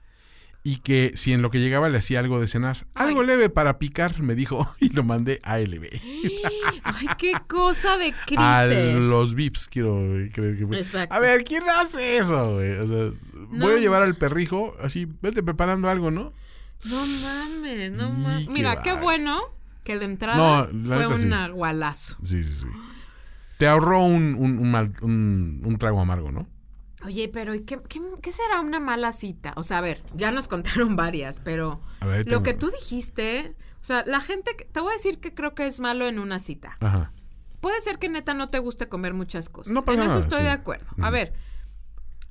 y 0.66 0.78
que 0.78 1.12
si 1.16 1.34
en 1.34 1.42
lo 1.42 1.50
que 1.52 1.60
llegaba 1.60 1.90
le 1.90 1.98
hacía 1.98 2.20
algo 2.20 2.40
de 2.40 2.48
cenar. 2.48 2.88
Algo 2.96 3.22
leve 3.24 3.50
para 3.50 3.80
picar, 3.80 4.22
me 4.22 4.34
dijo, 4.36 4.74
y 4.80 4.90
lo 4.90 5.04
mandé 5.04 5.40
a 5.44 5.58
LB. 5.60 5.88
Ay, 6.84 7.08
qué 7.18 7.34
cosa 7.48 7.98
de 7.98 8.08
A 8.14 8.26
critter. 8.66 8.96
los 8.96 9.36
VIPs, 9.36 9.68
quiero 9.68 9.96
creer 10.32 10.58
que 10.58 10.66
fue. 10.68 10.78
Exacto. 10.80 11.14
A 11.16 11.20
ver, 11.20 11.44
¿quién 11.44 11.64
hace 11.70 12.18
eso? 12.18 12.54
güey? 12.56 12.72
O 12.78 12.88
sea, 12.88 13.20
No. 13.52 13.66
Voy 13.66 13.76
a 13.76 13.80
llevar 13.80 14.02
al 14.04 14.16
perrijo, 14.16 14.74
así, 14.82 15.08
vete 15.22 15.44
preparando 15.44 15.90
algo, 15.90 16.12
¿no? 16.12 16.32
No 16.86 17.06
mames, 17.06 17.92
no 17.98 18.10
mames. 18.12 18.50
Mira, 18.50 18.82
qué 18.82 18.94
bueno 18.94 19.42
que 19.84 19.98
de 20.00 20.06
entrada 20.06 20.38
No, 20.72 20.88
la 20.88 20.96
fue 20.96 21.04
neta 21.04 21.16
sí. 21.18 21.28
un 21.28 21.34
agualazo. 21.34 22.16
Sí, 22.24 22.42
sí, 22.44 22.62
sí. 22.62 22.68
Te 23.58 23.68
ahorró 23.68 24.02
un, 24.04 24.36
un, 24.38 24.60
un 24.60 24.72
mal- 24.72 24.96
un- 25.02 25.62
un 25.64 25.78
trago 25.78 26.02
amargo, 26.02 26.32
¿no? 26.32 26.48
Oye, 27.06 27.30
pero 27.30 27.54
¿y 27.56 27.62
qué, 27.66 27.82
qué, 27.90 28.02
qué 28.22 28.32
será 28.32 28.62
una 28.62 28.80
mala 28.80 29.12
cita? 29.12 29.54
O 29.58 29.64
sea, 29.64 29.80
a 29.80 29.82
ver, 29.82 30.02
ya 30.16 30.32
nos 30.32 30.48
contaron 30.50 30.96
varias, 30.96 31.40
pero 31.42 31.82
ver, 32.02 32.30
lo 32.32 32.44
que 32.44 32.54
tú 32.54 32.70
dijiste, 32.70 33.56
o 33.82 33.86
sea, 33.86 34.04
la 34.06 34.20
gente, 34.22 34.56
que- 34.56 34.66
te 34.66 34.80
voy 34.80 34.92
a 34.92 34.94
decir 34.94 35.20
que 35.20 35.34
creo 35.34 35.54
que 35.56 35.68
es 35.68 35.80
malo 35.80 36.08
en 36.08 36.20
una 36.20 36.40
cita. 36.40 36.78
Ajá. 36.80 37.12
Puede 37.62 37.80
ser 37.82 37.98
que 38.00 38.10
neta 38.10 38.34
no 38.34 38.48
te 38.48 38.60
guste 38.60 38.90
comer 38.90 39.14
muchas 39.14 39.48
cosas. 39.50 39.74
No 39.74 39.84
pasa 39.84 39.94
en 39.98 40.00
eso 40.02 40.08
nada, 40.10 40.20
estoy 40.20 40.38
sí. 40.40 40.44
de 40.44 40.50
acuerdo. 40.50 40.88
A 41.02 41.10
ver, 41.10 41.34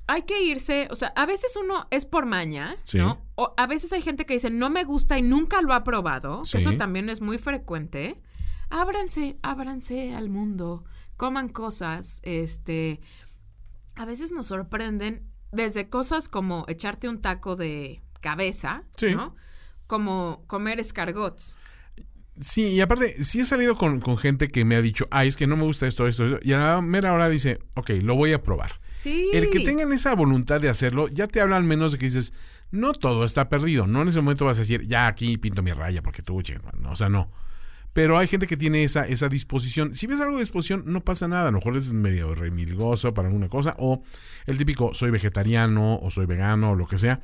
hay 0.05 0.23
que 0.23 0.43
irse, 0.43 0.87
o 0.91 0.95
sea, 0.95 1.07
a 1.15 1.25
veces 1.25 1.55
uno 1.55 1.87
es 1.89 2.05
por 2.05 2.25
maña, 2.25 2.75
Sí. 2.83 2.97
¿no? 2.97 3.21
O 3.35 3.53
a 3.57 3.65
veces 3.67 3.93
hay 3.93 4.01
gente 4.01 4.25
que 4.25 4.33
dice 4.35 4.49
no 4.51 4.69
me 4.69 4.83
gusta 4.83 5.17
y 5.17 5.21
nunca 5.21 5.61
lo 5.61 5.73
ha 5.73 5.83
probado, 5.83 6.41
que 6.51 6.57
eso 6.57 6.73
también 6.77 7.09
es 7.09 7.21
muy 7.21 7.37
frecuente. 7.37 8.21
Ábranse, 8.69 9.37
ábranse 9.43 10.13
al 10.15 10.29
mundo, 10.29 10.83
coman 11.17 11.47
cosas, 11.49 12.19
este, 12.23 12.99
a 13.95 14.05
veces 14.05 14.31
nos 14.31 14.47
sorprenden 14.47 15.27
desde 15.51 15.89
cosas 15.89 16.27
como 16.29 16.65
echarte 16.67 17.07
un 17.09 17.21
taco 17.21 17.55
de 17.55 18.01
cabeza, 18.21 18.83
Sí. 18.97 19.13
¿no? 19.13 19.35
Como 19.87 20.43
comer 20.47 20.79
escargots. 20.79 21.57
Sí, 22.39 22.69
y 22.69 22.81
aparte, 22.81 23.23
sí 23.23 23.41
he 23.41 23.45
salido 23.45 23.75
con, 23.75 23.99
con 24.01 24.17
gente 24.17 24.47
que 24.47 24.65
me 24.65 24.75
ha 24.75 24.81
dicho, 24.81 25.07
ay, 25.11 25.27
es 25.27 25.35
que 25.35 25.45
no 25.45 25.55
me 25.55 25.63
gusta 25.63 25.85
esto, 25.85 26.07
esto, 26.07 26.25
esto", 26.25 26.39
y 26.41 26.53
a 26.53 26.57
la 26.59 26.81
mera 26.81 27.13
hora 27.13 27.29
dice, 27.29 27.59
ok, 27.75 27.91
lo 28.01 28.15
voy 28.15 28.33
a 28.33 28.41
probar. 28.41 28.71
Sí. 28.95 29.29
El 29.33 29.49
que 29.51 29.59
tengan 29.59 29.91
esa 29.93 30.15
voluntad 30.15 30.59
de 30.59 30.69
hacerlo, 30.69 31.07
ya 31.09 31.27
te 31.27 31.41
habla 31.41 31.57
al 31.57 31.63
menos 31.63 31.91
de 31.91 31.97
que 31.99 32.05
dices, 32.05 32.33
no 32.71 32.93
todo 32.93 33.23
está 33.23 33.49
perdido. 33.49 33.85
No 33.85 34.01
en 34.01 34.07
ese 34.07 34.21
momento 34.21 34.45
vas 34.45 34.57
a 34.57 34.61
decir, 34.61 34.87
ya 34.87 35.05
aquí 35.05 35.37
pinto 35.37 35.61
mi 35.61 35.73
raya 35.73 36.01
porque 36.01 36.23
tú, 36.23 36.41
chinga, 36.41 36.71
no, 36.79 36.91
o 36.91 36.95
sea, 36.95 37.09
no. 37.09 37.29
Pero 37.93 38.17
hay 38.17 38.27
gente 38.27 38.47
que 38.47 38.57
tiene 38.57 38.83
esa, 38.83 39.05
esa 39.07 39.29
disposición. 39.29 39.93
Si 39.93 40.07
ves 40.07 40.19
algo 40.19 40.37
de 40.37 40.41
disposición, 40.43 40.83
no 40.87 41.03
pasa 41.03 41.27
nada. 41.27 41.43
A 41.49 41.51
lo 41.51 41.59
mejor 41.59 41.77
es 41.77 41.93
medio 41.93 42.33
remilgoso 42.33 43.13
para 43.13 43.27
alguna 43.27 43.49
cosa. 43.49 43.75
O 43.77 44.03
el 44.47 44.57
típico, 44.57 44.93
soy 44.95 45.11
vegetariano 45.11 45.97
o 46.01 46.09
soy 46.09 46.25
vegano 46.25 46.71
o 46.71 46.75
lo 46.75 46.87
que 46.87 46.97
sea. 46.97 47.21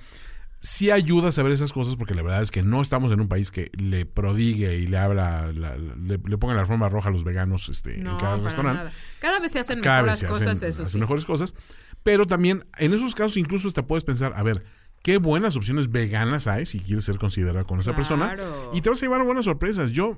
Sí 0.61 0.91
ayuda 0.91 1.29
a 1.29 1.31
saber 1.31 1.53
esas 1.53 1.71
cosas 1.71 1.95
porque 1.95 2.13
la 2.13 2.21
verdad 2.21 2.41
es 2.41 2.51
que 2.51 2.63
no 2.63 2.81
estamos 2.81 3.11
en 3.13 3.21
un 3.21 3.29
país 3.29 3.49
que 3.49 3.71
le 3.77 4.05
prodigue 4.05 4.77
y 4.77 4.87
le 4.87 4.97
habla, 4.97 5.51
la- 5.53 5.77
la- 5.77 5.95
le, 5.95 6.19
le 6.23 6.37
ponga 6.37 6.53
la 6.53 6.65
forma 6.65 6.89
roja 6.89 7.07
a 7.07 7.11
los 7.13 7.23
veganos 7.23 7.69
este, 7.69 7.97
No, 7.99 8.11
en 8.11 8.17
cada 8.17 8.35
restaurante 8.35 8.77
nada. 8.83 8.91
Cada 9.19 9.39
vez 9.39 9.51
se 9.53 9.59
hacen 9.59 9.79
cada 9.81 10.01
mejores 10.01 10.19
se 10.19 10.27
cosas, 10.27 10.47
hacen, 10.49 10.69
eso 10.69 10.83
hacen 10.83 10.91
sí. 10.91 10.99
mejores 10.99 11.23
cosas. 11.25 11.55
Pero 12.03 12.25
también, 12.27 12.65
en 12.77 12.93
esos 12.93 13.15
casos, 13.15 13.37
incluso 13.37 13.69
hasta 13.69 13.87
puedes 13.87 14.03
pensar, 14.03 14.33
a 14.35 14.43
ver, 14.43 14.63
qué 15.01 15.17
buenas 15.17 15.55
opciones 15.55 15.89
veganas 15.91 16.47
hay 16.47 16.65
si 16.65 16.79
quieres 16.79 17.05
ser 17.05 17.17
considerado 17.17 17.65
con 17.65 17.79
esa 17.79 17.95
persona. 17.95 18.35
Y 18.73 18.81
te 18.81 18.89
vas 18.89 18.99
a 19.01 19.05
llevar 19.05 19.23
buenas 19.23 19.45
sorpresas. 19.45 19.91
Yo, 19.91 20.17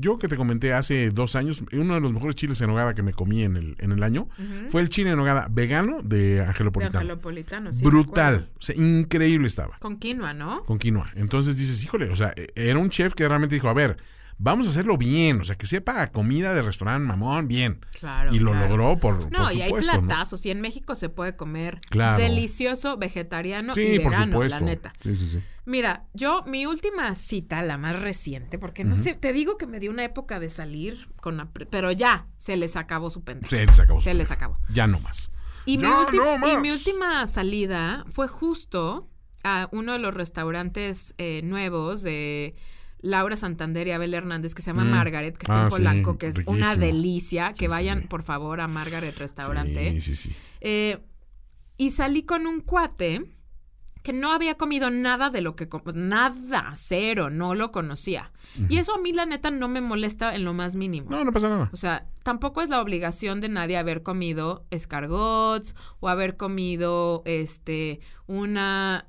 yo 0.00 0.18
que 0.18 0.28
te 0.28 0.36
comenté 0.36 0.72
hace 0.72 1.10
dos 1.10 1.36
años, 1.36 1.64
uno 1.72 1.94
de 1.94 2.00
los 2.00 2.12
mejores 2.12 2.34
chiles 2.36 2.60
en 2.60 2.68
nogada 2.68 2.94
que 2.94 3.02
me 3.02 3.12
comí 3.12 3.42
en 3.42 3.56
el, 3.56 3.76
en 3.78 3.92
el 3.92 4.02
año 4.02 4.28
fue 4.68 4.80
el 4.82 4.88
chile 4.88 5.10
en 5.10 5.16
nogada 5.16 5.48
vegano 5.50 6.02
de 6.02 6.20
De 6.34 6.40
Angelopolitano. 6.42 7.72
sí. 7.72 7.84
Brutal. 7.84 8.48
O 8.56 8.62
sea, 8.62 8.76
increíble 8.76 9.46
estaba. 9.46 9.78
Con 9.78 9.98
quinoa, 9.98 10.32
¿no? 10.34 10.64
Con 10.64 10.78
quinoa. 10.78 11.10
Entonces 11.16 11.56
dices, 11.58 11.82
híjole, 11.84 12.10
o 12.10 12.16
sea, 12.16 12.32
e- 12.36 12.52
era 12.54 12.78
un 12.78 12.90
chef 12.90 13.14
que 13.14 13.26
realmente 13.26 13.54
dijo, 13.54 13.68
a 13.68 13.74
ver, 13.74 13.96
vamos 14.42 14.66
a 14.66 14.70
hacerlo 14.70 14.96
bien, 14.96 15.40
o 15.40 15.44
sea, 15.44 15.56
que 15.56 15.66
sepa 15.66 16.06
comida 16.08 16.54
de 16.54 16.62
restaurante 16.62 17.06
mamón, 17.06 17.46
bien. 17.46 17.84
Claro. 17.98 18.34
y 18.34 18.38
lo 18.38 18.52
claro. 18.52 18.68
logró 18.68 18.96
por, 18.98 19.30
No, 19.30 19.44
por 19.44 19.52
y 19.54 19.60
hay 19.60 19.68
supuesto. 19.68 19.92
¿no? 20.00 20.06
platazos. 20.08 20.46
Y 20.46 20.50
en 20.50 20.60
México 20.62 20.94
se 20.94 21.10
puede 21.10 21.36
comer 21.36 21.78
Claro. 21.90 22.18
delicioso, 22.18 22.96
vegetariano 22.96 23.74
Sí, 23.74 23.82
y 23.82 23.98
por 24.00 24.12
vegano, 24.12 24.32
supuesto. 24.32 24.58
la 24.60 24.64
neta. 24.66 24.92
Sí, 24.98 25.14
sí, 25.14 25.26
sí. 25.28 25.42
Mira, 25.66 26.06
yo, 26.14 26.42
mi 26.46 26.64
última 26.66 27.14
cita, 27.14 27.62
la 27.62 27.76
más 27.78 28.00
reciente, 28.00 28.58
porque 28.58 28.82
no 28.82 28.94
sé, 28.96 29.12
te 29.14 29.32
digo 29.32 29.56
que 29.58 29.66
me 29.66 29.78
dio 29.78 29.90
una 29.90 30.04
época 30.04 30.40
de 30.40 30.48
salir 30.50 31.06
con 31.20 31.36
la 31.36 31.50
pero 31.52 31.92
ya 31.92 32.26
se 32.36 32.56
les 32.56 32.76
acabó 32.76 33.10
su 33.10 33.22
pendejo. 33.22 33.48
Se 33.50 33.66
les 33.66 33.78
acabó. 33.78 34.00
su 34.00 34.04
Se 34.04 34.14
les 34.14 34.30
acabó. 34.30 34.58
Ya 34.72 34.86
no 34.86 34.98
más. 35.00 35.30
Y, 35.66 35.76
mi, 35.76 35.82
Ya 35.84 35.90
ulti- 36.06 36.16
no 36.16 36.36
y 36.36 36.38
más. 36.54 36.62
mi 36.62 36.70
última 36.70 37.26
salida 37.26 38.04
fue 38.08 38.26
justo 38.26 39.06
a 39.44 39.68
uno 39.72 39.92
de 39.92 39.98
los 39.98 40.14
restaurantes 40.14 41.14
eh, 41.18 41.42
nuevos 41.44 42.02
de 42.02 42.54
Laura 43.02 43.36
Santander 43.36 43.86
y 43.88 43.92
Abel 43.92 44.12
Hernández 44.14 44.54
que 44.54 44.62
se 44.62 44.70
llama 44.70 44.84
Mm. 44.84 44.90
Margaret, 44.90 45.36
que 45.36 45.44
está 45.44 45.60
Ah, 45.60 45.64
en 45.64 45.70
sí, 45.70 45.76
Polanco, 45.78 46.18
que 46.18 46.26
es 46.28 46.36
una 46.46 46.76
delicia. 46.76 47.52
Sí, 47.54 47.60
que 47.60 47.68
vayan, 47.68 48.02
sí. 48.02 48.06
por 48.08 48.22
favor, 48.22 48.60
a 48.60 48.68
Margaret 48.68 49.16
Restaurante. 49.18 49.92
Sí, 49.92 50.00
sí, 50.00 50.14
sí. 50.14 50.36
Eh, 50.60 50.98
y 51.76 51.92
salí 51.92 52.22
con 52.24 52.46
un 52.46 52.60
cuate 52.60 53.24
que 54.02 54.12
no 54.14 54.32
había 54.32 54.54
comido 54.56 54.90
nada 54.90 55.28
de 55.28 55.42
lo 55.42 55.56
que... 55.56 55.68
com- 55.68 55.82
Nada, 55.94 56.72
cero, 56.74 57.28
no 57.28 57.54
lo 57.54 57.70
conocía. 57.70 58.32
Y 58.70 58.78
eso 58.78 58.94
a 58.94 58.98
mí, 58.98 59.12
la 59.12 59.26
neta, 59.26 59.50
no 59.50 59.68
me 59.68 59.82
molesta 59.82 60.34
en 60.34 60.44
lo 60.44 60.54
más 60.54 60.74
mínimo. 60.74 61.10
No, 61.10 61.22
no 61.22 61.32
pasa 61.32 61.50
nada. 61.50 61.68
O 61.72 61.76
sea, 61.76 62.06
tampoco 62.22 62.62
es 62.62 62.70
la 62.70 62.80
obligación 62.80 63.42
de 63.42 63.50
nadie 63.50 63.76
haber 63.76 64.02
comido 64.02 64.66
escargots 64.70 65.74
o 66.00 66.08
haber 66.08 66.36
comido 66.38 67.22
este 67.26 68.00
una 68.26 69.06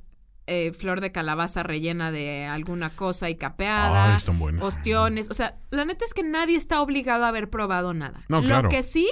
eh, 0.52 0.74
flor 0.74 1.00
de 1.00 1.14
calabaza 1.14 1.64
rellena 1.64 2.12
de 2.12 2.46
alguna 2.46 2.90
cosa 2.90 3.30
y 3.30 3.36
capeada, 3.36 4.12
Ay, 4.12 4.18
están 4.18 4.38
buenas. 4.38 4.62
ostiones. 4.62 5.30
O 5.30 5.34
sea, 5.34 5.58
la 5.70 5.86
neta 5.86 6.04
es 6.04 6.14
que 6.14 6.24
nadie 6.24 6.58
está 6.58 6.82
obligado 6.82 7.24
a 7.24 7.30
haber 7.30 7.50
probado 7.50 7.94
nada. 7.94 8.26
No, 8.28 8.42
Lo 8.42 8.48
claro. 8.48 8.68
que 8.70 8.84
sí 8.84 9.10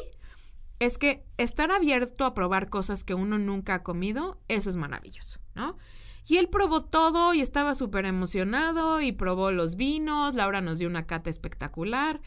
es 0.79 0.97
que 0.97 1.23
estar 1.37 1.71
abierto 1.71 2.25
a 2.25 2.33
probar 2.33 2.69
cosas 2.69 3.05
que 3.05 3.13
uno 3.13 3.37
nunca 3.37 3.75
ha 3.75 3.83
comido, 3.83 4.41
eso 4.49 4.69
es 4.69 4.75
maravilloso, 4.75 5.39
¿no? 5.55 5.77
Y 6.25 6.37
él 6.37 6.49
probó 6.49 6.83
todo 6.83 7.33
y 7.33 7.39
estaba 7.39 7.73
súper 7.73 8.05
emocionado 8.05 8.99
y 8.99 9.13
probó 9.13 9.51
los 9.51 9.77
vinos. 9.77 10.35
Laura 10.35 10.59
nos 10.59 10.77
dio 10.77 10.89
una 10.89 11.07
cata 11.07 11.29
espectacular. 11.29 12.21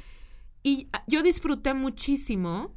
Y 0.62 0.88
ah, 0.94 1.04
yo 1.06 1.22
disfruté 1.22 1.74
muchísimo 1.74 2.74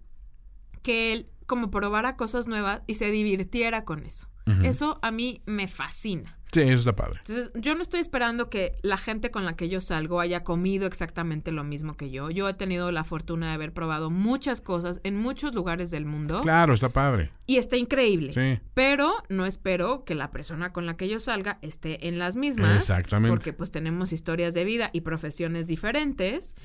que 0.83 1.13
él 1.13 1.29
como 1.47 1.71
probara 1.71 2.17
cosas 2.17 2.47
nuevas 2.47 2.81
y 2.87 2.95
se 2.95 3.09
divirtiera 3.09 3.85
con 3.85 4.05
eso. 4.05 4.27
Eso 4.63 4.99
a 5.01 5.11
mí 5.11 5.41
me 5.45 5.67
fascina. 5.67 6.37
Sí, 6.55 6.61
eso 6.61 6.73
está 6.73 6.95
padre. 6.95 7.19
Entonces, 7.19 7.51
yo 7.55 7.75
no 7.75 7.81
estoy 7.81 7.99
esperando 7.99 8.49
que 8.49 8.77
la 8.81 8.95
gente 8.95 9.29
con 9.29 9.43
la 9.43 9.57
que 9.57 9.67
yo 9.67 9.81
salgo 9.81 10.21
haya 10.21 10.45
comido 10.45 10.87
exactamente 10.87 11.51
lo 11.51 11.65
mismo 11.65 11.97
que 11.97 12.11
yo. 12.11 12.29
Yo 12.29 12.47
he 12.47 12.53
tenido 12.53 12.93
la 12.93 13.03
fortuna 13.03 13.47
de 13.47 13.53
haber 13.55 13.73
probado 13.73 14.09
muchas 14.09 14.61
cosas 14.61 15.01
en 15.03 15.17
muchos 15.17 15.53
lugares 15.53 15.91
del 15.91 16.05
mundo. 16.05 16.39
Claro, 16.43 16.73
está 16.73 16.87
padre. 16.89 17.31
Y 17.45 17.57
está 17.57 17.75
increíble. 17.75 18.31
Sí. 18.31 18.61
Pero 18.73 19.15
no 19.27 19.45
espero 19.45 20.05
que 20.05 20.15
la 20.15 20.31
persona 20.31 20.71
con 20.71 20.85
la 20.85 20.95
que 20.95 21.09
yo 21.09 21.19
salga 21.19 21.59
esté 21.61 22.07
en 22.07 22.19
las 22.19 22.37
mismas. 22.37 22.77
Exactamente. 22.77 23.35
Porque 23.35 23.51
pues 23.51 23.71
tenemos 23.71 24.13
historias 24.13 24.53
de 24.53 24.63
vida 24.63 24.91
y 24.93 25.01
profesiones 25.01 25.67
diferentes. 25.67 26.55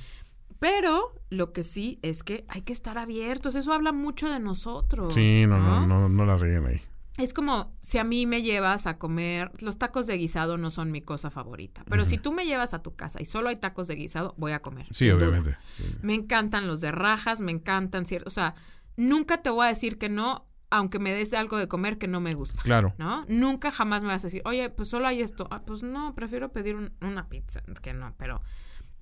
Pero 0.60 1.14
lo 1.30 1.52
que 1.52 1.64
sí 1.64 1.98
es 2.02 2.22
que 2.22 2.44
hay 2.46 2.62
que 2.62 2.72
estar 2.72 2.96
abiertos. 2.96 3.56
Eso 3.56 3.72
habla 3.72 3.90
mucho 3.90 4.30
de 4.30 4.38
nosotros. 4.38 5.14
Sí, 5.14 5.46
no, 5.46 5.58
no, 5.58 5.84
no, 5.84 6.08
no 6.08 6.26
la 6.26 6.36
reguen 6.36 6.66
ahí. 6.66 6.80
Es 7.18 7.34
como 7.34 7.76
si 7.80 7.98
a 7.98 8.04
mí 8.04 8.24
me 8.26 8.42
llevas 8.42 8.86
a 8.86 8.96
comer, 8.98 9.50
los 9.60 9.78
tacos 9.78 10.06
de 10.06 10.16
guisado 10.16 10.56
no 10.56 10.70
son 10.70 10.90
mi 10.90 11.02
cosa 11.02 11.30
favorita, 11.30 11.84
pero 11.88 12.04
si 12.04 12.16
tú 12.18 12.32
me 12.32 12.46
llevas 12.46 12.72
a 12.72 12.82
tu 12.82 12.94
casa 12.96 13.20
y 13.20 13.26
solo 13.26 13.48
hay 13.50 13.56
tacos 13.56 13.88
de 13.88 13.96
guisado, 13.96 14.34
voy 14.38 14.52
a 14.52 14.62
comer. 14.62 14.86
Sí, 14.90 15.10
obviamente. 15.10 15.56
sí. 15.72 15.84
Me 16.02 16.14
encantan 16.14 16.66
los 16.66 16.80
de 16.80 16.92
rajas, 16.92 17.40
me 17.42 17.52
encantan 17.52 18.06
ciertos, 18.06 18.32
o 18.32 18.34
sea, 18.34 18.54
nunca 18.96 19.42
te 19.42 19.50
voy 19.50 19.66
a 19.66 19.68
decir 19.68 19.98
que 19.98 20.08
no, 20.08 20.46
aunque 20.70 20.98
me 20.98 21.12
des 21.12 21.34
algo 21.34 21.58
de 21.58 21.68
comer 21.68 21.98
que 21.98 22.06
no 22.06 22.20
me 22.20 22.32
gusta. 22.34 22.62
Claro. 22.62 22.94
¿No? 22.96 23.26
Nunca 23.28 23.70
jamás 23.70 24.02
me 24.02 24.08
vas 24.10 24.22
a 24.24 24.28
decir, 24.28 24.40
oye, 24.44 24.70
pues 24.70 24.88
solo 24.88 25.06
hay 25.08 25.20
esto. 25.20 25.46
Ah, 25.50 25.62
pues 25.66 25.82
no, 25.82 26.14
prefiero 26.14 26.52
pedir 26.52 26.76
un- 26.76 26.92
una 27.02 27.28
pizza. 27.28 27.60
Que 27.82 27.92
no, 27.92 28.14
pero 28.18 28.40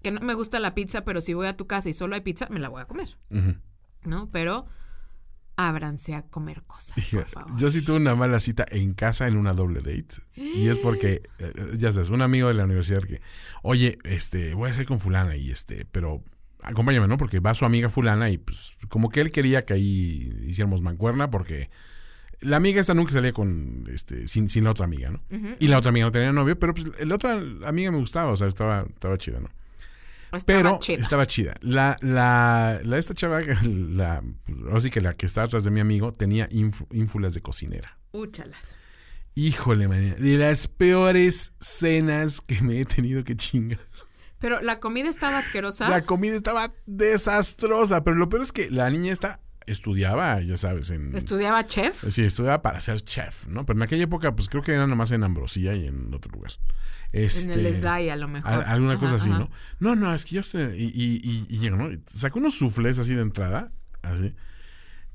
que 0.02 0.10
no 0.10 0.20
me 0.22 0.34
gusta 0.34 0.58
la 0.60 0.74
pizza, 0.74 1.04
pero 1.04 1.20
si 1.20 1.34
voy 1.34 1.46
a 1.46 1.56
tu 1.56 1.66
casa 1.66 1.88
y 1.88 1.92
solo 1.92 2.14
hay 2.14 2.22
pizza, 2.22 2.48
me 2.50 2.58
la 2.58 2.68
voy 2.70 2.80
a 2.80 2.86
comer. 2.86 3.16
¿No? 4.04 4.30
Pero 4.30 4.64
ábranse 5.58 6.14
a 6.14 6.22
comer 6.22 6.62
cosas, 6.62 7.04
por 7.08 7.26
favor. 7.26 7.58
Yo 7.58 7.68
sí 7.68 7.84
tuve 7.84 7.96
una 7.96 8.14
mala 8.14 8.38
cita 8.38 8.64
en 8.70 8.94
casa 8.94 9.26
en 9.26 9.36
una 9.36 9.52
doble 9.52 9.80
date. 9.80 10.14
Y 10.36 10.68
es 10.68 10.78
porque, 10.78 11.22
eh, 11.40 11.52
ya 11.76 11.90
sabes, 11.90 12.10
un 12.10 12.22
amigo 12.22 12.46
de 12.46 12.54
la 12.54 12.64
universidad 12.64 13.02
que, 13.02 13.20
oye, 13.62 13.98
este, 14.04 14.54
voy 14.54 14.68
a 14.68 14.72
hacer 14.72 14.86
con 14.86 15.00
fulana 15.00 15.34
y 15.34 15.50
este, 15.50 15.84
pero 15.90 16.22
acompáñame, 16.62 17.08
¿no? 17.08 17.18
Porque 17.18 17.40
va 17.40 17.54
su 17.54 17.64
amiga 17.64 17.90
fulana 17.90 18.30
y 18.30 18.38
pues 18.38 18.76
como 18.88 19.10
que 19.10 19.20
él 19.20 19.32
quería 19.32 19.64
que 19.64 19.74
ahí 19.74 20.32
hiciéramos 20.46 20.80
mancuerna 20.80 21.28
porque 21.28 21.70
la 22.38 22.56
amiga 22.56 22.80
esta 22.80 22.94
nunca 22.94 23.10
salía 23.10 23.32
con, 23.32 23.84
este, 23.92 24.28
sin, 24.28 24.48
sin 24.48 24.62
la 24.62 24.70
otra 24.70 24.84
amiga, 24.84 25.10
¿no? 25.10 25.20
Y 25.58 25.66
la 25.66 25.78
otra 25.78 25.88
amiga 25.88 26.06
no 26.06 26.12
tenía 26.12 26.32
novio, 26.32 26.56
pero 26.56 26.72
pues 26.72 26.86
la 27.04 27.16
otra 27.16 27.42
amiga 27.66 27.90
me 27.90 27.98
gustaba, 27.98 28.30
o 28.30 28.36
sea, 28.36 28.46
estaba, 28.46 28.82
estaba 28.82 29.18
chida, 29.18 29.40
¿no? 29.40 29.48
Estaba 30.32 30.44
Pero 30.44 30.78
chida. 30.80 31.00
estaba 31.00 31.26
chida. 31.26 31.54
La, 31.60 31.96
la, 32.00 32.80
la 32.84 32.98
esta 32.98 33.14
chava, 33.14 33.40
la, 33.64 34.22
ahora 34.66 34.80
sí 34.80 34.90
que 34.90 35.00
la 35.00 35.14
que 35.14 35.26
está 35.26 35.42
atrás 35.44 35.64
de 35.64 35.70
mi 35.70 35.80
amigo, 35.80 36.12
tenía 36.12 36.48
ínfulas 36.50 37.34
de 37.34 37.40
cocinera. 37.40 37.98
Úchalas. 38.12 38.76
Híjole, 39.34 39.88
manía, 39.88 40.14
de 40.14 40.36
las 40.36 40.66
peores 40.66 41.54
cenas 41.60 42.40
que 42.40 42.60
me 42.60 42.80
he 42.80 42.84
tenido 42.84 43.22
que 43.24 43.36
chingar. 43.36 43.78
Pero 44.38 44.60
la 44.60 44.80
comida 44.80 45.08
estaba 45.08 45.38
asquerosa. 45.38 45.88
La 45.88 46.02
comida 46.02 46.34
estaba 46.36 46.72
desastrosa, 46.86 48.04
pero 48.04 48.16
lo 48.16 48.28
peor 48.28 48.42
es 48.42 48.52
que 48.52 48.70
la 48.70 48.88
niña 48.90 49.12
esta 49.12 49.40
estudiaba, 49.70 50.40
ya 50.40 50.56
sabes, 50.56 50.90
en... 50.90 51.14
Estudiaba 51.16 51.64
chef. 51.66 51.96
Sí, 51.96 52.22
estudiaba 52.24 52.62
para 52.62 52.80
ser 52.80 53.00
chef, 53.02 53.46
¿no? 53.48 53.64
Pero 53.66 53.78
en 53.78 53.82
aquella 53.82 54.04
época, 54.04 54.34
pues 54.34 54.48
creo 54.48 54.62
que 54.62 54.72
era 54.72 54.86
nomás 54.86 55.10
en 55.12 55.22
Ambrosía 55.24 55.74
y 55.74 55.86
en 55.86 56.12
otro 56.14 56.32
lugar. 56.32 56.52
Este, 57.12 57.52
En 57.54 57.60
el 57.66 57.74
SDAI 57.74 58.10
a 58.10 58.16
lo 58.16 58.28
mejor. 58.28 58.52
Al- 58.52 58.64
alguna 58.64 58.92
Ajá, 58.92 59.00
cosa 59.00 59.14
así, 59.16 59.30
ajá. 59.30 59.38
¿no? 59.40 59.50
No, 59.80 59.96
no, 59.96 60.14
es 60.14 60.26
que 60.26 60.34
yo 60.34 60.40
estoy. 60.42 60.62
Y, 60.76 60.86
y, 60.94 61.46
y, 61.48 61.66
y 61.66 61.70
¿no? 61.70 61.88
Sacó 62.12 62.38
unos 62.38 62.54
suflés 62.54 62.98
así 62.98 63.14
de 63.14 63.22
entrada, 63.22 63.72
así. 64.02 64.34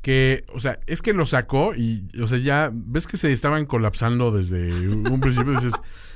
Que, 0.02 0.44
o 0.54 0.60
sea, 0.60 0.80
es 0.86 1.02
que 1.02 1.14
lo 1.14 1.26
sacó 1.26 1.74
y, 1.76 2.10
o 2.22 2.28
sea, 2.28 2.38
ya 2.38 2.70
ves 2.74 3.08
que 3.08 3.16
se 3.16 3.32
estaban 3.32 3.66
colapsando 3.66 4.32
desde 4.32 4.88
un 4.90 5.20
principio. 5.22 5.54
Dices, 5.54 5.74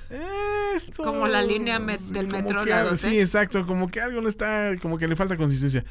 esto. 0.75 1.03
Como 1.03 1.27
la 1.27 1.41
línea 1.41 1.79
met- 1.79 2.09
del 2.11 2.27
metro 2.27 2.63
que 2.63 2.69
la 2.69 2.79
algo- 2.81 2.89
12. 2.91 3.09
Sí, 3.09 3.19
exacto. 3.19 3.65
Como 3.65 3.87
que 3.87 4.01
algo 4.01 4.21
no 4.21 4.29
está. 4.29 4.71
Como 4.81 4.97
que 4.97 5.07
le 5.07 5.15
falta 5.15 5.37
consistencia. 5.37 5.85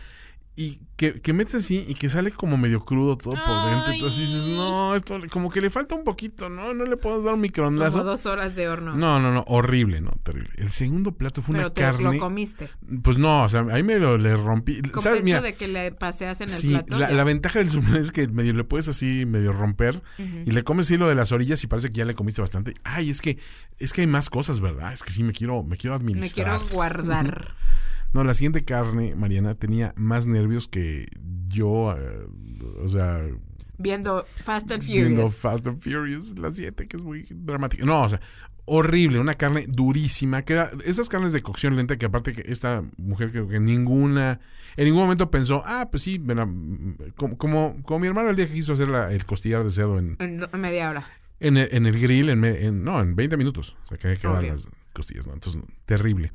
Y 0.58 0.80
que, 0.96 1.20
que 1.20 1.34
metes 1.34 1.56
así 1.56 1.84
y 1.86 1.94
que 1.94 2.08
sale 2.08 2.30
como 2.32 2.56
medio 2.56 2.80
crudo 2.80 3.18
todo 3.18 3.34
por 3.34 3.70
dentro. 3.70 3.92
Entonces 3.92 4.20
dices, 4.20 4.56
no, 4.56 4.94
esto 4.94 5.20
como 5.30 5.50
que 5.50 5.60
le 5.60 5.68
falta 5.68 5.94
un 5.94 6.02
poquito, 6.02 6.48
¿no? 6.48 6.72
No 6.72 6.86
le 6.86 6.96
podemos 6.96 7.24
dar 7.24 7.34
un 7.34 7.40
Como 7.40 7.42
microondazo. 7.42 8.02
dos 8.02 8.24
horas 8.24 8.54
de 8.54 8.66
horno. 8.66 8.94
No, 8.94 9.20
no, 9.20 9.30
no, 9.32 9.44
horrible, 9.48 10.00
no, 10.00 10.12
terrible. 10.22 10.48
El 10.56 10.70
segundo 10.70 11.12
plato 11.12 11.42
fue 11.42 11.56
pero 11.56 11.66
una 11.66 11.74
te 11.74 11.82
carne. 11.82 12.14
lo 12.14 12.18
comiste. 12.18 12.70
Pues 13.02 13.18
no, 13.18 13.44
o 13.44 13.48
sea, 13.50 13.66
ahí 13.70 13.82
medio 13.82 14.16
le 14.16 14.34
rompí. 14.38 14.80
Como 14.80 15.02
¿Sabes? 15.02 15.22
Mira, 15.24 15.42
de 15.42 15.54
que 15.54 15.68
le 15.68 15.92
paseas 15.92 16.40
en 16.40 16.48
el 16.48 16.54
sí, 16.54 16.68
plato. 16.70 16.96
la, 16.98 17.24
ventaja 17.24 17.58
del 17.58 17.68
zumo 17.68 17.94
es 17.94 18.10
que 18.10 18.26
medio 18.26 18.54
le 18.54 18.64
puedes 18.64 18.88
así 18.88 19.26
medio 19.26 19.52
romper 19.52 20.02
y 20.18 20.52
le 20.52 20.64
comes 20.64 20.90
hilo 20.90 21.06
de 21.06 21.14
las 21.14 21.32
orillas 21.32 21.62
y 21.62 21.66
parece 21.66 21.88
que 21.90 21.96
ya 21.96 22.06
le 22.06 22.14
comiste 22.14 22.40
bastante. 22.40 22.72
Ay, 22.82 23.10
es 23.10 23.20
que 23.20 23.36
es 23.78 23.92
que 23.92 24.00
hay 24.00 24.06
más 24.06 24.30
cosas, 24.30 24.60
¿verdad? 24.60 24.94
Es 24.94 25.02
que 25.02 25.10
sí 25.10 25.22
me 25.22 25.34
quiero 25.34 25.62
me 25.64 25.76
quiero 25.76 25.98
Me 25.98 26.00
administrar. 26.00 26.58
quiero 26.60 26.72
guardar. 26.74 27.54
No, 28.16 28.24
la 28.24 28.34
siguiente 28.34 28.64
carne, 28.64 29.14
Mariana, 29.14 29.54
tenía 29.54 29.92
más 29.96 30.26
nervios 30.26 30.68
que 30.68 31.06
yo, 31.48 31.94
eh, 31.96 32.26
o 32.82 32.88
sea, 32.88 33.22
Viendo 33.78 34.24
Fast 34.36 34.72
and 34.72 34.82
viendo 34.82 35.16
Furious. 35.28 35.34
Fast 35.36 35.66
and 35.66 35.78
Furious, 35.78 36.38
la 36.38 36.50
7, 36.50 36.86
que 36.88 36.96
es 36.96 37.04
muy 37.04 37.24
dramática. 37.30 37.84
No, 37.84 38.04
o 38.04 38.08
sea, 38.08 38.20
horrible, 38.64 39.20
una 39.20 39.34
carne 39.34 39.66
durísima, 39.68 40.42
que 40.46 40.54
era 40.54 40.70
esas 40.86 41.10
carnes 41.10 41.32
de 41.34 41.42
cocción 41.42 41.76
lenta 41.76 41.98
que 41.98 42.06
aparte 42.06 42.32
que 42.32 42.50
esta 42.50 42.82
mujer 42.96 43.32
creo 43.32 43.48
que 43.48 43.60
ninguna, 43.60 44.40
en 44.78 44.86
ningún 44.86 45.02
momento 45.02 45.30
pensó, 45.30 45.62
ah, 45.66 45.88
pues 45.90 46.02
sí, 46.04 46.16
bueno, 46.16 46.50
como, 47.16 47.36
como, 47.36 47.76
como 47.82 47.98
mi 48.00 48.06
hermano 48.06 48.30
el 48.30 48.36
día 48.36 48.46
que 48.48 48.54
quiso 48.54 48.72
hacer 48.72 48.88
la- 48.88 49.12
el 49.12 49.26
costillar 49.26 49.62
de 49.62 49.68
cerdo 49.70 49.98
en, 49.98 50.16
En 50.20 50.40
media 50.58 50.88
hora. 50.88 51.06
en, 51.38 51.58
el, 51.58 51.68
en 51.70 51.84
el 51.84 52.00
grill, 52.00 52.30
en, 52.30 52.82
no, 52.82 52.98
en 53.02 53.14
20 53.14 53.36
minutos, 53.36 53.76
o 53.84 53.88
sea, 53.88 53.98
que 53.98 54.26
Obvio. 54.26 54.52
las 54.52 54.68
costillas, 54.94 55.26
¿no? 55.26 55.34
Entonces, 55.34 55.62
terrible. 55.84 56.32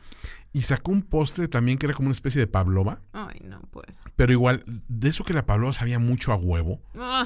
Y 0.54 0.62
sacó 0.62 0.91
un 0.91 1.02
postre 1.02 1.47
también 1.47 1.78
que 1.78 1.86
era 1.86 1.95
como 1.95 2.08
una 2.08 2.12
especie 2.14 2.39
de 2.41 2.47
pavlova, 2.47 3.02
Ay, 3.14 3.39
no 3.43 3.62
puedo. 3.72 3.88
pero 4.18 4.34
igual, 4.34 4.64
de 4.89 5.10
eso 5.10 5.24
que 5.24 5.34
la 5.34 5.45
pavlova 5.45 5.72
sabía 5.74 5.97
mucho 5.99 6.34
a 6.34 6.36
huevo. 6.36 6.82
Ah, 6.97 7.26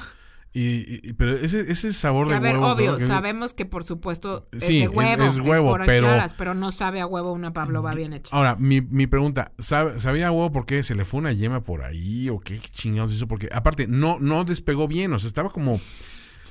Y, 0.58 1.10
y- 1.10 1.14
pero 1.14 1.36
ese, 1.36 1.70
ese 1.70 1.92
sabor 1.92 2.28
que 2.28 2.32
de 2.34 2.38
a 2.38 2.40
ver, 2.40 2.56
huevo. 2.58 2.72
obvio, 2.72 2.98
sabemos 3.00 3.54
que 3.54 3.66
por 3.66 3.84
supuesto 3.84 4.48
es 4.54 4.64
Sí, 4.64 4.80
de 4.80 4.88
huevo. 4.88 5.24
es 5.24 5.40
huevo, 5.40 5.72
por 5.72 5.86
pero- 5.86 6.08
claras, 6.08 6.34
pero 6.34 6.54
no 6.54 6.72
sabe 6.72 7.02
a 7.02 7.08
huevo 7.08 7.34
una 7.34 7.52
pavlova 7.52 7.94
bien 7.94 8.14
hecha. 8.14 8.34
Ahora, 8.34 8.56
mi, 8.56 8.80
mi 8.80 9.06
pregunta, 9.06 9.52
¿sabe- 9.58 10.00
¿sabía 10.00 10.28
a 10.28 10.32
huevo 10.32 10.54
por 10.54 10.66
qué 10.66 10.82
se 10.84 10.96
le 10.96 11.04
fue 11.04 11.20
una 11.20 11.34
yema 11.34 11.62
por 11.62 11.84
ahí 11.84 12.30
o 12.30 12.40
qué 12.40 12.58
chingados 12.60 13.12
hizo? 13.14 13.28
Porque 13.28 13.50
aparte 13.52 13.88
no, 13.88 14.18
no 14.22 14.46
despegó 14.46 14.88
bien, 14.88 15.12
o 15.12 15.20
sea, 15.20 15.28
estaba 15.28 15.50
como, 15.50 15.78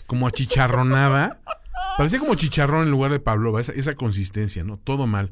como 0.06 0.26
achicharronada. 0.26 1.40
Parecía 1.96 2.18
como 2.18 2.34
chicharrón 2.34 2.82
en 2.82 2.90
lugar 2.90 3.10
de 3.12 3.20
pavlova, 3.20 3.60
esa, 3.60 3.72
esa 3.72 3.94
consistencia, 3.94 4.64
¿no? 4.64 4.76
Todo 4.76 5.06
mal. 5.06 5.30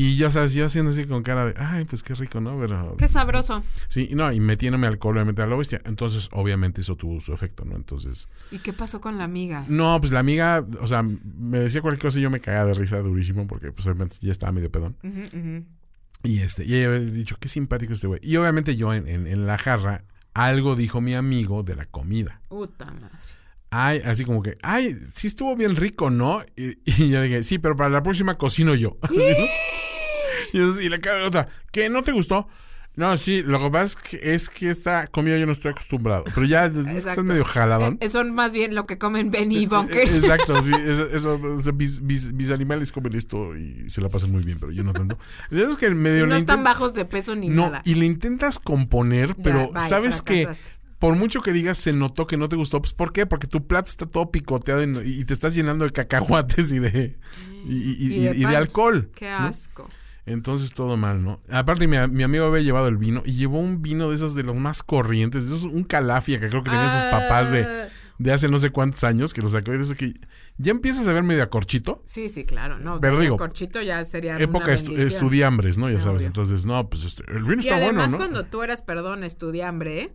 Y 0.00 0.14
ya 0.16 0.30
sabes, 0.30 0.54
yo 0.54 0.64
haciendo 0.64 0.92
así 0.92 1.06
con 1.06 1.24
cara 1.24 1.44
de, 1.46 1.54
ay, 1.56 1.84
pues 1.84 2.04
qué 2.04 2.14
rico, 2.14 2.40
¿no? 2.40 2.56
Pero 2.60 2.94
Qué 2.96 3.08
sabroso. 3.08 3.64
sí, 3.88 4.10
no, 4.14 4.32
y 4.32 4.38
metiéndome 4.38 4.86
alcohol, 4.86 5.16
obviamente 5.16 5.42
a 5.42 5.46
la 5.48 5.56
bestia. 5.56 5.80
Entonces, 5.86 6.28
obviamente 6.32 6.82
eso 6.82 6.94
tuvo 6.94 7.18
su 7.20 7.32
efecto, 7.32 7.64
¿no? 7.64 7.74
Entonces, 7.74 8.28
¿Y 8.52 8.58
qué 8.60 8.72
pasó 8.72 9.00
con 9.00 9.18
la 9.18 9.24
amiga? 9.24 9.64
no, 9.68 9.98
pues 9.98 10.12
la 10.12 10.20
amiga, 10.20 10.64
o 10.80 10.86
sea, 10.86 11.02
me 11.02 11.58
decía 11.58 11.82
cualquier 11.82 12.00
cosa 12.02 12.18
y 12.20 12.22
yo 12.22 12.30
me 12.30 12.38
cagaba 12.40 12.66
de 12.66 12.74
risa 12.74 12.98
durísimo 13.00 13.48
porque 13.48 13.72
pues 13.72 13.86
obviamente 13.88 14.16
ya 14.20 14.30
estaba 14.30 14.52
medio 14.52 14.70
pedón. 14.70 14.96
Y 16.22 16.38
este, 16.42 16.64
y 16.64 16.74
ella 16.74 16.86
había 16.94 17.00
dicho, 17.00 17.36
qué 17.40 17.48
simpático 17.48 17.92
este 17.92 18.06
güey. 18.06 18.20
Y 18.22 18.36
obviamente 18.36 18.76
yo 18.76 18.94
en, 18.94 19.08
en- 19.08 19.26
en 19.26 19.46
la 19.46 19.58
jarra, 19.58 20.04
algo 20.34 20.76
dijo 20.76 21.00
mi 21.00 21.14
amigo 21.14 21.64
de 21.64 21.74
la 21.74 21.86
comida. 21.86 22.40
Puta 22.48 22.86
madre. 22.86 23.08
Ay, 23.70 24.00
así 24.04 24.24
como 24.24 24.42
que, 24.42 24.54
ay, 24.62 24.96
sí 25.12 25.26
estuvo 25.26 25.54
bien 25.56 25.76
rico, 25.76 26.08
¿no? 26.08 26.42
Y, 26.56 26.78
y 26.86 27.08
yo 27.10 27.20
dije, 27.20 27.42
sí, 27.42 27.58
pero 27.58 27.76
para 27.76 27.90
la 27.90 28.02
próxima 28.02 28.38
cocino 28.38 28.74
yo. 28.74 28.96
Así, 29.02 29.16
¿no? 29.16 29.46
Y, 30.52 30.58
entonces, 30.58 30.84
y 30.84 30.88
la 30.88 30.98
cara 31.00 31.18
de 31.18 31.24
otra, 31.24 31.48
¿qué? 31.72 31.88
¿No 31.88 32.02
te 32.02 32.12
gustó? 32.12 32.48
No, 32.96 33.16
sí, 33.16 33.42
lo 33.44 33.60
que 33.60 33.70
pasa 33.70 33.84
es 33.84 33.96
que, 33.96 34.34
es 34.34 34.48
que 34.50 34.70
esta 34.70 35.06
comida 35.06 35.38
yo 35.38 35.46
no 35.46 35.52
estoy 35.52 35.70
acostumbrado. 35.70 36.24
Pero 36.34 36.44
ya 36.46 36.64
es 36.66 36.72
que 36.84 36.96
estás 36.96 37.16
medio 37.18 37.44
jaladón. 37.44 37.96
Eh, 38.00 38.10
son 38.10 38.34
más 38.34 38.52
bien 38.52 38.74
lo 38.74 38.86
que 38.86 38.98
comen 38.98 39.30
Benny 39.30 39.58
y 39.58 39.66
Bunkers. 39.66 40.16
Exacto, 40.16 40.60
sí, 40.64 40.72
eso, 41.12 41.60
sea, 41.60 41.72
mis, 41.72 42.00
mis- 42.00 42.32
mis 42.32 42.50
animales 42.50 42.90
comen 42.90 43.14
esto 43.14 43.56
y 43.56 43.88
se 43.88 44.00
la 44.00 44.08
pasan 44.08 44.32
muy 44.32 44.42
bien, 44.42 44.58
pero 44.58 44.72
yo 44.72 44.82
no 44.82 44.92
tanto. 44.94 45.16
Esos 45.52 45.76
que 45.76 45.88
medio 45.90 46.26
no 46.26 46.34
están 46.34 46.64
bajos 46.64 46.92
de 46.94 47.04
peso 47.04 47.36
ni 47.36 47.50
No, 47.50 47.66
nada. 47.66 47.82
y 47.84 47.94
le 47.94 48.04
intentas 48.04 48.58
componer, 48.58 49.28
Ya, 49.36 49.42
pero 49.44 49.70
bye, 49.70 49.80
sabes 49.82 50.20
que 50.22 50.48
por 50.98 51.14
mucho 51.14 51.40
que 51.40 51.52
digas 51.52 51.78
se 51.78 51.92
notó 51.92 52.26
que 52.26 52.36
no 52.36 52.48
te 52.48 52.56
gustó, 52.56 52.80
pues 52.82 52.94
¿por 52.94 53.12
qué? 53.12 53.26
Porque 53.26 53.46
tu 53.46 53.64
plato 53.68 53.88
está 53.88 54.06
todo 54.06 54.32
picoteado 54.32 54.82
y, 54.82 55.20
y 55.20 55.24
te 55.24 55.34
estás 55.34 55.54
llenando 55.54 55.84
de 55.84 55.92
cacahuates 55.92 56.72
y 56.72 56.80
de 56.80 57.16
y, 57.64 57.72
y- 58.08 58.26
Y 58.28 58.44
de 58.44 58.56
alcohol. 58.56 59.12
Qué 59.14 59.30
¿no? 59.30 59.52
Entonces 60.28 60.72
todo 60.74 60.96
mal, 60.96 61.22
¿no? 61.22 61.40
Aparte 61.50 61.86
mi, 61.88 61.96
mi 62.08 62.22
amigo 62.22 62.44
había 62.44 62.62
llevado 62.62 62.88
el 62.88 62.96
vino 62.96 63.22
y 63.24 63.32
llevó 63.32 63.58
un 63.58 63.80
vino 63.82 64.08
de 64.10 64.14
esos 64.14 64.34
de 64.34 64.42
los 64.42 64.56
más 64.56 64.82
corrientes, 64.82 65.48
de 65.48 65.56
esos 65.56 65.64
un 65.72 65.84
calafia 65.84 66.38
que 66.38 66.48
creo 66.48 66.62
que 66.62 66.70
tenían 66.70 66.90
sus 66.90 67.02
papás 67.10 67.50
de 67.50 67.64
Ah, 67.64 67.88
de 68.20 68.32
hace 68.32 68.48
no 68.48 68.58
sé 68.58 68.70
cuántos 68.70 69.04
años 69.04 69.32
que 69.32 69.40
lo 69.42 69.48
sacó 69.48 69.72
y 69.72 69.76
de 69.76 69.82
eso 69.84 69.94
que 69.94 70.12
ya 70.56 70.72
empiezas 70.72 71.06
a 71.06 71.12
ver 71.12 71.22
medio 71.22 71.40
acorchito. 71.44 72.02
Sí, 72.04 72.28
sí, 72.28 72.44
claro, 72.44 72.76
no. 72.80 72.98
Pero 73.00 73.20
digo, 73.20 73.36
corchito 73.36 73.80
ya 73.80 74.02
sería 74.02 74.36
Época 74.38 74.72
estu- 74.72 74.98
estudiambres, 74.98 75.78
¿no? 75.78 75.88
Ya 75.88 76.00
sabes. 76.00 76.22
Obvio. 76.22 76.26
Entonces, 76.26 76.66
no, 76.66 76.88
pues 76.88 77.04
este, 77.04 77.22
el 77.30 77.44
vino 77.44 77.58
Y 77.58 77.60
está 77.60 77.76
además 77.76 78.10
bueno, 78.10 78.10
¿no? 78.10 78.16
cuando 78.18 78.44
tú 78.50 78.64
eras, 78.64 78.82
perdón, 78.82 79.22
estudiambre, 79.22 80.12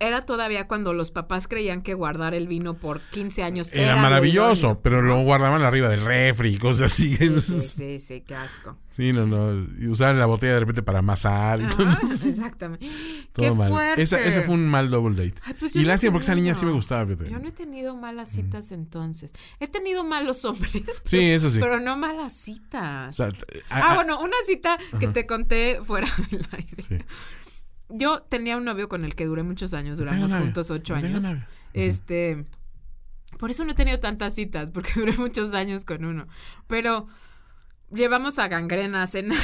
era 0.00 0.22
todavía 0.22 0.66
cuando 0.66 0.92
los 0.94 1.10
papás 1.12 1.46
creían 1.46 1.82
que 1.82 1.94
guardar 1.94 2.34
el 2.34 2.48
vino 2.48 2.74
por 2.74 3.00
15 3.00 3.42
años 3.42 3.72
era, 3.72 3.82
Era 3.82 3.94
lo 3.96 4.00
maravilloso, 4.02 4.80
pero 4.82 5.02
lo 5.02 5.22
guardaban 5.22 5.62
arriba 5.62 5.88
del 5.88 6.00
refri 6.04 6.54
y 6.54 6.58
cosas 6.58 6.92
así. 6.92 7.14
Sí, 7.16 7.40
sí, 7.40 7.60
sí, 7.60 8.00
sí, 8.00 8.20
qué 8.26 8.34
asco. 8.34 8.76
Sí, 8.88 9.12
no, 9.12 9.24
no. 9.26 9.52
Y 9.78 9.86
usaban 9.86 10.18
la 10.18 10.26
botella 10.26 10.54
de 10.54 10.60
repente 10.60 10.82
para 10.82 10.98
amasar. 10.98 11.62
Ajá, 11.62 12.00
exactamente. 12.26 12.86
Todo 13.32 13.46
qué 13.46 13.52
mal. 13.52 13.68
fuerte. 13.70 14.02
Esa- 14.02 14.20
ese 14.20 14.42
fue 14.42 14.54
un 14.54 14.68
mal 14.68 14.90
double 14.90 15.14
date. 15.16 15.40
Ay, 15.44 15.54
pues 15.58 15.74
y 15.76 15.78
no 15.78 15.84
he 15.84 15.86
lástima 15.86 16.12
porque 16.12 16.24
esa 16.24 16.34
niña 16.34 16.54
sí 16.54 16.66
me 16.66 16.72
gustaba, 16.72 17.06
fíjate. 17.06 17.30
Yo 17.30 17.38
no 17.38 17.48
he 17.48 17.52
tenido 17.52 17.94
malas 17.96 18.30
citas 18.30 18.72
entonces. 18.72 19.32
He 19.60 19.68
tenido 19.68 20.02
malos 20.02 20.44
hombres. 20.44 21.02
Sí, 21.04 21.20
eso 21.30 21.50
sí. 21.50 21.60
Pero 21.60 21.78
no 21.78 21.96
malas 21.96 22.32
citas. 22.32 23.10
O 23.10 23.12
sea, 23.12 23.30
t- 23.32 23.62
a- 23.70 23.78
ah, 23.78 23.92
a- 23.92 23.94
bueno, 23.94 24.20
una 24.20 24.36
cita 24.46 24.76
que 24.98 25.06
te 25.08 25.26
conté 25.26 25.80
fuera 25.84 26.08
del 26.30 26.46
aire. 26.52 26.82
Sí. 26.82 26.96
Yo 27.92 28.20
tenía 28.22 28.56
un 28.56 28.64
novio 28.64 28.88
con 28.88 29.04
el 29.04 29.14
que 29.14 29.26
duré 29.26 29.42
muchos 29.42 29.74
años, 29.74 29.98
Tengo 29.98 30.10
duramos 30.10 30.30
novio, 30.30 30.44
juntos 30.46 30.70
ocho 30.70 30.94
tengo 30.94 31.06
años. 31.06 31.24
novio. 31.24 31.44
Este, 31.72 32.44
por 33.38 33.50
eso 33.50 33.64
no 33.64 33.72
he 33.72 33.74
tenido 33.74 34.00
tantas 34.00 34.34
citas, 34.34 34.70
porque 34.70 34.92
duré 34.96 35.12
muchos 35.16 35.54
años 35.54 35.84
con 35.84 36.04
uno. 36.04 36.26
Pero 36.66 37.06
llevamos 37.92 38.38
a 38.38 38.46
Gangrena 38.48 39.02
a 39.02 39.06
cenar 39.08 39.36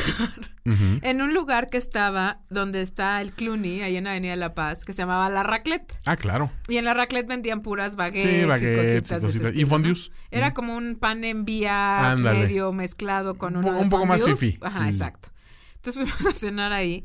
en 0.65 1.21
un 1.23 1.35
lugar 1.35 1.69
que 1.69 1.77
estaba 1.79 2.41
donde 2.49 2.81
está 2.83 3.21
el 3.21 3.33
Cluny, 3.33 3.83
ahí 3.83 3.97
en 3.97 4.07
Avenida 4.07 4.37
La 4.37 4.55
Paz, 4.55 4.85
que 4.85 4.93
se 4.93 5.03
llamaba 5.03 5.29
La 5.31 5.43
Raclette. 5.43 5.99
Ah, 6.05 6.17
claro. 6.17 6.51
Y 6.69 6.77
en 6.77 6.85
la 6.85 6.95
raclette 6.95 7.27
vendían 7.27 7.63
puras 7.63 7.97
baguettes, 7.97 8.41
Sí, 8.43 8.45
baguettes 8.45 8.89
y 8.89 8.91
y 8.91 9.01
cositas. 9.01 9.21
de 9.23 9.27
cositas. 9.27 10.11
Y. 10.31 10.37
Era 10.37 10.55
como 10.55 10.77
un 10.77 10.97
pan 10.97 11.25
en 11.25 11.45
vía 11.45 12.13
Ándale. 12.13 12.41
medio 12.41 12.73
mezclado 12.73 13.37
con 13.37 13.57
Un 13.57 13.65
un 13.65 13.91
poco 13.91 14.07
más 14.07 14.25
fifí. 14.25 14.59
Ajá, 14.61 14.81
sí. 14.81 14.87
exacto. 14.87 15.31
Entonces 15.77 16.09
fuimos 16.11 16.27
a 16.27 16.39
cenar 16.39 16.73
ahí. 16.73 17.05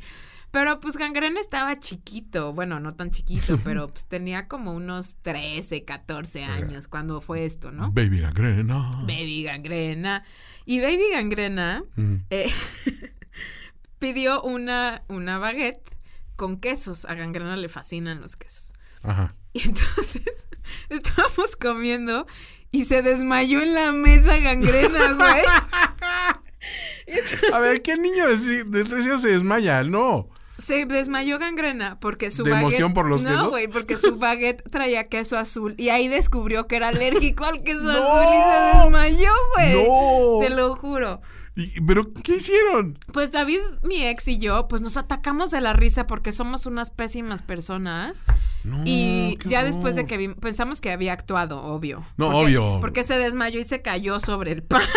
Pero 0.51 0.81
pues 0.81 0.97
Gangrena 0.97 1.39
estaba 1.39 1.79
chiquito, 1.79 2.51
bueno, 2.53 2.79
no 2.81 2.93
tan 2.93 3.09
chiquito, 3.09 3.57
pero 3.63 3.87
pues 3.87 4.07
tenía 4.07 4.47
como 4.49 4.73
unos 4.73 5.15
13, 5.21 5.85
14 5.85 6.43
años 6.43 6.87
cuando 6.89 7.21
fue 7.21 7.45
esto, 7.45 7.71
¿no? 7.71 7.91
Baby 7.93 8.19
gangrena. 8.19 8.91
Baby 9.07 9.43
Gangrena. 9.43 10.23
Y 10.65 10.81
Baby 10.81 11.03
Gangrena 11.13 11.83
Ujú. 11.97 12.19
eh, 12.29 12.51
pidió 13.99 14.41
una, 14.41 15.03
una 15.07 15.37
baguette 15.37 15.89
con 16.35 16.59
quesos. 16.59 17.05
A 17.05 17.13
Gangrena 17.15 17.55
le 17.55 17.69
fascinan 17.69 18.19
los 18.21 18.35
quesos. 18.35 18.73
Ajá. 19.03 19.35
Y 19.53 19.63
entonces 19.67 20.47
estábamos 20.89 21.57
comiendo 21.57 22.25
y 22.71 22.85
se 22.85 23.01
desmayó 23.01 23.61
en 23.61 23.73
la 23.73 23.91
mesa 23.91 24.37
gangrena, 24.37 25.11
güey. 25.11 25.43
A 27.53 27.59
ver, 27.59 27.81
¿qué 27.81 27.97
niño 27.97 28.27
de, 28.29 28.63
de 28.63 28.83
13 28.85 29.09
años 29.09 29.21
se 29.21 29.27
desmaya? 29.29 29.83
No. 29.83 30.29
Se 30.61 30.85
desmayó 30.85 31.39
gangrena 31.39 31.99
porque 31.99 32.29
su 32.29 32.43
¿De 32.43 32.51
baguette. 32.51 32.67
emoción 32.69 32.93
por 32.93 33.07
los 33.07 33.23
no, 33.23 33.29
quesos? 33.31 33.49
güey, 33.49 33.67
porque 33.67 33.97
su 33.97 34.17
baguette 34.17 34.61
traía 34.69 35.07
queso 35.09 35.37
azul 35.37 35.73
y 35.77 35.89
ahí 35.89 36.07
descubrió 36.07 36.67
que 36.67 36.75
era 36.75 36.89
alérgico 36.89 37.45
al 37.45 37.63
queso 37.63 37.81
¡No! 37.83 37.91
azul 37.91 38.33
y 38.35 38.41
se 38.41 38.83
desmayó, 38.83 39.31
güey. 39.55 39.87
No. 39.87 40.39
Te 40.47 40.49
lo 40.55 40.75
juro. 40.75 41.21
Y- 41.55 41.81
¿Pero 41.81 42.13
qué 42.13 42.37
hicieron? 42.37 42.97
Pues 43.11 43.31
David, 43.31 43.59
mi 43.83 44.03
ex 44.05 44.27
y 44.29 44.39
yo, 44.39 44.67
pues 44.69 44.81
nos 44.81 44.95
atacamos 44.95 45.51
de 45.51 45.59
la 45.59 45.73
risa 45.73 46.07
porque 46.07 46.31
somos 46.31 46.65
unas 46.65 46.91
pésimas 46.91 47.41
personas. 47.41 48.23
No, 48.63 48.83
Y 48.85 49.37
ya 49.45 49.63
después 49.63 49.95
de 49.95 50.05
que 50.05 50.15
vi- 50.17 50.35
pensamos 50.35 50.79
que 50.79 50.91
había 50.91 51.11
actuado, 51.11 51.61
obvio. 51.63 52.05
No, 52.15 52.27
Porque- 52.31 52.37
obvio. 52.57 52.77
Porque 52.79 53.03
se 53.03 53.17
desmayó 53.17 53.59
y 53.59 53.63
se 53.65 53.81
cayó 53.81 54.19
sobre 54.21 54.51
el 54.53 54.63
pan. 54.63 54.81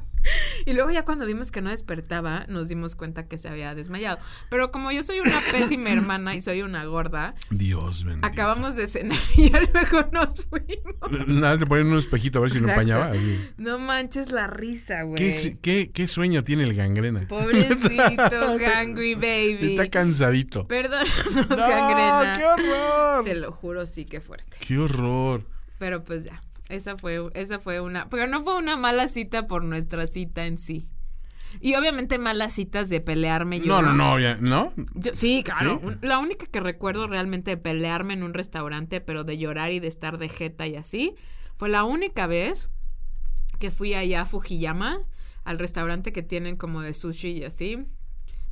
y 0.66 0.72
luego 0.72 0.90
ya 0.90 1.04
cuando 1.04 1.26
vimos 1.26 1.50
que 1.50 1.60
no 1.62 1.70
despertaba, 1.70 2.44
nos 2.48 2.68
dimos 2.68 2.96
cuenta 2.96 3.26
que 3.28 3.38
se 3.38 3.48
había 3.48 3.74
desmayado. 3.74 4.18
Pero 4.50 4.70
como 4.70 4.90
yo 4.92 5.02
soy 5.02 5.20
una 5.20 5.38
pésima 5.52 5.90
hermana 5.92 6.34
y 6.34 6.42
soy 6.42 6.62
una 6.62 6.84
gorda, 6.84 7.34
Dios 7.50 8.04
bendito. 8.04 8.26
acabamos 8.26 8.76
de 8.76 8.86
cenar 8.86 9.18
y 9.36 9.50
ya 9.50 9.60
luego 9.72 10.08
nos 10.12 10.34
fuimos. 10.46 11.26
Nada, 11.28 11.56
le 11.56 11.66
ponen 11.66 11.86
un 11.88 11.98
espejito 11.98 12.38
a 12.38 12.42
ver 12.42 12.50
si 12.50 12.58
no 12.60 12.68
Exacto. 12.68 12.80
empañaba. 12.82 13.12
así. 13.12 13.48
No 13.56 13.78
manches 13.78 14.32
la 14.32 14.46
risa, 14.46 15.00
¿Qué, 15.16 15.56
güey. 15.62 15.88
qué 15.88 16.06
sueño 16.06 16.44
tiene 16.44 16.64
el 16.64 16.74
gangrena? 16.74 17.26
Pobrecito, 17.28 18.58
Gangry 18.58 19.14
Baby. 19.14 19.58
Está 19.70 19.88
cansadito. 19.88 20.64
Perdónanos, 20.66 21.36
No, 21.48 21.56
gangrena. 21.56 22.32
qué 22.36 22.44
horror. 22.46 23.24
Te 23.24 23.34
lo 23.34 23.52
juro, 23.52 23.86
sí, 23.86 24.04
qué 24.04 24.20
fuerte. 24.20 24.56
Qué 24.66 24.78
horror. 24.78 25.44
Pero 25.78 26.02
pues 26.04 26.24
ya, 26.24 26.40
esa 26.70 26.96
fue, 26.96 27.22
esa 27.34 27.58
fue 27.58 27.80
una, 27.80 28.08
pero 28.08 28.26
no 28.26 28.42
fue 28.42 28.56
una 28.56 28.76
mala 28.76 29.06
cita 29.06 29.46
por 29.46 29.64
nuestra 29.64 30.06
cita 30.06 30.46
en 30.46 30.58
sí. 30.58 30.88
Y 31.60 31.74
obviamente 31.74 32.16
malas 32.18 32.52
citas 32.54 32.88
de 32.88 33.00
pelearme 33.00 33.58
yo. 33.60 33.66
No, 33.66 33.82
no, 33.82 33.92
no, 33.92 34.18
ya, 34.20 34.36
¿no? 34.40 34.72
Yo- 34.94 35.12
sí, 35.14 35.42
claro. 35.44 35.80
La 36.00 36.18
única 36.20 36.46
que 36.46 36.60
recuerdo 36.60 37.06
realmente 37.08 37.50
de 37.50 37.56
pelearme 37.56 38.14
en 38.14 38.22
un 38.22 38.34
restaurante, 38.34 39.00
pero 39.00 39.24
de 39.24 39.36
llorar 39.36 39.72
y 39.72 39.80
de 39.80 39.88
estar 39.88 40.16
de 40.18 40.28
jeta 40.28 40.66
y 40.68 40.76
así, 40.76 41.14
fue 41.56 41.68
la 41.68 41.82
única 41.82 42.26
vez 42.28 42.70
que 43.58 43.70
fui 43.72 43.94
allá 43.94 44.22
a 44.22 44.26
Fujiyama, 44.26 45.00
al 45.44 45.58
restaurante 45.58 46.12
que 46.12 46.22
tienen 46.22 46.56
como 46.56 46.82
de 46.82 46.94
sushi 46.94 47.30
y 47.38 47.44
así. 47.44 47.84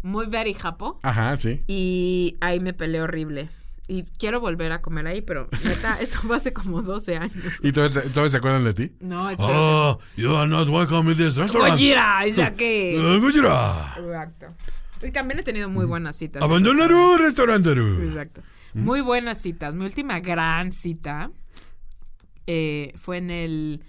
Muy 0.03 0.27
very 0.27 0.53
japo. 0.55 0.99
Ajá, 1.05 1.37
sí. 1.37 1.63
Y 1.69 2.37
ahí 2.41 2.59
me 2.61 2.73
peleé 2.73 3.01
horrible. 3.03 3.49
Y 3.91 4.05
quiero 4.19 4.39
volver 4.39 4.71
a 4.73 4.83
comer 4.83 5.07
ahí, 5.07 5.23
pero 5.23 5.49
neta, 5.65 5.99
eso 6.01 6.21
fue 6.21 6.37
hace 6.37 6.53
como 6.53 6.83
12 6.83 7.17
años. 7.17 7.59
¿Y 7.63 7.73
todavía, 7.73 8.03
todavía 8.03 8.29
se 8.29 8.37
acuerdan 8.37 8.65
de 8.65 8.75
ti? 8.75 8.93
No, 9.01 9.31
espero. 9.31 9.49
Oh, 9.51 9.99
you 10.15 10.37
are 10.37 10.49
not 10.49 10.69
welcome 10.69 11.11
in 11.11 11.17
this 11.17 11.37
restaurant. 11.37 11.73
Gojira, 11.73 12.27
ya 12.29 12.53
que. 12.53 12.97
Eh, 12.97 13.19
Gojira. 13.19 13.95
Exacto. 13.99 14.47
Y 15.03 15.11
también 15.11 15.41
he 15.41 15.43
tenido 15.43 15.71
muy 15.71 15.87
buenas 15.87 16.17
citas. 16.17 16.43
Abandonaru 16.43 17.17
restaurantaru. 17.17 18.03
Exacto. 18.03 18.43
Muy 18.75 19.01
buenas 19.01 19.41
citas. 19.41 19.75
Mi 19.75 19.85
última 19.85 20.21
gran 20.21 20.71
cita 20.71 21.31
eh, 22.47 22.93
fue 22.97 23.17
en 23.17 23.31
el 23.31 23.85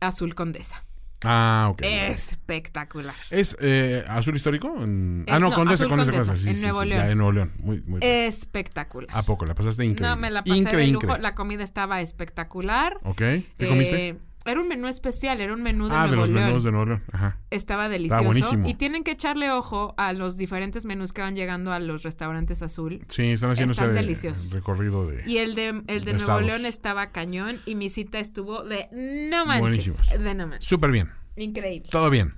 Azul 0.00 0.34
Condesa. 0.34 0.82
Ah, 1.24 1.68
ok. 1.70 1.80
Espectacular. 1.82 3.14
¿Es 3.30 3.56
eh, 3.60 4.04
azul 4.08 4.34
histórico? 4.36 4.82
En- 4.82 5.24
Eh, 5.26 5.32
ah, 5.32 5.38
no, 5.38 5.50
no, 5.50 5.54
Condesa, 5.54 5.86
Condesa, 5.86 6.10
Condesa. 6.12 6.36
Sí, 6.36 6.48
en 6.48 6.54
sí, 6.54 6.62
Nuevo 6.66 6.80
sí, 6.80 6.86
León. 6.88 7.00
ya 7.04 7.10
en 7.10 7.18
Nuevo 7.18 7.32
León. 7.32 7.52
Muy, 7.58 7.80
muy 7.82 8.00
bien. 8.00 8.12
Espectacular. 8.28 9.08
¿A 9.12 9.22
poco? 9.22 9.44
¿La 9.46 9.54
pasaste 9.54 9.84
increíble? 9.84 10.08
No, 10.08 10.16
me 10.16 10.30
la 10.30 10.42
pasé 10.44 10.56
Incre, 10.58 10.78
de 10.78 10.86
lujo. 10.88 11.16
La 11.18 11.34
comida 11.34 11.62
estaba 11.64 12.00
espectacular. 12.00 12.98
Ok. 13.04 13.16
¿Qué 13.18 13.44
Eh, 13.58 13.66
comiste? 13.68 14.16
Era 14.44 14.60
un 14.60 14.66
menú 14.68 14.88
especial, 14.88 15.40
era 15.40 15.54
un 15.54 15.62
menú 15.62 15.88
de 15.88 15.94
Ah, 15.94 16.02
de 16.02 16.08
Nuevo 16.08 16.22
los 16.22 16.30
León. 16.30 16.46
menús 16.48 16.62
de 16.64 16.70
Nuevo 16.72 16.86
León. 16.86 17.02
Ajá. 17.12 17.38
Estaba 17.50 17.88
delicioso. 17.88 18.24
buenísimo. 18.24 18.68
Y 18.68 18.74
tienen 18.74 19.04
que 19.04 19.12
echarle 19.12 19.50
ojo 19.50 19.94
a 19.96 20.12
los 20.12 20.36
diferentes 20.36 20.84
menús 20.84 21.12
que 21.12 21.20
van 21.22 21.36
llegando 21.36 21.72
a 21.72 21.78
los 21.78 22.02
restaurantes 22.02 22.62
azul. 22.62 23.04
Sí, 23.08 23.30
están 23.30 23.50
haciendo 23.50 23.72
Están 23.72 23.90
ese 23.90 24.00
deliciosos. 24.00 24.50
recorrido 24.52 25.06
de... 25.06 25.22
Y 25.30 25.38
el 25.38 25.54
de, 25.54 25.68
el 25.68 25.84
de 25.86 26.12
Nuevo 26.12 26.16
Estados. 26.18 26.44
León 26.44 26.66
estaba 26.66 27.12
cañón 27.12 27.60
y 27.66 27.74
mi 27.76 27.88
cita 27.88 28.18
estuvo 28.18 28.64
de 28.64 28.88
no 28.92 29.46
manches. 29.46 29.60
Buenísimos. 29.60 30.10
De 30.10 30.34
no 30.34 30.46
manches. 30.48 30.68
Súper 30.68 30.90
bien. 30.90 31.10
Increíble. 31.36 31.88
Todo 31.90 32.10
bien. 32.10 32.34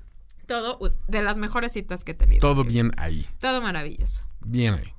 Todo 0.46 0.78
de 1.08 1.22
las 1.22 1.36
mejores 1.38 1.72
citas 1.72 2.04
que 2.04 2.12
he 2.12 2.14
tenido. 2.14 2.40
Todo 2.40 2.64
bien 2.64 2.92
ahí. 2.98 3.26
Todo 3.40 3.62
maravilloso. 3.62 4.24
Bien 4.44 4.74
ahí. 4.74 4.93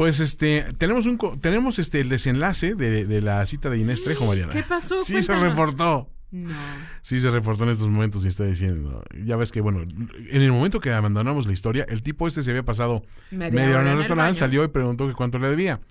Pues 0.00 0.18
este, 0.18 0.64
tenemos 0.78 1.04
un 1.04 1.18
tenemos 1.42 1.78
este 1.78 2.00
el 2.00 2.08
desenlace 2.08 2.74
de, 2.74 3.04
de 3.04 3.20
la 3.20 3.44
cita 3.44 3.68
de 3.68 3.76
Inés 3.76 4.02
Trejo, 4.02 4.24
Mariana. 4.24 4.50
¿Qué 4.50 4.62
pasó? 4.62 4.96
Sí 4.96 5.20
se 5.20 5.38
reportó. 5.38 6.08
No. 6.30 6.54
Sí 7.02 7.18
se 7.18 7.28
reportó 7.28 7.64
en 7.64 7.70
estos 7.70 7.90
momentos 7.90 8.24
y 8.24 8.28
está 8.28 8.44
diciendo. 8.44 9.04
Ya 9.22 9.36
ves 9.36 9.52
que, 9.52 9.60
bueno, 9.60 9.82
en 9.82 10.40
el 10.40 10.52
momento 10.52 10.80
que 10.80 10.90
abandonamos 10.90 11.46
la 11.46 11.52
historia, 11.52 11.84
el 11.86 12.02
tipo 12.02 12.26
este 12.26 12.42
se 12.42 12.48
había 12.48 12.62
pasado 12.62 13.02
Media 13.30 13.50
media 13.50 13.74
hora 13.74 13.82
en 13.82 13.88
el 13.88 13.96
restaurante, 13.98 14.38
salió 14.38 14.64
y 14.64 14.68
preguntó 14.68 15.06
que 15.06 15.12
cuánto 15.12 15.38
le 15.38 15.50
debía. 15.50 15.82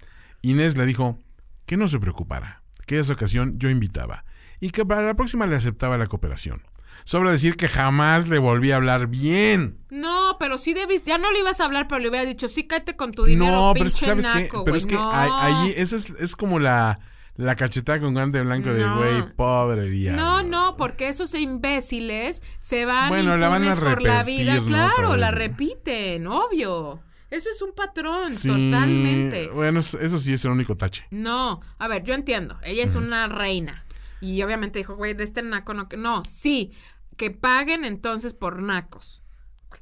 Inés 0.42 0.76
le 0.76 0.88
dijo 0.88 1.20
que 1.68 1.78
no 1.78 1.88
se 1.88 2.00
preocupara, 2.00 2.64
que 2.88 2.98
esa 2.98 3.14
ocasión 3.14 3.60
yo 3.60 3.70
invitaba 3.70 4.26
y 4.60 4.72
que 4.72 4.88
para 4.88 5.04
la 5.04 5.14
próxima 5.14 5.46
le 5.46 5.56
aceptaba 5.56 6.00
la 6.00 6.08
cooperación. 6.08 6.64
Sobra 7.10 7.32
decir 7.32 7.58
que 7.58 7.68
jamás 7.68 8.28
le 8.28 8.38
volví 8.38 8.70
a 8.70 8.76
hablar 8.76 9.08
bien. 9.08 9.80
No, 9.90 10.38
pero 10.40 10.60
sí 10.60 10.76
debiste. 10.76 11.10
Ya 11.10 11.18
no 11.18 11.32
le 11.32 11.40
ibas 11.40 11.60
a 11.60 11.66
hablar, 11.66 11.88
pero 11.88 11.98
le 11.98 12.08
hubiera 12.10 12.24
dicho, 12.24 12.48
sí, 12.48 12.68
cállate 12.68 12.96
con 12.96 13.14
tu 13.14 13.26
dinero, 13.26 13.52
no, 13.52 13.74
pero 13.74 13.88
es 13.88 13.96
que 13.96 14.06
sabes 14.06 14.30
que, 14.30 14.48
pero 14.64 14.78
es 14.78 14.86
que 14.86 14.94
no. 14.94 15.12
ahí, 15.12 15.30
ahí- 15.34 15.74
esa 15.76 15.96
es, 15.96 16.12
es 16.12 16.36
como 16.36 16.60
la, 16.60 17.00
la 17.36 17.56
cachetada 17.56 18.00
con 18.00 18.14
guante 18.14 18.40
blanco 18.42 18.72
de 18.72 18.84
No. 18.86 18.98
güey, 18.98 19.34
pobre 19.36 19.90
día. 19.90 20.12
No, 20.12 20.44
no, 20.44 20.78
porque 20.78 21.10
esos 21.10 21.34
imbéciles 21.34 22.44
se 22.60 22.86
van 22.86 23.10
Bueno, 23.10 23.38
la 23.38 23.50
van 23.50 23.64
a 23.64 23.70
impunes 23.70 23.80
por 23.96 24.04
la 24.04 24.20
repetir, 24.20 24.42
vida. 24.46 24.56
¿no? 24.60 24.66
Claro, 24.68 25.16
la 25.18 25.32
repiten, 25.32 26.28
obvio. 26.28 27.02
Eso 27.32 27.50
es 27.50 27.60
un 27.64 27.74
patrón, 27.74 28.30
Sí, 28.32 28.50
totalmente. 28.50 29.50
Bueno, 29.50 29.80
eso 29.80 30.18
sí 30.20 30.34
es 30.34 30.46
el 30.46 30.52
único 30.52 30.76
tache. 30.76 31.08
No, 31.10 31.60
a 31.80 31.88
ver, 31.88 32.04
yo 32.04 32.14
entiendo. 32.14 32.56
Ella 32.62 32.84
es 32.84 32.94
una 32.94 33.28
reina. 33.28 33.84
Y 34.22 34.44
obviamente 34.44 34.80
dijo, 34.80 34.96
güey, 34.96 35.14
de 35.14 35.24
este 35.24 35.42
naco 35.42 35.74
no. 35.74 35.88
No, 35.98 36.24
sí, 36.26 36.74
que 37.20 37.32
paguen 37.32 37.84
entonces 37.86 38.34
por 38.34 38.62
nacos. 38.62 39.22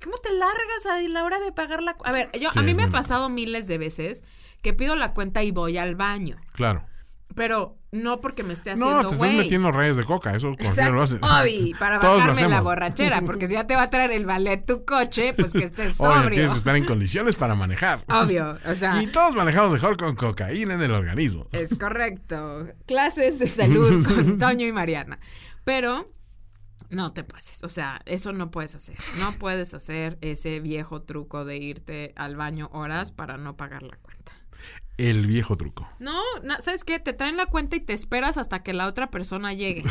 ¿Cómo 0.03 0.17
te 0.17 0.33
largas 0.33 0.85
a 0.91 0.99
la 1.07 1.23
hora 1.23 1.39
de 1.39 1.51
pagar 1.53 1.81
la.? 1.83 1.95
A 2.03 2.11
ver, 2.11 2.29
yo, 2.37 2.51
Sí, 2.51 2.59
a 2.59 2.61
mí 2.63 2.73
me 2.73 2.83
ha 2.83 2.89
pasado 2.89 3.29
miles 3.29 3.67
de 3.67 3.77
veces 3.77 4.23
que 4.63 4.73
pido 4.73 4.95
la 4.95 5.13
cuenta 5.13 5.43
y 5.43 5.51
voy 5.51 5.77
al 5.77 5.95
baño. 5.95 6.35
Claro. 6.53 6.83
Pero 7.35 7.77
no 7.91 8.19
porque 8.21 8.41
me 8.41 8.53
esté 8.53 8.75
No, 8.75 8.85
haciendo 8.87 9.09
te 9.09 9.13
estás 9.15 9.33
metiendo 9.33 9.71
rayas 9.71 9.97
de 9.97 10.03
coca, 10.03 10.35
eso 10.35 10.55
cualquiera 10.59 10.89
lo 10.89 11.03
hace. 11.03 11.17
obvi, 11.17 11.75
para 11.79 11.99
Todos 11.99 12.17
bajarme 12.25 12.49
la 12.49 12.61
borrachera, 12.61 13.21
porque 13.21 13.45
si 13.45 13.53
ya 13.53 13.67
te 13.67 13.75
va 13.75 13.83
a 13.83 13.89
traer 13.91 14.11
el 14.11 14.25
ballet 14.25 14.65
tu 14.65 14.83
coche, 14.83 15.33
pues 15.35 15.53
que 15.53 15.63
estés 15.63 15.95
sobrio. 15.97 16.31
tienes 16.31 16.51
que 16.51 16.57
estar 16.57 16.75
en 16.75 16.85
condiciones 16.85 17.35
para 17.35 17.53
manejar. 17.53 18.03
Obvio, 18.09 18.57
o 18.65 18.73
sea, 18.75 19.01
Y 19.03 19.07
todos 19.07 19.35
manejamos 19.35 19.71
mejor 19.71 19.95
con 19.97 20.15
cocaína 20.15 20.73
en 20.73 20.81
el 20.81 20.91
organismo. 20.93 21.47
es 21.51 21.77
correcto. 21.77 22.65
Clases 22.87 23.37
de 23.39 23.47
salud 23.47 24.03
con 24.15 24.39
Toño 24.39 24.65
y 24.65 24.71
Mariana. 24.71 25.19
Pero 25.63 26.09
no 26.89 27.13
te 27.13 27.23
pases, 27.23 27.63
o 27.63 27.69
sea, 27.69 28.01
eso 28.05 28.31
no 28.33 28.49
puedes 28.51 28.75
hacer. 28.75 28.97
No 29.19 29.33
puedes 29.33 29.73
hacer 29.73 30.17
ese 30.21 30.59
viejo 30.59 31.01
truco 31.01 31.45
de 31.45 31.57
irte 31.57 32.13
al 32.15 32.35
baño 32.35 32.69
horas 32.73 33.11
para 33.11 33.37
no 33.37 33.57
pagar 33.57 33.83
la 33.83 33.97
cuenta. 33.97 34.31
El 34.97 35.27
viejo 35.27 35.55
truco. 35.57 35.87
No, 35.99 36.19
na- 36.41 36.59
¿sabes 36.59 36.83
qué? 36.83 36.97
Te 36.97 37.13
traen 37.13 37.37
la 37.37 37.45
cuenta 37.45 37.75
y 37.75 37.79
te 37.81 37.93
esperas 37.93 38.39
hasta 38.39 38.63
que 38.63 38.73
la 38.73 38.87
otra 38.87 39.11
persona 39.11 39.53
llegue. 39.53 39.83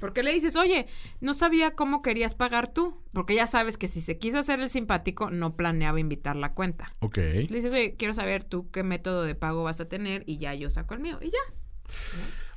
Porque 0.00 0.24
le 0.24 0.32
dices, 0.32 0.56
oye, 0.56 0.88
no 1.20 1.34
sabía 1.34 1.76
cómo 1.76 2.02
querías 2.02 2.34
pagar 2.34 2.66
tú. 2.72 3.00
Porque 3.12 3.36
ya 3.36 3.46
sabes 3.46 3.76
que 3.78 3.86
si 3.86 4.00
se 4.00 4.18
quiso 4.18 4.40
hacer 4.40 4.58
el 4.58 4.68
simpático, 4.68 5.30
no 5.30 5.52
planeaba 5.54 6.00
invitar 6.00 6.34
la 6.34 6.52
cuenta. 6.52 6.92
Ok. 6.98 7.18
Le 7.18 7.46
dices, 7.48 7.72
oye, 7.72 7.94
quiero 7.96 8.12
saber 8.12 8.42
tú 8.42 8.68
qué 8.72 8.82
método 8.82 9.22
de 9.22 9.36
pago 9.36 9.62
vas 9.62 9.80
a 9.80 9.88
tener 9.88 10.24
y 10.26 10.38
ya 10.38 10.52
yo 10.54 10.68
saco 10.68 10.94
el 10.94 11.00
mío. 11.00 11.20
Y 11.22 11.26
ya. 11.30 11.94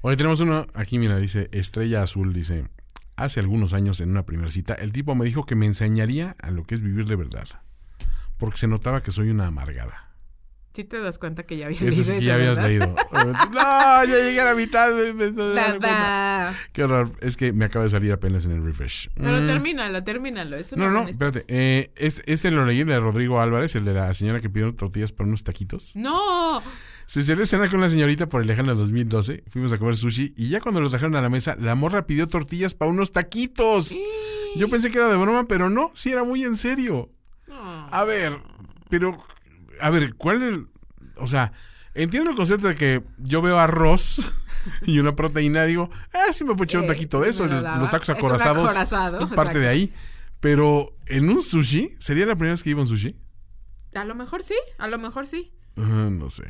Oye, 0.01 0.17
tenemos 0.17 0.39
uno 0.39 0.65
aquí, 0.73 0.97
mira, 0.97 1.17
dice 1.17 1.47
Estrella 1.51 2.01
Azul, 2.01 2.33
dice, 2.33 2.67
hace 3.15 3.39
algunos 3.39 3.73
años 3.73 4.01
en 4.01 4.09
una 4.11 4.25
primera 4.25 4.49
cita, 4.49 4.73
el 4.73 4.91
tipo 4.91 5.15
me 5.15 5.25
dijo 5.25 5.45
que 5.45 5.55
me 5.55 5.65
enseñaría 5.65 6.35
a 6.41 6.51
lo 6.51 6.63
que 6.65 6.75
es 6.75 6.81
vivir 6.81 7.05
de 7.05 7.15
verdad. 7.15 7.47
Porque 8.37 8.57
se 8.57 8.67
notaba 8.67 9.01
que 9.03 9.11
soy 9.11 9.29
una 9.29 9.47
amargada. 9.47 10.09
Sí 10.75 10.83
te 10.83 10.99
das 10.99 11.19
cuenta 11.19 11.43
que 11.43 11.55
ya 11.55 11.67
había 11.67 11.77
Eso 11.77 11.85
leído 11.85 12.03
sí 12.03 12.11
eso, 12.13 12.19
ya 12.21 12.33
habías 12.33 12.57
leído. 12.57 12.95
No, 13.13 14.03
ya 14.05 14.05
llegué 14.05 14.41
a 14.41 14.45
la 14.45 14.55
mitad. 14.55 14.89
Papá. 15.55 16.53
Qué 16.71 16.83
horror. 16.83 17.11
Es 17.21 17.37
que 17.37 17.53
me 17.53 17.65
acaba 17.65 17.83
de 17.83 17.89
salir 17.89 18.11
apenas 18.11 18.45
en 18.45 18.51
el 18.53 18.63
refresh. 18.65 19.09
Pero 19.13 19.39
Mm. 19.41 19.45
termínalo, 19.45 20.03
termínalo. 20.03 20.57
No, 20.75 20.89
no, 20.89 21.07
espérate. 21.07 21.45
Eh, 21.47 21.91
este, 21.95 22.23
este 22.33 22.49
lo 22.49 22.65
leí 22.65 22.83
de 22.83 22.99
Rodrigo 22.99 23.39
Álvarez, 23.39 23.75
el 23.75 23.85
de 23.85 23.93
la 23.93 24.11
señora 24.15 24.41
que 24.41 24.49
pidió 24.49 24.73
tortillas 24.73 25.11
para 25.11 25.27
unos 25.27 25.43
taquitos. 25.43 25.95
No, 25.95 26.63
Se 27.05 27.21
salió 27.21 27.43
a 27.43 27.45
cenar 27.45 27.69
con 27.69 27.79
una 27.79 27.89
señorita 27.89 28.27
por 28.27 28.41
el 28.41 28.47
lejano 28.47 28.73
2012. 28.75 29.43
Fuimos 29.47 29.71
a 29.73 29.77
comer 29.77 29.95
sushi 29.97 30.33
y 30.37 30.49
ya 30.49 30.59
cuando 30.61 30.81
lo 30.81 30.89
trajeron 30.89 31.15
a 31.15 31.21
la 31.21 31.29
mesa, 31.29 31.55
la 31.59 31.75
morra 31.75 32.07
pidió 32.07 32.27
tortillas 32.27 32.73
para 32.73 32.89
unos 32.91 33.11
taquitos. 33.11 33.95
Yo 34.55 34.69
pensé 34.69 34.89
que 34.89 34.97
era 34.97 35.09
de 35.09 35.17
broma, 35.17 35.47
pero 35.47 35.69
no, 35.69 35.91
sí 35.93 36.11
era 36.11 36.23
muy 36.23 36.43
en 36.43 36.55
serio. 36.55 37.11
No. 37.47 37.87
A 37.91 38.03
ver, 38.03 38.37
pero, 38.89 39.17
a 39.79 39.89
ver, 39.89 40.15
¿cuál 40.15 40.41
es 40.41 40.53
el- 40.53 40.67
O 41.17 41.27
sea, 41.27 41.51
entiendo 41.93 42.31
el 42.31 42.35
concepto 42.35 42.67
de 42.67 42.75
que 42.75 43.03
yo 43.19 43.41
veo 43.41 43.59
arroz 43.59 44.33
y 44.85 44.97
una 44.99 45.15
proteína, 45.15 45.65
digo, 45.65 45.89
ah, 46.13 46.31
sí 46.31 46.43
me 46.43 46.51
puedo 46.53 46.63
echar 46.63 46.81
un 46.81 46.85
Eh, 46.85 46.93
taquito 46.93 47.21
de 47.21 47.29
eso, 47.29 47.45
el- 47.45 47.51
los 47.51 47.91
tacos 47.91 48.09
acorazados. 48.09 48.69
acorazado, 48.71 49.29
parte 49.29 49.59
de 49.59 49.67
ahí. 49.67 49.93
Pero 50.39 50.95
en 51.05 51.29
un 51.29 51.41
sushi, 51.41 51.95
¿sería 51.99 52.25
la 52.25 52.35
primera 52.35 52.53
vez 52.53 52.63
que 52.63 52.71
iba 52.71 52.79
a 52.79 52.83
un 52.83 52.87
sushi? 52.87 53.15
A 53.93 54.03
lo 54.05 54.15
mejor 54.15 54.41
sí, 54.43 54.55
a 54.79 54.87
lo 54.87 54.97
mejor 54.97 55.27
sí. 55.27 55.51
Ah, 55.77 56.09
no 56.11 56.29
sé. 56.29 56.43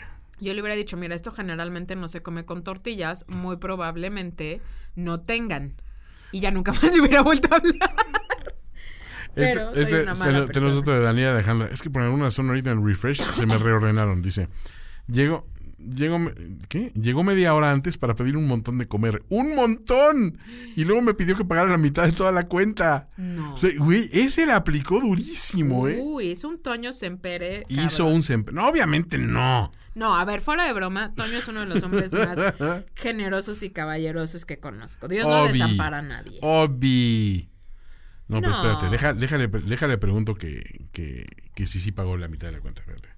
Yo 0.43 0.53
le 0.53 0.61
hubiera 0.61 0.75
dicho, 0.75 0.97
mira, 0.97 1.15
esto 1.15 1.31
generalmente 1.31 1.95
no 1.95 2.07
se 2.07 2.21
come 2.21 2.45
con 2.45 2.63
tortillas, 2.63 3.25
muy 3.27 3.57
probablemente 3.57 4.61
no 4.95 5.21
tengan. 5.21 5.73
Y 6.31 6.39
ya 6.39 6.51
nunca 6.51 6.71
más 6.73 6.83
le 6.91 6.99
hubiera 7.01 7.21
vuelto 7.21 7.47
a 7.51 7.57
hablar. 7.57 7.73
Pero 9.35 9.69
Este, 9.69 9.73
soy 9.73 9.83
este, 9.83 10.03
una 10.03 10.13
mala 10.15 10.31
tenemos 10.31 10.51
persona. 10.53 10.75
otro 10.79 10.93
de 10.93 10.99
Daniela 11.01 11.31
Alejandra. 11.33 11.69
Es 11.71 11.81
que 11.81 11.89
por 11.89 12.01
alguna 12.03 12.25
razón 12.25 12.49
ahorita 12.49 12.71
en 12.71 12.85
refresh 12.85 13.19
se 13.21 13.45
me 13.47 13.57
reordenaron. 13.57 14.21
Dice, 14.21 14.47
llego, 15.07 15.47
llego, 15.79 16.19
me- 16.19 16.33
¿qué? 16.69 16.91
Llegó 16.93 17.23
media 17.23 17.55
hora 17.55 17.71
antes 17.71 17.97
para 17.97 18.15
pedir 18.15 18.37
un 18.37 18.45
montón 18.47 18.77
de 18.77 18.87
comer. 18.87 19.23
¡Un 19.29 19.55
montón! 19.55 20.37
Y 20.75 20.83
luego 20.85 21.01
me 21.01 21.15
pidió 21.15 21.35
que 21.35 21.45
pagara 21.45 21.71
la 21.71 21.77
mitad 21.79 22.03
de 22.03 22.11
toda 22.11 22.31
la 22.31 22.43
cuenta. 22.47 23.09
No. 23.17 23.53
O 23.55 23.57
sea, 23.57 23.71
güey, 23.77 24.07
ese 24.13 24.45
la 24.45 24.57
aplicó 24.57 24.99
durísimo, 24.99 25.87
¿eh? 25.87 25.99
Uy, 25.99 26.31
es 26.31 26.43
un 26.43 26.61
Toño 26.61 26.93
Sempere. 26.93 27.65
Hizo 27.69 28.03
cabrón. 28.03 28.13
un... 28.15 28.21
semp- 28.21 28.51
No, 28.51 28.67
obviamente 28.67 29.17
no. 29.17 29.71
No, 29.95 30.15
a 30.17 30.25
ver, 30.25 30.41
fuera 30.41 30.65
de 30.65 30.73
broma, 30.73 31.13
Toño 31.13 31.37
es 31.37 31.47
uno 31.47 31.59
de 31.61 31.65
los 31.67 31.83
hombres 31.83 32.13
más 32.13 32.39
generosos 32.95 33.61
y 33.63 33.69
caballerosos 33.69 34.45
que 34.45 34.59
conozco. 34.59 35.07
Dios 35.07 35.27
no 35.27 35.45
desampara 35.47 35.99
a 35.99 36.01
nadie. 36.01 36.39
Obi. 36.41 37.49
No, 38.27 38.39
pero 38.41 38.51
No. 38.51 38.57
espérate, 38.57 38.89
deja- 38.89 39.13
déjale, 39.13 39.47
déjale 39.47 39.97
pregunto 39.97 40.35
que, 40.35 40.87
que, 40.93 41.27
que 41.53 41.65
sí, 41.67 41.79
sí 41.79 41.91
pagó 41.91 42.17
la 42.17 42.27
mitad 42.27 42.47
de 42.47 42.53
la 42.53 42.59
cuenta. 42.61 42.81
Espérate. 42.81 43.09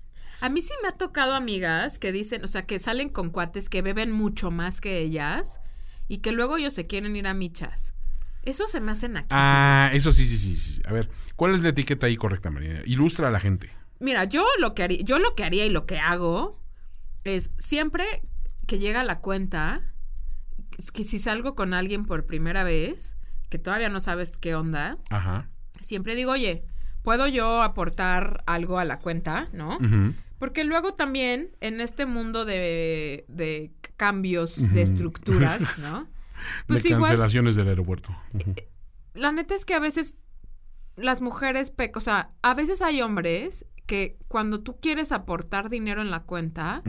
A 0.42 0.50
mí 0.50 0.62
sí 0.62 0.74
me 0.84 0.90
ha 0.90 0.92
tocado 0.92 1.34
amigas 1.34 1.98
que 2.00 2.12
dicen, 2.12 2.44
o 2.44 2.48
sea, 2.48 2.64
que 2.66 2.78
salen 2.80 3.10
con 3.10 3.30
cuates 3.30 3.70
que 3.70 3.82
beben 3.82 4.12
mucho 4.12 4.52
más 4.52 4.82
que 4.82 5.00
ellas 5.00 5.60
y 6.08 6.18
que 6.18 6.32
luego 6.34 6.58
ellos 6.58 6.74
se 6.74 6.88
quieren 6.88 7.16
ir 7.16 7.28
a 7.28 7.34
michas. 7.34 7.94
Eso 8.44 8.68
se 8.68 8.80
me 8.82 8.92
hace 8.92 9.08
naquísimo. 9.10 9.40
Ah, 9.42 9.90
eso 9.94 10.12
sí, 10.12 10.26
sí, 10.26 10.38
sí, 10.38 10.54
sí. 10.56 10.82
A 10.86 10.92
ver, 10.92 11.10
¿cuál 11.36 11.54
es 11.56 11.62
la 11.62 11.70
etiqueta 11.70 12.08
ahí 12.08 12.16
correcta, 12.18 12.52
Marina? 12.52 12.82
Ilustra 12.86 13.30
a 13.30 13.32
la 13.32 13.40
gente. 13.40 13.70
Mira, 14.00 14.26
yo 14.26 14.46
lo 14.60 14.76
que 14.76 14.84
haría, 14.84 15.00
yo 15.04 15.18
lo 15.20 15.34
que 15.36 15.44
haría 15.46 15.66
y 15.66 15.70
lo 15.70 15.86
que 15.86 15.98
hago 16.00 16.60
es 17.26 17.52
siempre 17.58 18.06
que 18.68 18.80
llega 18.80 19.04
la 19.04 19.20
cuenta, 19.20 19.82
es 20.78 20.92
que 20.92 21.04
si 21.04 21.20
salgo 21.20 21.56
con 21.56 21.74
alguien 21.74 22.04
por 22.04 22.26
primera 22.26 22.64
vez, 22.64 23.18
que 23.50 23.60
todavía 23.60 23.90
no 23.90 24.00
sabes 24.00 24.38
qué 24.38 24.56
onda, 24.56 24.98
Ajá. 25.10 25.50
siempre 25.82 26.16
digo, 26.16 26.32
oye, 26.32 26.66
¿puedo 27.02 27.28
yo 27.28 27.62
aportar 27.64 28.44
algo 28.48 28.80
a 28.80 28.86
la 28.86 29.00
cuenta? 29.00 29.50
¿No? 29.54 29.78
Porque 30.40 30.64
luego 30.64 30.94
también 30.94 31.52
en 31.62 31.82
este 31.82 32.06
mundo 32.06 32.46
de, 32.46 33.26
de 33.28 33.72
cambios 33.98 34.72
de 34.74 34.82
estructuras, 34.82 35.62
¿no? 35.78 36.08
Pues 36.68 36.84
de 36.84 36.90
igual, 36.90 37.04
cancelaciones 37.04 37.56
del 37.56 37.70
aeropuerto. 37.70 38.16
Ujú. 38.34 38.56
la 39.14 39.32
neta 39.32 39.56
es 39.56 39.66
que 39.66 39.74
a 39.74 39.80
veces 39.80 40.18
las 40.96 41.22
mujeres, 41.22 41.74
o 41.96 42.00
sea, 42.00 42.32
a 42.42 42.54
veces 42.54 42.82
hay 42.82 43.02
hombres 43.02 43.66
que 43.86 44.18
cuando 44.28 44.62
tú 44.62 44.80
quieres 44.80 45.12
aportar 45.12 45.70
dinero 45.70 46.02
en 46.02 46.12
la 46.12 46.24
cuenta, 46.24 46.82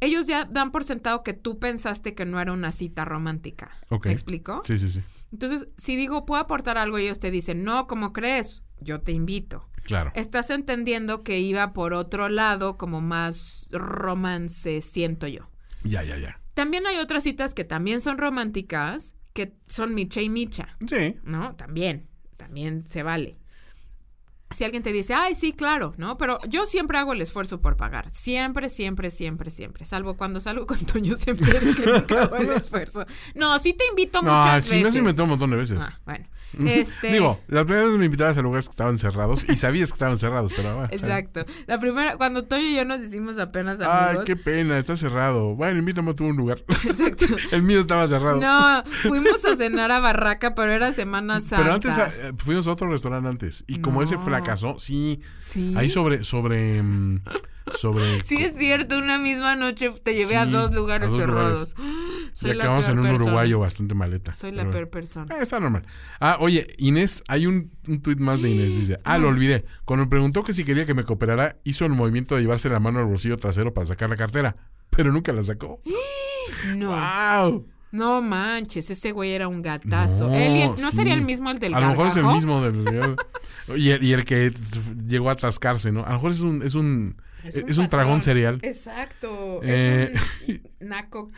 ellos 0.00 0.26
ya 0.26 0.44
dan 0.44 0.70
por 0.72 0.84
sentado 0.84 1.22
que 1.22 1.32
tú 1.34 1.58
pensaste 1.58 2.14
que 2.14 2.24
no 2.26 2.40
era 2.40 2.52
una 2.52 2.72
cita 2.72 3.04
romántica. 3.04 3.78
¿Me 4.04 4.12
explico? 4.12 4.60
Sí, 4.64 4.76
sí, 4.78 4.90
sí. 4.90 5.00
Entonces, 5.32 5.68
si 5.76 5.96
digo, 5.96 6.26
¿puedo 6.26 6.42
aportar 6.42 6.78
algo? 6.78 6.98
Ellos 6.98 7.20
te 7.20 7.30
dicen, 7.30 7.64
no, 7.64 7.86
¿cómo 7.86 8.12
crees? 8.12 8.62
Yo 8.80 9.00
te 9.00 9.12
invito. 9.12 9.68
Claro. 9.82 10.12
Estás 10.14 10.50
entendiendo 10.50 11.22
que 11.22 11.40
iba 11.40 11.72
por 11.72 11.92
otro 11.92 12.28
lado, 12.28 12.78
como 12.78 13.00
más 13.00 13.68
romance, 13.72 14.80
siento 14.80 15.26
yo. 15.26 15.48
Ya, 15.84 16.02
ya, 16.02 16.16
ya. 16.18 16.40
También 16.54 16.86
hay 16.86 16.98
otras 16.98 17.22
citas 17.24 17.54
que 17.54 17.64
también 17.64 18.00
son 18.00 18.16
románticas, 18.16 19.14
que 19.32 19.56
son 19.66 19.94
micha 19.94 20.22
y 20.22 20.28
micha, 20.30 20.76
Sí. 20.86 21.16
¿no? 21.24 21.54
También, 21.56 22.08
también 22.36 22.82
se 22.86 23.02
vale. 23.02 23.38
Si 24.54 24.64
alguien 24.64 24.82
te 24.82 24.92
dice, 24.92 25.12
ay, 25.14 25.34
sí, 25.34 25.52
claro, 25.52 25.94
¿no? 25.98 26.16
Pero 26.16 26.38
yo 26.48 26.64
siempre 26.66 26.96
hago 26.98 27.12
el 27.12 27.20
esfuerzo 27.20 27.60
por 27.60 27.76
pagar. 27.76 28.08
Siempre, 28.10 28.68
siempre, 28.70 29.10
siempre, 29.10 29.50
siempre. 29.50 29.84
Salvo 29.84 30.16
cuando 30.16 30.40
salgo 30.40 30.66
con 30.66 30.78
Toño, 30.86 31.16
siempre 31.16 31.50
que 31.74 31.86
nunca 31.86 32.22
hago 32.22 32.36
el 32.36 32.50
esfuerzo. 32.56 33.04
No, 33.34 33.58
sí 33.58 33.72
te 33.74 33.84
invito 33.90 34.22
No, 34.22 34.36
muchas 34.38 34.64
sí 34.64 34.70
me 34.70 34.76
has 34.78 34.84
veces. 34.84 34.98
inventado 34.98 35.24
un 35.24 35.30
montón 35.30 35.50
de 35.50 35.56
veces. 35.56 35.78
Ah, 35.80 36.00
bueno. 36.06 36.26
Este... 36.66 37.12
Digo, 37.12 37.40
la 37.48 37.64
primera 37.64 37.86
vez 37.86 37.96
me 37.96 38.04
invitabas 38.06 38.36
a 38.38 38.42
lugares 38.42 38.66
que 38.66 38.70
estaban 38.70 38.96
cerrados 38.98 39.46
y 39.48 39.56
sabías 39.56 39.90
que 39.90 39.94
estaban 39.94 40.16
cerrados, 40.16 40.52
pero 40.54 40.74
bueno. 40.74 40.88
Exacto. 40.92 41.44
La 41.66 41.78
primera, 41.78 42.16
cuando 42.16 42.44
Toño 42.44 42.62
y 42.66 42.76
yo 42.76 42.84
nos 42.84 43.00
hicimos 43.00 43.38
apenas 43.38 43.80
Ay, 43.80 43.86
amigos. 44.08 44.24
qué 44.24 44.36
pena, 44.36 44.78
está 44.78 44.96
cerrado. 44.96 45.54
Bueno, 45.54 45.78
invítame 45.78 46.10
a 46.10 46.22
un 46.22 46.36
lugar. 46.36 46.62
Exacto. 46.84 47.26
El 47.52 47.62
mío 47.62 47.80
estaba 47.80 48.06
cerrado. 48.06 48.40
No, 48.40 48.82
fuimos 49.02 49.44
a 49.44 49.56
cenar 49.56 49.90
a 49.92 50.00
Barraca, 50.00 50.54
pero 50.54 50.72
era 50.72 50.92
Semana 50.92 51.40
Santa. 51.40 51.56
Pero 51.62 51.74
antes 51.74 51.98
eh, 51.98 52.32
fuimos 52.36 52.66
a 52.66 52.72
otro 52.72 52.88
restaurante 52.88 53.28
antes. 53.28 53.64
Y 53.66 53.80
como 53.80 54.02
ese 54.02 54.14
No. 54.16 54.22
fracasó, 54.22 54.78
sí. 54.78 55.20
Sí. 55.38 55.74
Ahí 55.76 55.88
sobre, 55.88 56.24
sobre, 56.24 56.82
mm, 56.82 57.20
sobre. 57.72 58.22
Sí, 58.24 58.36
es 58.42 58.56
cierto, 58.56 58.98
una 58.98 59.18
misma 59.18 59.56
noche 59.56 59.90
te 60.02 60.14
llevé 60.14 60.36
a 60.36 60.46
dos 60.46 60.74
lugares 60.74 61.08
a 61.08 61.10
dos 61.10 61.20
cerrados. 61.20 61.74
y 62.34 62.36
Soy 62.36 62.54
la 62.54 62.64
acabamos 62.64 62.88
en 62.88 62.98
un 62.98 63.04
persona. 63.04 63.24
uruguayo 63.24 63.58
bastante 63.58 63.94
maleta. 63.94 64.32
Soy 64.32 64.52
la 64.52 64.68
peor 64.70 64.88
persona. 64.90 65.34
Eh, 65.34 65.42
está 65.42 65.60
normal. 65.60 65.84
Ah, 66.20 66.36
oye, 66.40 66.66
Inés, 66.78 67.22
hay 67.28 67.46
un, 67.46 67.70
un 67.88 68.00
tuit 68.02 68.18
más 68.18 68.42
de 68.42 68.50
Inés. 68.50 68.76
Dice, 68.76 68.98
ah, 69.04 69.18
lo 69.18 69.28
olvidé. 69.28 69.64
Cuando 69.84 70.04
me 70.06 70.10
preguntó 70.10 70.42
que 70.44 70.52
si 70.52 70.64
quería 70.64 70.86
que 70.86 70.94
me 70.94 71.04
cooperara, 71.04 71.56
hizo 71.64 71.84
el 71.86 71.92
movimiento 71.92 72.34
de 72.34 72.42
llevarse 72.42 72.68
la 72.68 72.80
mano 72.80 72.98
al 73.00 73.06
bolsillo 73.06 73.36
trasero 73.36 73.72
para 73.72 73.86
sacar 73.86 74.10
la 74.10 74.16
cartera. 74.16 74.56
Pero 74.90 75.12
nunca 75.12 75.32
la 75.32 75.42
sacó. 75.42 75.80
No, 76.76 76.90
¡Wow! 76.90 77.66
no 77.90 78.20
manches, 78.20 78.90
ese 78.90 79.12
güey 79.12 79.32
era 79.32 79.48
un 79.48 79.62
gatazo. 79.62 80.28
No, 80.28 80.34
Él 80.34 80.56
y 80.56 80.62
el- 80.62 80.70
¿No 80.70 80.76
sí. 80.90 80.96
sería 80.96 81.14
el 81.14 81.22
mismo 81.22 81.50
el 81.50 81.58
del 81.58 81.74
A 81.74 81.80
lo 81.80 81.88
mejor 81.88 82.08
es 82.08 82.16
el 82.16 82.24
mismo 82.26 82.60
del 82.62 82.84
y, 83.76 83.90
el, 83.90 84.02
y 84.04 84.12
el 84.12 84.24
que 84.24 84.52
llegó 85.06 85.30
a 85.30 85.32
atascarse, 85.32 85.90
¿no? 85.92 86.02
A 86.04 86.08
lo 86.08 86.14
mejor 86.16 86.32
es 86.32 86.40
un 86.40 86.62
es 86.62 86.74
un 86.74 87.16
es 87.44 87.56
un, 87.56 87.84
patrón. 87.86 87.88
dragón 87.88 88.20
cereal. 88.20 88.58
Exacto. 88.62 89.60
Eh, 89.62 90.12
Es 90.14 90.48
un 90.48 90.62
naco 90.88 91.30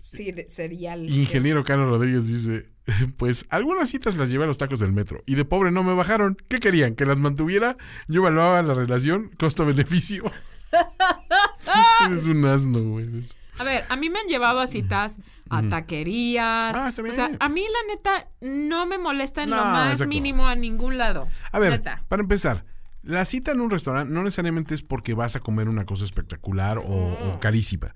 cereal. 0.00 1.08
Ingeniero 1.10 1.64
Carlos 1.64 1.88
Rodríguez 1.88 2.26
dice, 2.26 2.70
pues 3.16 3.46
algunas 3.48 3.88
citas 3.88 4.16
las 4.16 4.30
llevé 4.30 4.44
a 4.44 4.46
los 4.46 4.58
tacos 4.58 4.78
del 4.78 4.92
metro 4.92 5.22
y 5.26 5.34
de 5.34 5.44
pobre 5.44 5.70
no 5.70 5.82
me 5.82 5.94
bajaron. 5.94 6.36
¿Qué 6.48 6.60
querían? 6.60 6.94
¿Que 6.94 7.06
las 7.06 7.18
mantuviera? 7.18 7.76
Yo 8.08 8.20
evaluaba 8.20 8.62
la 8.62 8.74
relación 8.74 9.30
costo-beneficio. 9.38 10.30
Eres 12.06 12.24
un 12.24 12.44
asno, 12.44 12.80
güey. 12.80 13.24
A 13.58 13.64
ver, 13.64 13.84
a 13.88 13.96
mí 13.96 14.10
me 14.10 14.18
han 14.18 14.26
llevado 14.26 14.60
a 14.60 14.66
citas 14.66 15.18
a 15.48 15.62
taquerías. 15.62 16.74
Ah, 16.74 16.88
está 16.88 17.02
O 17.02 17.12
sea, 17.12 17.30
a 17.38 17.48
mí 17.48 17.62
la 17.62 17.94
neta 17.94 18.28
no 18.40 18.86
me 18.86 18.98
molesta 18.98 19.44
en 19.44 19.50
lo 19.50 19.64
más 19.64 19.92
exacto. 19.92 20.08
mínimo 20.08 20.46
a 20.48 20.54
ningún 20.56 20.98
lado. 20.98 21.28
A 21.52 21.58
ver, 21.60 21.70
Neta. 21.72 22.02
para 22.08 22.22
empezar, 22.22 22.64
la 23.04 23.24
cita 23.24 23.52
en 23.52 23.60
un 23.60 23.70
restaurante 23.70 24.12
no 24.12 24.22
necesariamente 24.22 24.74
es 24.74 24.82
porque 24.82 25.14
vas 25.14 25.36
a 25.36 25.40
comer 25.40 25.68
una 25.68 25.84
cosa 25.84 26.04
espectacular 26.04 26.78
o, 26.78 26.82
o 26.84 27.40
carísima. 27.40 27.94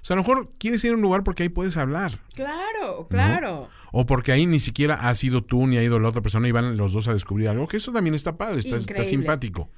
O 0.00 0.04
sea, 0.04 0.14
a 0.14 0.16
lo 0.16 0.22
mejor 0.22 0.48
quieres 0.58 0.82
ir 0.84 0.92
a 0.92 0.94
un 0.94 1.02
lugar 1.02 1.24
porque 1.24 1.42
ahí 1.42 1.50
puedes 1.50 1.76
hablar. 1.76 2.20
Claro, 2.34 3.06
claro. 3.08 3.68
O 3.92 4.06
porque 4.06 4.32
ahí 4.32 4.46
ni 4.46 4.58
siquiera 4.58 4.94
has 4.94 5.18
sido 5.18 5.44
tú 5.44 5.66
ni 5.66 5.76
ha 5.76 5.82
ido 5.82 5.98
la 5.98 6.08
otra 6.08 6.22
persona 6.22 6.48
y 6.48 6.52
van 6.52 6.78
los 6.78 6.94
dos 6.94 7.08
a 7.08 7.12
descubrir 7.12 7.48
algo. 7.48 7.68
Que 7.68 7.76
eso 7.76 7.92
también 7.92 8.14
está 8.14 8.38
padre, 8.38 8.60
está, 8.60 9.04
simpático. 9.04 9.70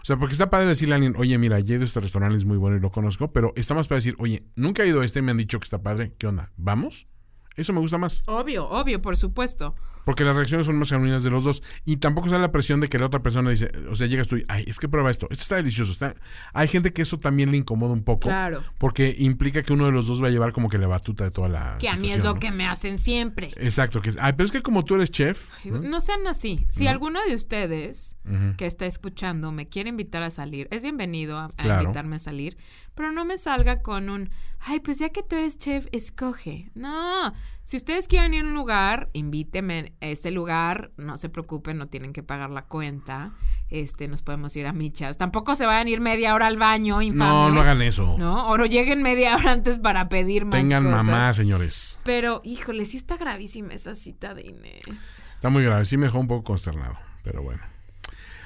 O 0.00 0.04
sea, 0.04 0.16
porque 0.16 0.32
está 0.32 0.48
padre 0.48 0.68
decirle 0.68 0.94
a 0.94 0.96
alguien, 0.96 1.14
oye, 1.18 1.36
mira, 1.36 1.60
ya 1.60 1.74
he 1.74 1.76
ido 1.76 1.82
a 1.82 1.84
este 1.84 2.00
restaurante, 2.00 2.36
es 2.36 2.46
muy 2.46 2.56
bueno 2.56 2.78
y 2.78 2.80
lo 2.80 2.90
conozco, 2.90 3.30
pero 3.32 3.52
está 3.56 3.74
más 3.74 3.88
para 3.88 3.96
decir, 3.96 4.16
oye, 4.18 4.46
nunca 4.56 4.84
he 4.84 4.88
ido 4.88 5.02
a 5.02 5.04
este 5.04 5.18
y 5.18 5.22
me 5.22 5.32
han 5.32 5.36
dicho 5.36 5.60
que 5.60 5.64
está 5.64 5.82
padre, 5.82 6.14
¿qué 6.16 6.26
onda? 6.26 6.50
¿Vamos? 6.56 7.08
Eso 7.56 7.72
me 7.72 7.80
gusta 7.80 7.98
más. 7.98 8.22
Obvio, 8.26 8.68
obvio, 8.68 9.02
por 9.02 9.16
supuesto. 9.16 9.74
Porque 10.08 10.24
las 10.24 10.36
reacciones 10.36 10.64
son 10.64 10.78
más 10.78 10.88
genuinas 10.88 11.22
de 11.22 11.28
los 11.28 11.44
dos. 11.44 11.62
Y 11.84 11.98
tampoco 11.98 12.30
sale 12.30 12.40
la 12.40 12.50
presión 12.50 12.80
de 12.80 12.88
que 12.88 12.98
la 12.98 13.04
otra 13.04 13.20
persona 13.20 13.50
dice, 13.50 13.70
o 13.90 13.94
sea, 13.94 14.06
llegas 14.06 14.26
tú 14.26 14.38
y, 14.38 14.44
ay, 14.48 14.64
es 14.66 14.78
que 14.78 14.88
prueba 14.88 15.10
esto, 15.10 15.28
esto 15.28 15.42
está 15.42 15.56
delicioso. 15.56 15.92
Está... 15.92 16.14
Hay 16.54 16.66
gente 16.66 16.94
que 16.94 17.02
eso 17.02 17.18
también 17.18 17.50
le 17.50 17.58
incomoda 17.58 17.92
un 17.92 18.02
poco. 18.02 18.20
Claro. 18.20 18.64
Porque 18.78 19.14
implica 19.18 19.62
que 19.62 19.74
uno 19.74 19.84
de 19.84 19.92
los 19.92 20.06
dos 20.06 20.22
va 20.22 20.28
a 20.28 20.30
llevar 20.30 20.54
como 20.54 20.70
que 20.70 20.78
la 20.78 20.86
batuta 20.86 21.24
de 21.24 21.30
toda 21.30 21.50
la. 21.50 21.76
Que 21.78 21.90
a 21.90 21.96
mí 21.96 22.10
es 22.10 22.24
lo 22.24 22.32
¿no? 22.32 22.40
que 22.40 22.50
me 22.50 22.66
hacen 22.66 22.96
siempre. 22.96 23.50
Exacto, 23.58 24.00
que 24.00 24.08
es, 24.08 24.16
ay, 24.18 24.32
pero 24.32 24.46
es 24.46 24.52
que 24.52 24.62
como 24.62 24.82
tú 24.82 24.94
eres 24.94 25.10
chef. 25.10 25.62
No 25.66 26.00
sean 26.00 26.26
así. 26.26 26.64
Si 26.70 26.86
alguno 26.86 27.20
de 27.28 27.34
ustedes 27.34 28.16
que 28.56 28.64
está 28.64 28.86
escuchando 28.86 29.52
me 29.52 29.68
quiere 29.68 29.90
invitar 29.90 30.22
a 30.22 30.30
salir, 30.30 30.68
es 30.70 30.82
bienvenido 30.82 31.36
a, 31.36 31.50
invitarme 31.58 32.16
a 32.16 32.18
salir, 32.18 32.56
pero 32.94 33.12
no 33.12 33.26
me 33.26 33.36
salga 33.36 33.82
con 33.82 34.08
un, 34.08 34.30
ay, 34.60 34.80
pues 34.80 34.98
ya 35.00 35.10
que 35.10 35.22
tú 35.22 35.36
eres 35.36 35.58
chef, 35.58 35.86
escoge. 35.92 36.70
No, 36.74 37.34
si 37.68 37.76
ustedes 37.76 38.08
quieren 38.08 38.32
ir 38.32 38.44
a 38.46 38.48
un 38.48 38.54
lugar, 38.54 39.10
invíteme 39.12 39.92
a 40.00 40.06
ese 40.06 40.30
lugar, 40.30 40.90
no 40.96 41.18
se 41.18 41.28
preocupen, 41.28 41.76
no 41.76 41.86
tienen 41.86 42.14
que 42.14 42.22
pagar 42.22 42.48
la 42.48 42.64
cuenta. 42.64 43.34
Este, 43.68 44.08
nos 44.08 44.22
podemos 44.22 44.56
ir 44.56 44.66
a 44.66 44.72
michas. 44.72 45.18
Tampoco 45.18 45.54
se 45.54 45.66
vayan 45.66 45.86
a 45.86 45.90
ir 45.90 46.00
media 46.00 46.34
hora 46.34 46.46
al 46.46 46.56
baño, 46.56 47.02
infames. 47.02 47.28
No, 47.28 47.50
no 47.50 47.60
hagan 47.60 47.82
eso. 47.82 48.16
No, 48.18 48.48
o 48.48 48.56
no 48.56 48.64
lleguen 48.64 49.02
media 49.02 49.36
hora 49.36 49.52
antes 49.52 49.78
para 49.78 50.08
pedir 50.08 50.46
más 50.46 50.54
Tengan 50.54 50.84
cosas. 50.84 51.04
mamá, 51.04 51.30
señores. 51.34 52.00
Pero, 52.04 52.40
híjole, 52.42 52.86
sí 52.86 52.96
está 52.96 53.18
gravísima 53.18 53.74
esa 53.74 53.94
cita 53.94 54.32
de 54.32 54.46
Inés. 54.46 55.26
Está 55.34 55.50
muy 55.50 55.62
grave, 55.62 55.84
sí 55.84 55.98
me 55.98 56.06
dejó 56.06 56.20
un 56.20 56.26
poco 56.26 56.44
consternado, 56.44 56.98
pero 57.22 57.42
bueno. 57.42 57.60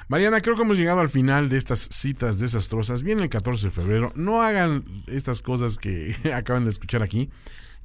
Mariana, 0.09 0.41
creo 0.41 0.57
que 0.57 0.63
hemos 0.63 0.77
llegado 0.77 0.99
al 0.99 1.09
final 1.09 1.47
de 1.47 1.55
estas 1.55 1.79
citas 1.79 2.39
desastrosas. 2.39 3.03
Viene 3.03 3.23
el 3.23 3.29
14 3.29 3.67
de 3.67 3.71
febrero. 3.71 4.11
No 4.15 4.41
hagan 4.41 4.83
estas 5.07 5.41
cosas 5.41 5.77
que 5.77 6.13
acaban 6.35 6.65
de 6.65 6.71
escuchar 6.71 7.03
aquí. 7.03 7.29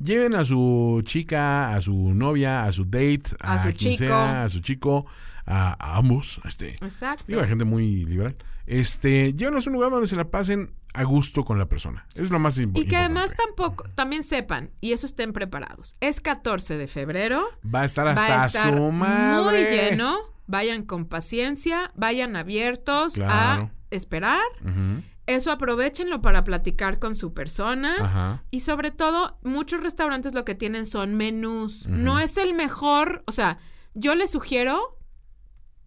Lleven 0.01 0.35
a 0.35 0.45
su 0.45 1.01
chica, 1.05 1.75
a 1.75 1.81
su 1.81 2.15
novia, 2.15 2.65
a 2.65 2.73
su 2.73 2.85
date, 2.85 3.23
a, 3.41 3.55
A 3.55 3.59
su 3.59 3.65
quien 3.73 3.93
chico. 3.95 4.07
sea, 4.07 4.45
a 4.45 4.49
su 4.49 4.61
chico, 4.61 5.07
a, 5.47 5.77
a 5.79 5.97
ambos. 5.99 6.41
Este, 6.45 6.75
Exacto. 6.77 7.25
digo, 7.27 7.41
hay 7.41 7.49
gente 7.49 7.65
muy 7.65 8.05
liberal. 8.05 8.37
Este, 8.67 9.33
llévenlos 9.35 9.67
a 9.67 9.71
un 9.71 9.75
lugar 9.75 9.91
donde 9.91 10.07
se 10.07 10.15
la 10.17 10.31
pasen 10.31 10.73
a 10.95 11.03
gusto 11.05 11.45
con 11.45 11.59
la 11.59 11.67
persona. 11.69 12.07
Es 12.15 12.31
lo 12.31 12.39
más 12.39 12.59
impo- 12.59 12.81
Y 12.81 12.87
que 12.87 12.97
además 12.97 13.31
importante. 13.33 13.55
tampoco, 13.57 13.85
también 13.95 14.23
sepan, 14.23 14.71
y 14.81 14.93
eso 14.93 15.07
estén 15.07 15.33
preparados. 15.33 15.97
Es 16.01 16.21
14 16.21 16.77
de 16.77 16.87
febrero. 16.87 17.47
Va 17.73 17.83
a 17.83 17.85
estar 17.85 18.07
Va 18.07 18.13
hasta 18.13 18.43
a 18.43 18.47
estar 18.47 18.75
su 18.75 18.93
madre. 18.93 19.65
muy 19.65 19.71
lleno. 19.77 20.19
Vayan 20.47 20.83
con 20.85 21.05
paciencia, 21.07 21.93
vayan 21.95 22.35
abiertos 22.37 23.15
Claro. 23.15 23.65
a 23.65 23.71
esperar. 23.91 24.41
Ujú, 24.63 25.03
Eso 25.29 25.53
aprovechenlo 25.53 26.23
para 26.23 26.43
platicar 26.43 26.99
con 26.99 27.15
su 27.15 27.35
persona. 27.35 27.95
Ajá. 28.01 28.45
Y 28.51 28.61
sobre 28.61 28.91
todo, 28.91 29.39
muchos 29.45 29.83
restaurantes 29.83 30.33
lo 30.35 30.45
que 30.45 30.55
tienen 30.55 30.87
son 30.87 31.17
menús. 31.17 31.87
No 31.87 32.19
es 32.19 32.37
el 32.39 32.55
mejor, 32.55 33.23
o 33.27 33.33
sea, 33.33 33.59
yo 33.95 34.15
les 34.15 34.31
sugiero 34.31 34.97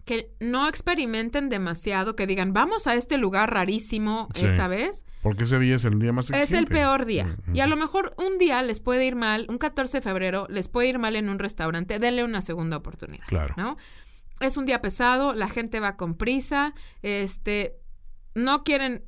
que 0.06 0.34
no 0.40 0.68
experimenten 0.68 1.50
demasiado, 1.50 2.16
que 2.16 2.26
digan, 2.28 2.54
vamos 2.54 2.88
a 2.88 2.96
este 2.96 3.18
lugar 3.18 3.52
rarísimo 3.54 4.30
Sí. 4.36 4.46
esta 4.46 4.68
vez. 4.68 5.06
Porque 5.22 5.44
ese 5.46 5.58
día 5.60 5.76
es 5.76 5.86
el 5.86 6.00
día 6.00 6.12
más 6.12 6.26
Es 6.26 6.32
el 6.32 6.42
exigente. 6.42 6.74
peor 6.74 7.06
día. 7.06 7.38
Y 7.54 7.60
a 7.62 7.68
lo 7.68 7.76
mejor 7.78 8.14
un 8.18 8.38
día 8.38 8.62
les 8.64 8.80
puede 8.80 9.06
ir 9.06 9.16
mal, 9.16 9.46
un 9.50 9.58
14 9.58 9.98
de 9.98 10.02
febrero 10.02 10.48
les 10.50 10.68
puede 10.68 10.88
ir 10.90 11.00
mal 11.00 11.16
en 11.16 11.30
un 11.30 11.40
restaurante, 11.40 11.98
denle 12.00 12.24
una 12.24 12.42
segunda 12.42 12.78
oportunidad. 12.78 13.26
Claro. 13.28 13.54
¿No? 13.58 13.78
Es 14.40 14.58
un 14.58 14.66
día 14.66 14.82
pesado, 14.82 15.34
la 15.34 15.48
gente 15.50 15.80
va 15.80 15.96
con 15.98 16.16
prisa, 16.16 16.74
este 17.04 17.78
no 18.36 18.64
quieren 18.64 19.04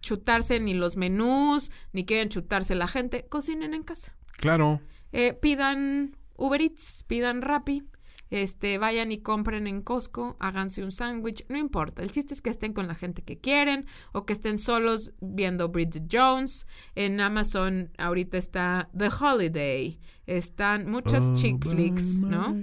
chutarse 0.00 0.60
ni 0.60 0.74
los 0.74 0.96
menús, 0.96 1.70
ni 1.92 2.04
quieren 2.04 2.28
chutarse 2.28 2.74
la 2.74 2.86
gente, 2.86 3.26
cocinen 3.28 3.74
en 3.74 3.82
casa. 3.82 4.16
Claro. 4.36 4.80
Eh, 5.12 5.32
pidan 5.32 6.16
Uber 6.36 6.60
Eats, 6.60 7.04
pidan 7.08 7.42
Rappi, 7.42 7.82
este, 8.30 8.76
vayan 8.76 9.10
y 9.10 9.18
compren 9.18 9.66
en 9.66 9.80
Costco, 9.80 10.36
háganse 10.38 10.84
un 10.84 10.92
sándwich, 10.92 11.46
no 11.48 11.56
importa. 11.56 12.02
El 12.02 12.10
chiste 12.10 12.34
es 12.34 12.42
que 12.42 12.50
estén 12.50 12.72
con 12.72 12.86
la 12.86 12.94
gente 12.94 13.22
que 13.22 13.38
quieren 13.38 13.86
o 14.12 14.26
que 14.26 14.34
estén 14.34 14.58
solos 14.58 15.14
viendo 15.20 15.70
Bridget 15.70 16.08
Jones. 16.12 16.66
En 16.94 17.20
Amazon 17.20 17.90
ahorita 17.96 18.36
está 18.36 18.90
The 18.96 19.08
Holiday, 19.08 19.98
están 20.26 20.90
muchas 20.90 21.32
chick 21.32 21.64
flicks, 21.66 22.20
¿no? 22.20 22.54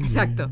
Exacto. 0.00 0.50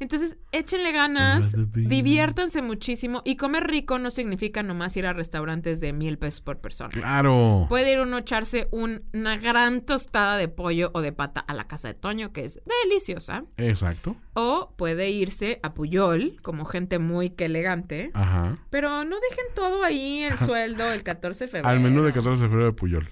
Entonces, 0.00 0.36
échenle 0.52 0.92
ganas, 0.92 1.54
diviértanse 1.72 2.62
muchísimo 2.62 3.22
y 3.24 3.36
comer 3.36 3.66
rico 3.66 3.98
no 3.98 4.10
significa 4.10 4.62
nomás 4.62 4.96
ir 4.96 5.06
a 5.06 5.12
restaurantes 5.12 5.80
de 5.80 5.92
mil 5.92 6.18
pesos 6.18 6.40
por 6.40 6.58
persona. 6.58 6.90
Claro. 6.90 7.66
Puede 7.68 7.92
ir 7.92 8.00
uno 8.00 8.16
a 8.16 8.20
echarse 8.20 8.68
un- 8.70 9.02
una 9.12 9.36
gran 9.38 9.80
tostada 9.82 10.36
de 10.36 10.48
pollo 10.48 10.90
o 10.94 11.00
de 11.00 11.12
pata 11.12 11.40
a 11.40 11.54
la 11.54 11.66
casa 11.66 11.88
de 11.88 11.94
Toño, 11.94 12.32
que 12.32 12.44
es 12.44 12.60
deliciosa. 12.84 13.44
Exacto. 13.56 14.16
O 14.34 14.74
puede 14.76 15.10
irse 15.10 15.60
a 15.62 15.74
Puyol, 15.74 16.36
como 16.42 16.64
gente 16.64 16.98
muy 16.98 17.30
que 17.30 17.44
elegante. 17.46 18.10
Ajá. 18.14 18.58
Pero 18.70 19.04
no 19.04 19.16
dejen 19.30 19.44
todo 19.54 19.84
ahí, 19.84 20.22
el 20.24 20.38
sueldo, 20.38 20.90
el 20.92 21.02
14 21.02 21.44
de 21.44 21.48
febrero. 21.48 21.68
Al 21.68 21.80
menú 21.80 22.02
de 22.02 22.12
14 22.12 22.42
de 22.42 22.48
febrero 22.48 22.70
de 22.70 22.76
Puyol. 22.76 23.08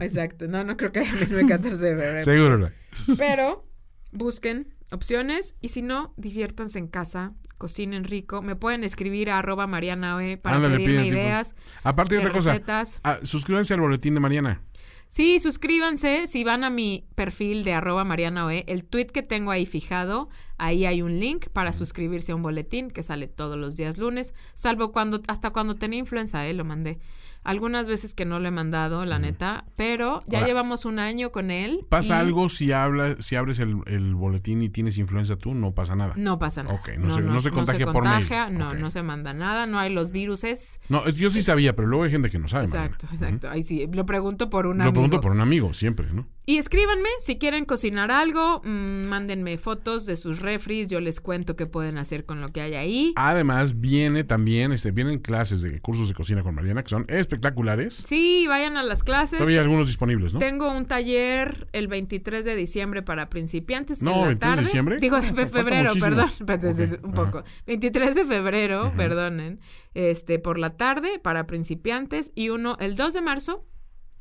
Exacto. 0.00 0.48
No, 0.48 0.64
no 0.64 0.76
creo 0.76 0.92
que 0.92 1.00
haya 1.00 1.12
menú 1.14 1.36
de 1.36 1.46
14 1.46 1.76
de 1.84 1.90
febrero. 1.90 2.20
Seguro. 2.24 2.70
Pero 3.16 3.64
busquen 4.12 4.74
opciones 4.92 5.56
y 5.60 5.68
si 5.70 5.82
no, 5.82 6.14
diviértanse 6.16 6.78
en 6.78 6.88
casa, 6.88 7.34
cocinen 7.58 8.04
rico. 8.04 8.42
Me 8.42 8.56
pueden 8.56 8.84
escribir 8.84 9.30
a 9.30 9.38
arroba 9.38 9.66
marianae 9.66 10.36
para 10.36 10.56
Ándale, 10.56 10.76
pedirme 10.76 10.92
piden 11.02 11.04
tipos. 11.04 11.18
ideas. 11.24 11.54
Aparte 11.82 12.14
de 12.14 12.20
de 12.20 12.26
otra 12.26 12.36
cosa. 12.38 12.52
recetas. 12.52 13.00
ah, 13.04 13.18
suscríbanse 13.22 13.74
al 13.74 13.80
boletín 13.80 14.14
de 14.14 14.20
Mariana. 14.20 14.62
Sí, 15.08 15.38
suscríbanse. 15.38 16.26
Si 16.26 16.42
van 16.44 16.64
a 16.64 16.70
mi 16.70 17.06
perfil 17.14 17.62
de 17.64 17.72
arroba 17.74 18.04
marianaoe, 18.04 18.64
el 18.66 18.84
tweet 18.84 19.06
que 19.06 19.22
tengo 19.22 19.52
ahí 19.52 19.64
fijado, 19.64 20.28
ahí 20.58 20.86
hay 20.86 21.02
un 21.02 21.18
link 21.20 21.46
para 21.52 21.72
suscribirse 21.72 22.32
a 22.32 22.34
un 22.34 22.42
boletín 22.42 22.90
que 22.90 23.02
sale 23.02 23.26
todos 23.26 23.56
los 23.56 23.76
días 23.76 23.98
lunes, 23.98 24.34
salvo 24.54 24.92
cuando, 24.92 25.20
hasta 25.28 25.50
cuando 25.50 25.74
tenía 25.76 25.98
influenza, 25.98 26.46
eh, 26.46 26.54
lo 26.54 26.64
mandé. 26.64 26.98
Algunas 27.44 27.88
veces 27.88 28.12
que 28.14 28.24
no 28.24 28.40
lo 28.40 28.48
he 28.48 28.50
mandado, 28.50 29.04
la 29.04 29.20
neta, 29.20 29.64
pero 29.76 30.24
ya 30.26 30.38
Ahora- 30.38 30.48
llevamos 30.48 30.84
un 30.84 30.98
año 30.98 31.30
con 31.30 31.52
él. 31.52 31.86
¿Pasa 31.88 32.16
y 32.16 32.20
algo 32.20 32.48
si 32.48 32.72
habla, 32.72 33.14
si 33.20 33.36
abres 33.36 33.60
el, 33.60 33.76
el 33.86 34.16
boletín 34.16 34.62
y 34.62 34.68
tienes 34.68 34.98
influenza 34.98 35.36
tú? 35.36 35.54
No 35.54 35.72
pasa 35.72 35.94
nada. 35.94 36.14
No 36.16 36.40
pasa 36.40 36.64
nada. 36.64 36.74
Ok, 36.74 36.88
no 36.98 37.08
se- 37.10 37.20
no 37.22 37.38
se 37.38 37.50
contagia 37.52 37.86
por 37.92 38.02
mail. 38.02 38.14
contagia, 38.26 38.50
No, 38.50 38.74
no 38.74 38.90
se 38.90 39.04
manda 39.04 39.32
nada, 39.32 39.66
no 39.66 39.78
hay 39.78 39.94
los 39.94 40.10
viruses. 40.10 40.80
No, 40.88 41.06
es- 41.06 41.18
yo 41.18 41.30
sí 41.30 41.40
sabía, 41.40 41.76
pero 41.76 41.86
luego 41.86 42.02
hay 42.02 42.10
gente 42.10 42.30
que 42.30 42.40
no 42.40 42.48
sabe. 42.48 42.64
Exacto, 42.64 43.06
Mariana. 43.06 43.26
exacto. 43.28 43.50
Ahí 43.50 43.62
sí, 43.62 43.86
lo 43.92 44.04
pregunto 44.06 44.50
por 44.50 44.66
un 44.66 44.78
Lo 44.78 44.82
amigo. 44.82 44.94
pregunto 44.94 45.20
por 45.20 45.30
un 45.30 45.40
amigo, 45.40 45.72
siempre, 45.72 46.08
¿no? 46.12 46.26
Y 46.48 46.58
escríbanme 46.58 47.08
si 47.18 47.38
quieren 47.38 47.64
cocinar 47.64 48.12
algo, 48.12 48.60
mm, 48.64 49.06
mándenme 49.08 49.58
fotos 49.58 50.06
de 50.06 50.14
sus 50.14 50.38
refris, 50.40 50.86
yo 50.86 51.00
les 51.00 51.20
cuento 51.20 51.56
qué 51.56 51.66
pueden 51.66 51.98
hacer 51.98 52.24
con 52.24 52.40
lo 52.40 52.46
que 52.50 52.60
hay 52.60 52.74
ahí. 52.74 53.12
Además, 53.16 53.80
viene 53.80 54.22
también, 54.22 54.70
este, 54.70 54.92
vienen 54.92 55.18
clases 55.18 55.62
de 55.62 55.80
cursos 55.80 56.06
de 56.06 56.14
cocina 56.14 56.44
con 56.44 56.54
Mariana 56.54 56.84
que 56.84 56.88
son 56.88 57.04
espectaculares. 57.08 57.94
Sí, 57.94 58.46
vayan 58.46 58.76
a 58.76 58.84
las 58.84 59.02
clases. 59.02 59.38
Todavía 59.38 59.58
hay 59.58 59.64
algunos 59.64 59.88
disponibles, 59.88 60.34
¿no? 60.34 60.38
Tengo 60.38 60.70
un 60.70 60.86
taller 60.86 61.66
el 61.72 61.88
23 61.88 62.44
de 62.44 62.54
diciembre 62.54 63.02
para 63.02 63.28
principiantes. 63.28 64.00
No, 64.00 64.12
en 64.12 64.20
la 64.20 64.26
23 64.28 64.38
de 64.38 64.54
tarde. 64.56 64.62
diciembre. 64.62 64.96
Digo, 65.00 65.20
de 65.20 65.46
febrero, 65.46 65.90
perdón. 66.00 66.30
Ok, 66.46 67.02
Un 67.04 67.10
ajá. 67.12 67.24
poco. 67.24 67.44
23 67.66 68.14
de 68.14 68.24
febrero, 68.24 68.92
perdonen. 68.96 69.58
Este, 69.94 70.38
por 70.38 70.58
la 70.58 70.70
tarde 70.76 71.18
para 71.18 71.48
principiantes. 71.48 72.30
Y 72.36 72.50
uno 72.50 72.76
el 72.78 72.94
2 72.94 73.14
de 73.14 73.20
marzo, 73.20 73.64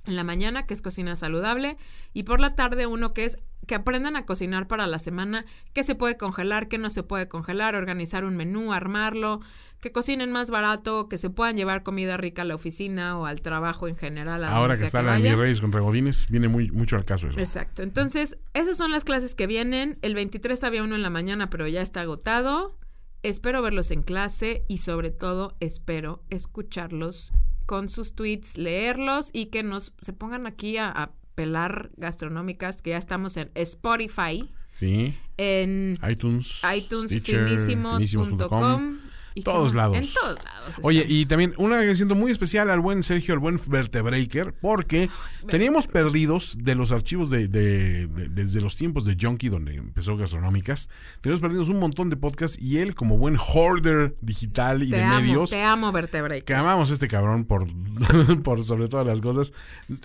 en 0.06 0.16
la 0.16 0.24
mañana, 0.24 0.66
que 0.66 0.74
es 0.74 0.82
cocina 0.82 1.16
saludable. 1.16 1.78
Y 2.14 2.24
por 2.24 2.40
la 2.40 2.56
tarde, 2.56 2.88
uno 2.88 3.14
que 3.14 3.26
es 3.26 3.38
que 3.66 3.76
aprendan 3.76 4.16
a 4.16 4.26
cocinar 4.26 4.68
para 4.68 4.88
la 4.88 5.00
semana, 5.00 5.46
qué 5.74 5.84
se 5.84 5.96
puede 5.96 6.18
congelar, 6.18 6.68
qué 6.68 6.78
no 6.78 6.90
se 6.90 7.04
puede 7.04 7.28
congelar, 7.28 7.76
organizar 7.76 8.24
un 8.26 8.38
menú, 8.38 8.74
armarlo, 8.74 9.42
que 9.80 9.92
cocinen 9.92 10.32
más 10.32 10.50
barato, 10.50 11.10
que 11.10 11.18
se 11.18 11.30
puedan 11.30 11.58
llevar 11.58 11.84
comida 11.84 12.18
rica 12.18 12.44
a 12.44 12.46
la 12.46 12.56
oficina 12.56 13.18
o 13.18 13.26
al 13.26 13.42
trabajo 13.42 13.88
en 13.88 13.96
general. 13.96 14.44
a 14.44 14.56
Ahora 14.56 14.78
que 14.78 14.86
está 14.86 15.02
la 15.02 15.12
vayan. 15.12 15.36
Mi 15.36 15.42
Reyes 15.42 15.62
contra 15.62 15.82
Godines, 15.82 16.28
viene 16.30 16.48
muy, 16.48 16.70
mucho 16.72 16.96
al 16.96 17.06
caso 17.06 17.28
eso. 17.28 17.40
Exacto. 17.40 17.84
Entonces, 17.84 18.38
esas 18.54 18.78
son 18.78 18.92
las 18.92 19.04
clases 19.04 19.36
que 19.36 19.48
vienen. 19.48 19.98
El 20.02 20.16
23 20.16 20.64
había 20.64 20.84
uno 20.84 20.96
en 20.96 21.02
la 21.02 21.10
mañana, 21.10 21.50
pero 21.50 21.68
ya 21.68 21.82
está 21.82 22.02
agotado. 22.02 22.78
Espero 23.24 23.62
verlos 23.64 23.90
en 23.90 24.04
clase 24.04 24.66
y 24.68 24.78
sobre 24.78 25.10
todo 25.10 25.58
espero 25.60 26.24
escucharlos 26.30 27.34
con 27.66 27.90
sus 27.90 28.14
tweets, 28.16 28.58
leerlos 28.58 29.30
y 29.34 29.48
que 29.48 29.64
nos 29.64 29.94
se 30.02 30.14
pongan 30.14 30.48
aquí 30.48 30.78
a, 30.78 30.90
a 30.90 31.12
pelar 31.36 31.92
gastronómicas, 31.98 32.82
que 32.82 32.92
ya 32.92 32.98
estamos 32.98 33.36
en 33.38 33.52
Spotify, 33.56 34.50
Sí. 34.72 35.14
en 35.38 35.98
iTunes. 36.10 36.62
iTunes, 36.76 37.12
Stitcher, 37.12 37.46
finísimos.com. 37.48 37.98
finísimos.com. 37.98 39.00
¿Y 39.36 39.42
qué 39.42 39.52
Todos 39.52 39.76
lados. 39.76 39.98
En 39.98 40.06
todos 40.12 40.44
lados. 40.44 40.76
Oye, 40.82 41.06
y 41.08 41.26
también 41.26 41.54
un 41.58 41.72
agradecimiento 41.74 42.16
muy 42.16 42.32
especial 42.32 42.70
al 42.70 42.80
buen 42.80 43.04
Sergio, 43.04 43.34
al 43.34 43.40
buen 43.40 43.60
Vertebreaker, 43.68 44.54
porque 44.62 45.10
teníamos 45.50 45.88
perdidos 45.88 46.58
de 46.62 46.74
los 46.74 46.92
archivos 46.92 47.30
de, 47.30 47.48
de- 47.48 48.08
de- 48.08 48.30
desde 48.30 48.62
los 48.62 48.76
tiempos 48.78 49.06
de 49.06 49.18
Junkie, 49.22 49.50
donde 49.50 49.76
empezó 49.76 50.16
Gastronómicas, 50.18 50.90
teníamos 51.22 51.42
perdidos 51.42 51.70
un 51.70 51.80
montón 51.80 52.10
de 52.10 52.16
podcasts 52.16 52.58
y 52.62 52.78
él, 52.78 52.96
como 52.96 53.18
buen 53.18 53.36
hoarder 53.38 54.16
digital 54.22 54.82
y 54.84 54.90
te 54.90 54.96
de 54.96 55.04
amo, 55.04 55.16
medios, 55.20 55.50
te 55.52 55.62
amo, 55.62 55.92
Vertebrae. 55.92 56.42
que 56.42 56.54
amamos 56.56 56.90
a 56.90 56.94
este 56.94 57.08
cabrón 57.10 57.44
por, 57.44 57.68
por 58.44 58.64
sobre 58.64 58.88
todas 58.88 59.06
las 59.06 59.20
cosas. 59.22 59.52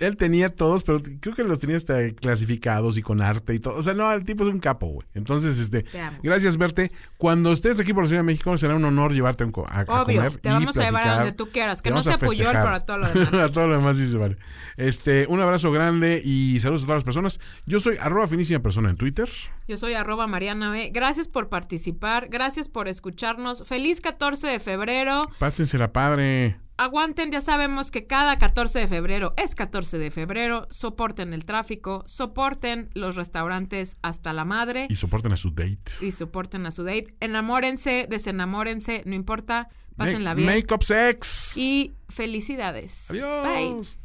Él 0.01 0.17
tenía 0.17 0.55
todos, 0.55 0.83
pero 0.83 1.01
creo 1.21 1.37
que 1.37 1.45
los 1.45 1.61
tenía 1.61 1.77
hasta 1.77 2.11
clasificados 2.15 2.99
y 2.99 3.03
con 3.03 3.23
arte 3.23 3.55
y 3.55 3.61
todo. 3.61 3.77
O 3.77 3.83
sea, 3.83 3.95
no, 3.95 4.11
el 4.13 4.25
tipo 4.25 4.43
es 4.43 4.49
un 4.49 4.59
capo, 4.59 4.87
güey. 4.89 5.07
Entonces, 5.15 5.59
este, 5.59 5.85
gracias, 6.23 6.57
Verte. 6.57 6.91
Cuando 7.17 7.53
estés 7.53 7.79
aquí 7.81 7.93
por 7.95 8.03
la 8.05 8.09
Ciudad 8.09 8.23
de 8.23 8.27
México, 8.27 8.57
será 8.59 8.75
un 8.75 8.85
honor 8.85 9.13
llevarte 9.21 9.45
a, 9.45 9.47
un 9.47 9.53
co- 9.53 9.67
a, 9.69 9.81
a 9.81 10.03
Obvio, 10.03 10.17
comer. 10.23 10.41
te 10.41 10.49
y 10.49 10.53
vamos 10.53 10.77
a 10.79 10.85
llevar 10.85 11.07
a 11.09 11.15
donde 11.17 11.33
tú 11.33 11.51
quieras, 11.51 11.83
que 11.83 11.91
no 11.91 12.03
sea 12.03 12.19
Puyol, 12.19 12.53
pero 12.53 12.69
a 12.75 12.81
todo 12.81 12.99
lo 12.99 13.09
demás. 13.09 13.35
a 13.35 13.49
todo 13.53 13.67
lo 13.69 13.77
demás 13.77 13.97
sí 13.97 14.07
se 14.07 14.17
vale. 14.19 14.37
Este, 14.77 15.27
un 15.29 15.41
abrazo 15.41 15.71
grande 15.71 16.21
y 16.25 16.59
saludos 16.61 16.83
a 16.83 16.87
todas 16.87 16.97
las 16.99 17.05
personas. 17.05 17.41
Yo 17.67 17.81
soy 17.81 17.97
arroba 18.01 18.27
finísima 18.27 18.61
persona 18.61 18.91
en 18.91 18.97
Twitter. 18.97 19.29
Yo 19.69 19.77
soy 19.77 19.95
arroba 19.95 20.27
Mariana 20.27 20.71
B. 20.71 20.91
Gracias 20.93 21.29
por 21.29 21.49
participar, 21.49 22.29
gracias 22.29 22.69
por 22.69 22.89
escucharnos. 22.89 23.67
Feliz 23.69 24.01
14 24.01 24.47
de 24.49 24.59
febrero. 24.61 25.29
Pásensela 25.39 25.93
padre. 25.93 26.59
Aguanten, 26.81 27.31
ya 27.31 27.43
sabemos 27.43 27.91
que 27.91 28.07
cada 28.07 28.39
14 28.39 28.79
de 28.79 28.89
febrero 28.89 29.35
es 29.37 29.55
14 29.55 29.99
de 29.99 30.11
febrero. 30.11 30.67
Soporten 30.71 31.35
el 31.35 31.45
tráfico, 31.45 32.03
soporten 32.07 32.89
los 32.95 33.17
restaurantes 33.17 33.99
hasta 34.01 34.33
la 34.33 34.47
madre 34.47 34.87
Y 34.89 34.97
soporten 34.97 35.33
a 35.33 35.37
su 35.37 35.51
date. 35.51 35.79
y 36.01 36.11
soporten 36.11 36.65
a 36.65 36.71
su 36.71 36.83
date. 36.85 37.15
Enamórense, 37.21 38.07
desenamórense, 38.09 39.03
no 39.05 39.15
importa, 39.15 39.69
pásenla 39.99 40.33
bien. 40.33 40.47
Make 40.49 40.73
up 40.73 40.83
sex. 40.83 41.55
Y 41.59 41.93
felicidades. 42.09 43.11
Adiós. 43.11 43.99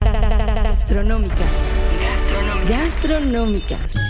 Bye. 0.00 0.10
Gastronómicas. 0.62 1.52
Gastronómicas. 2.66 4.09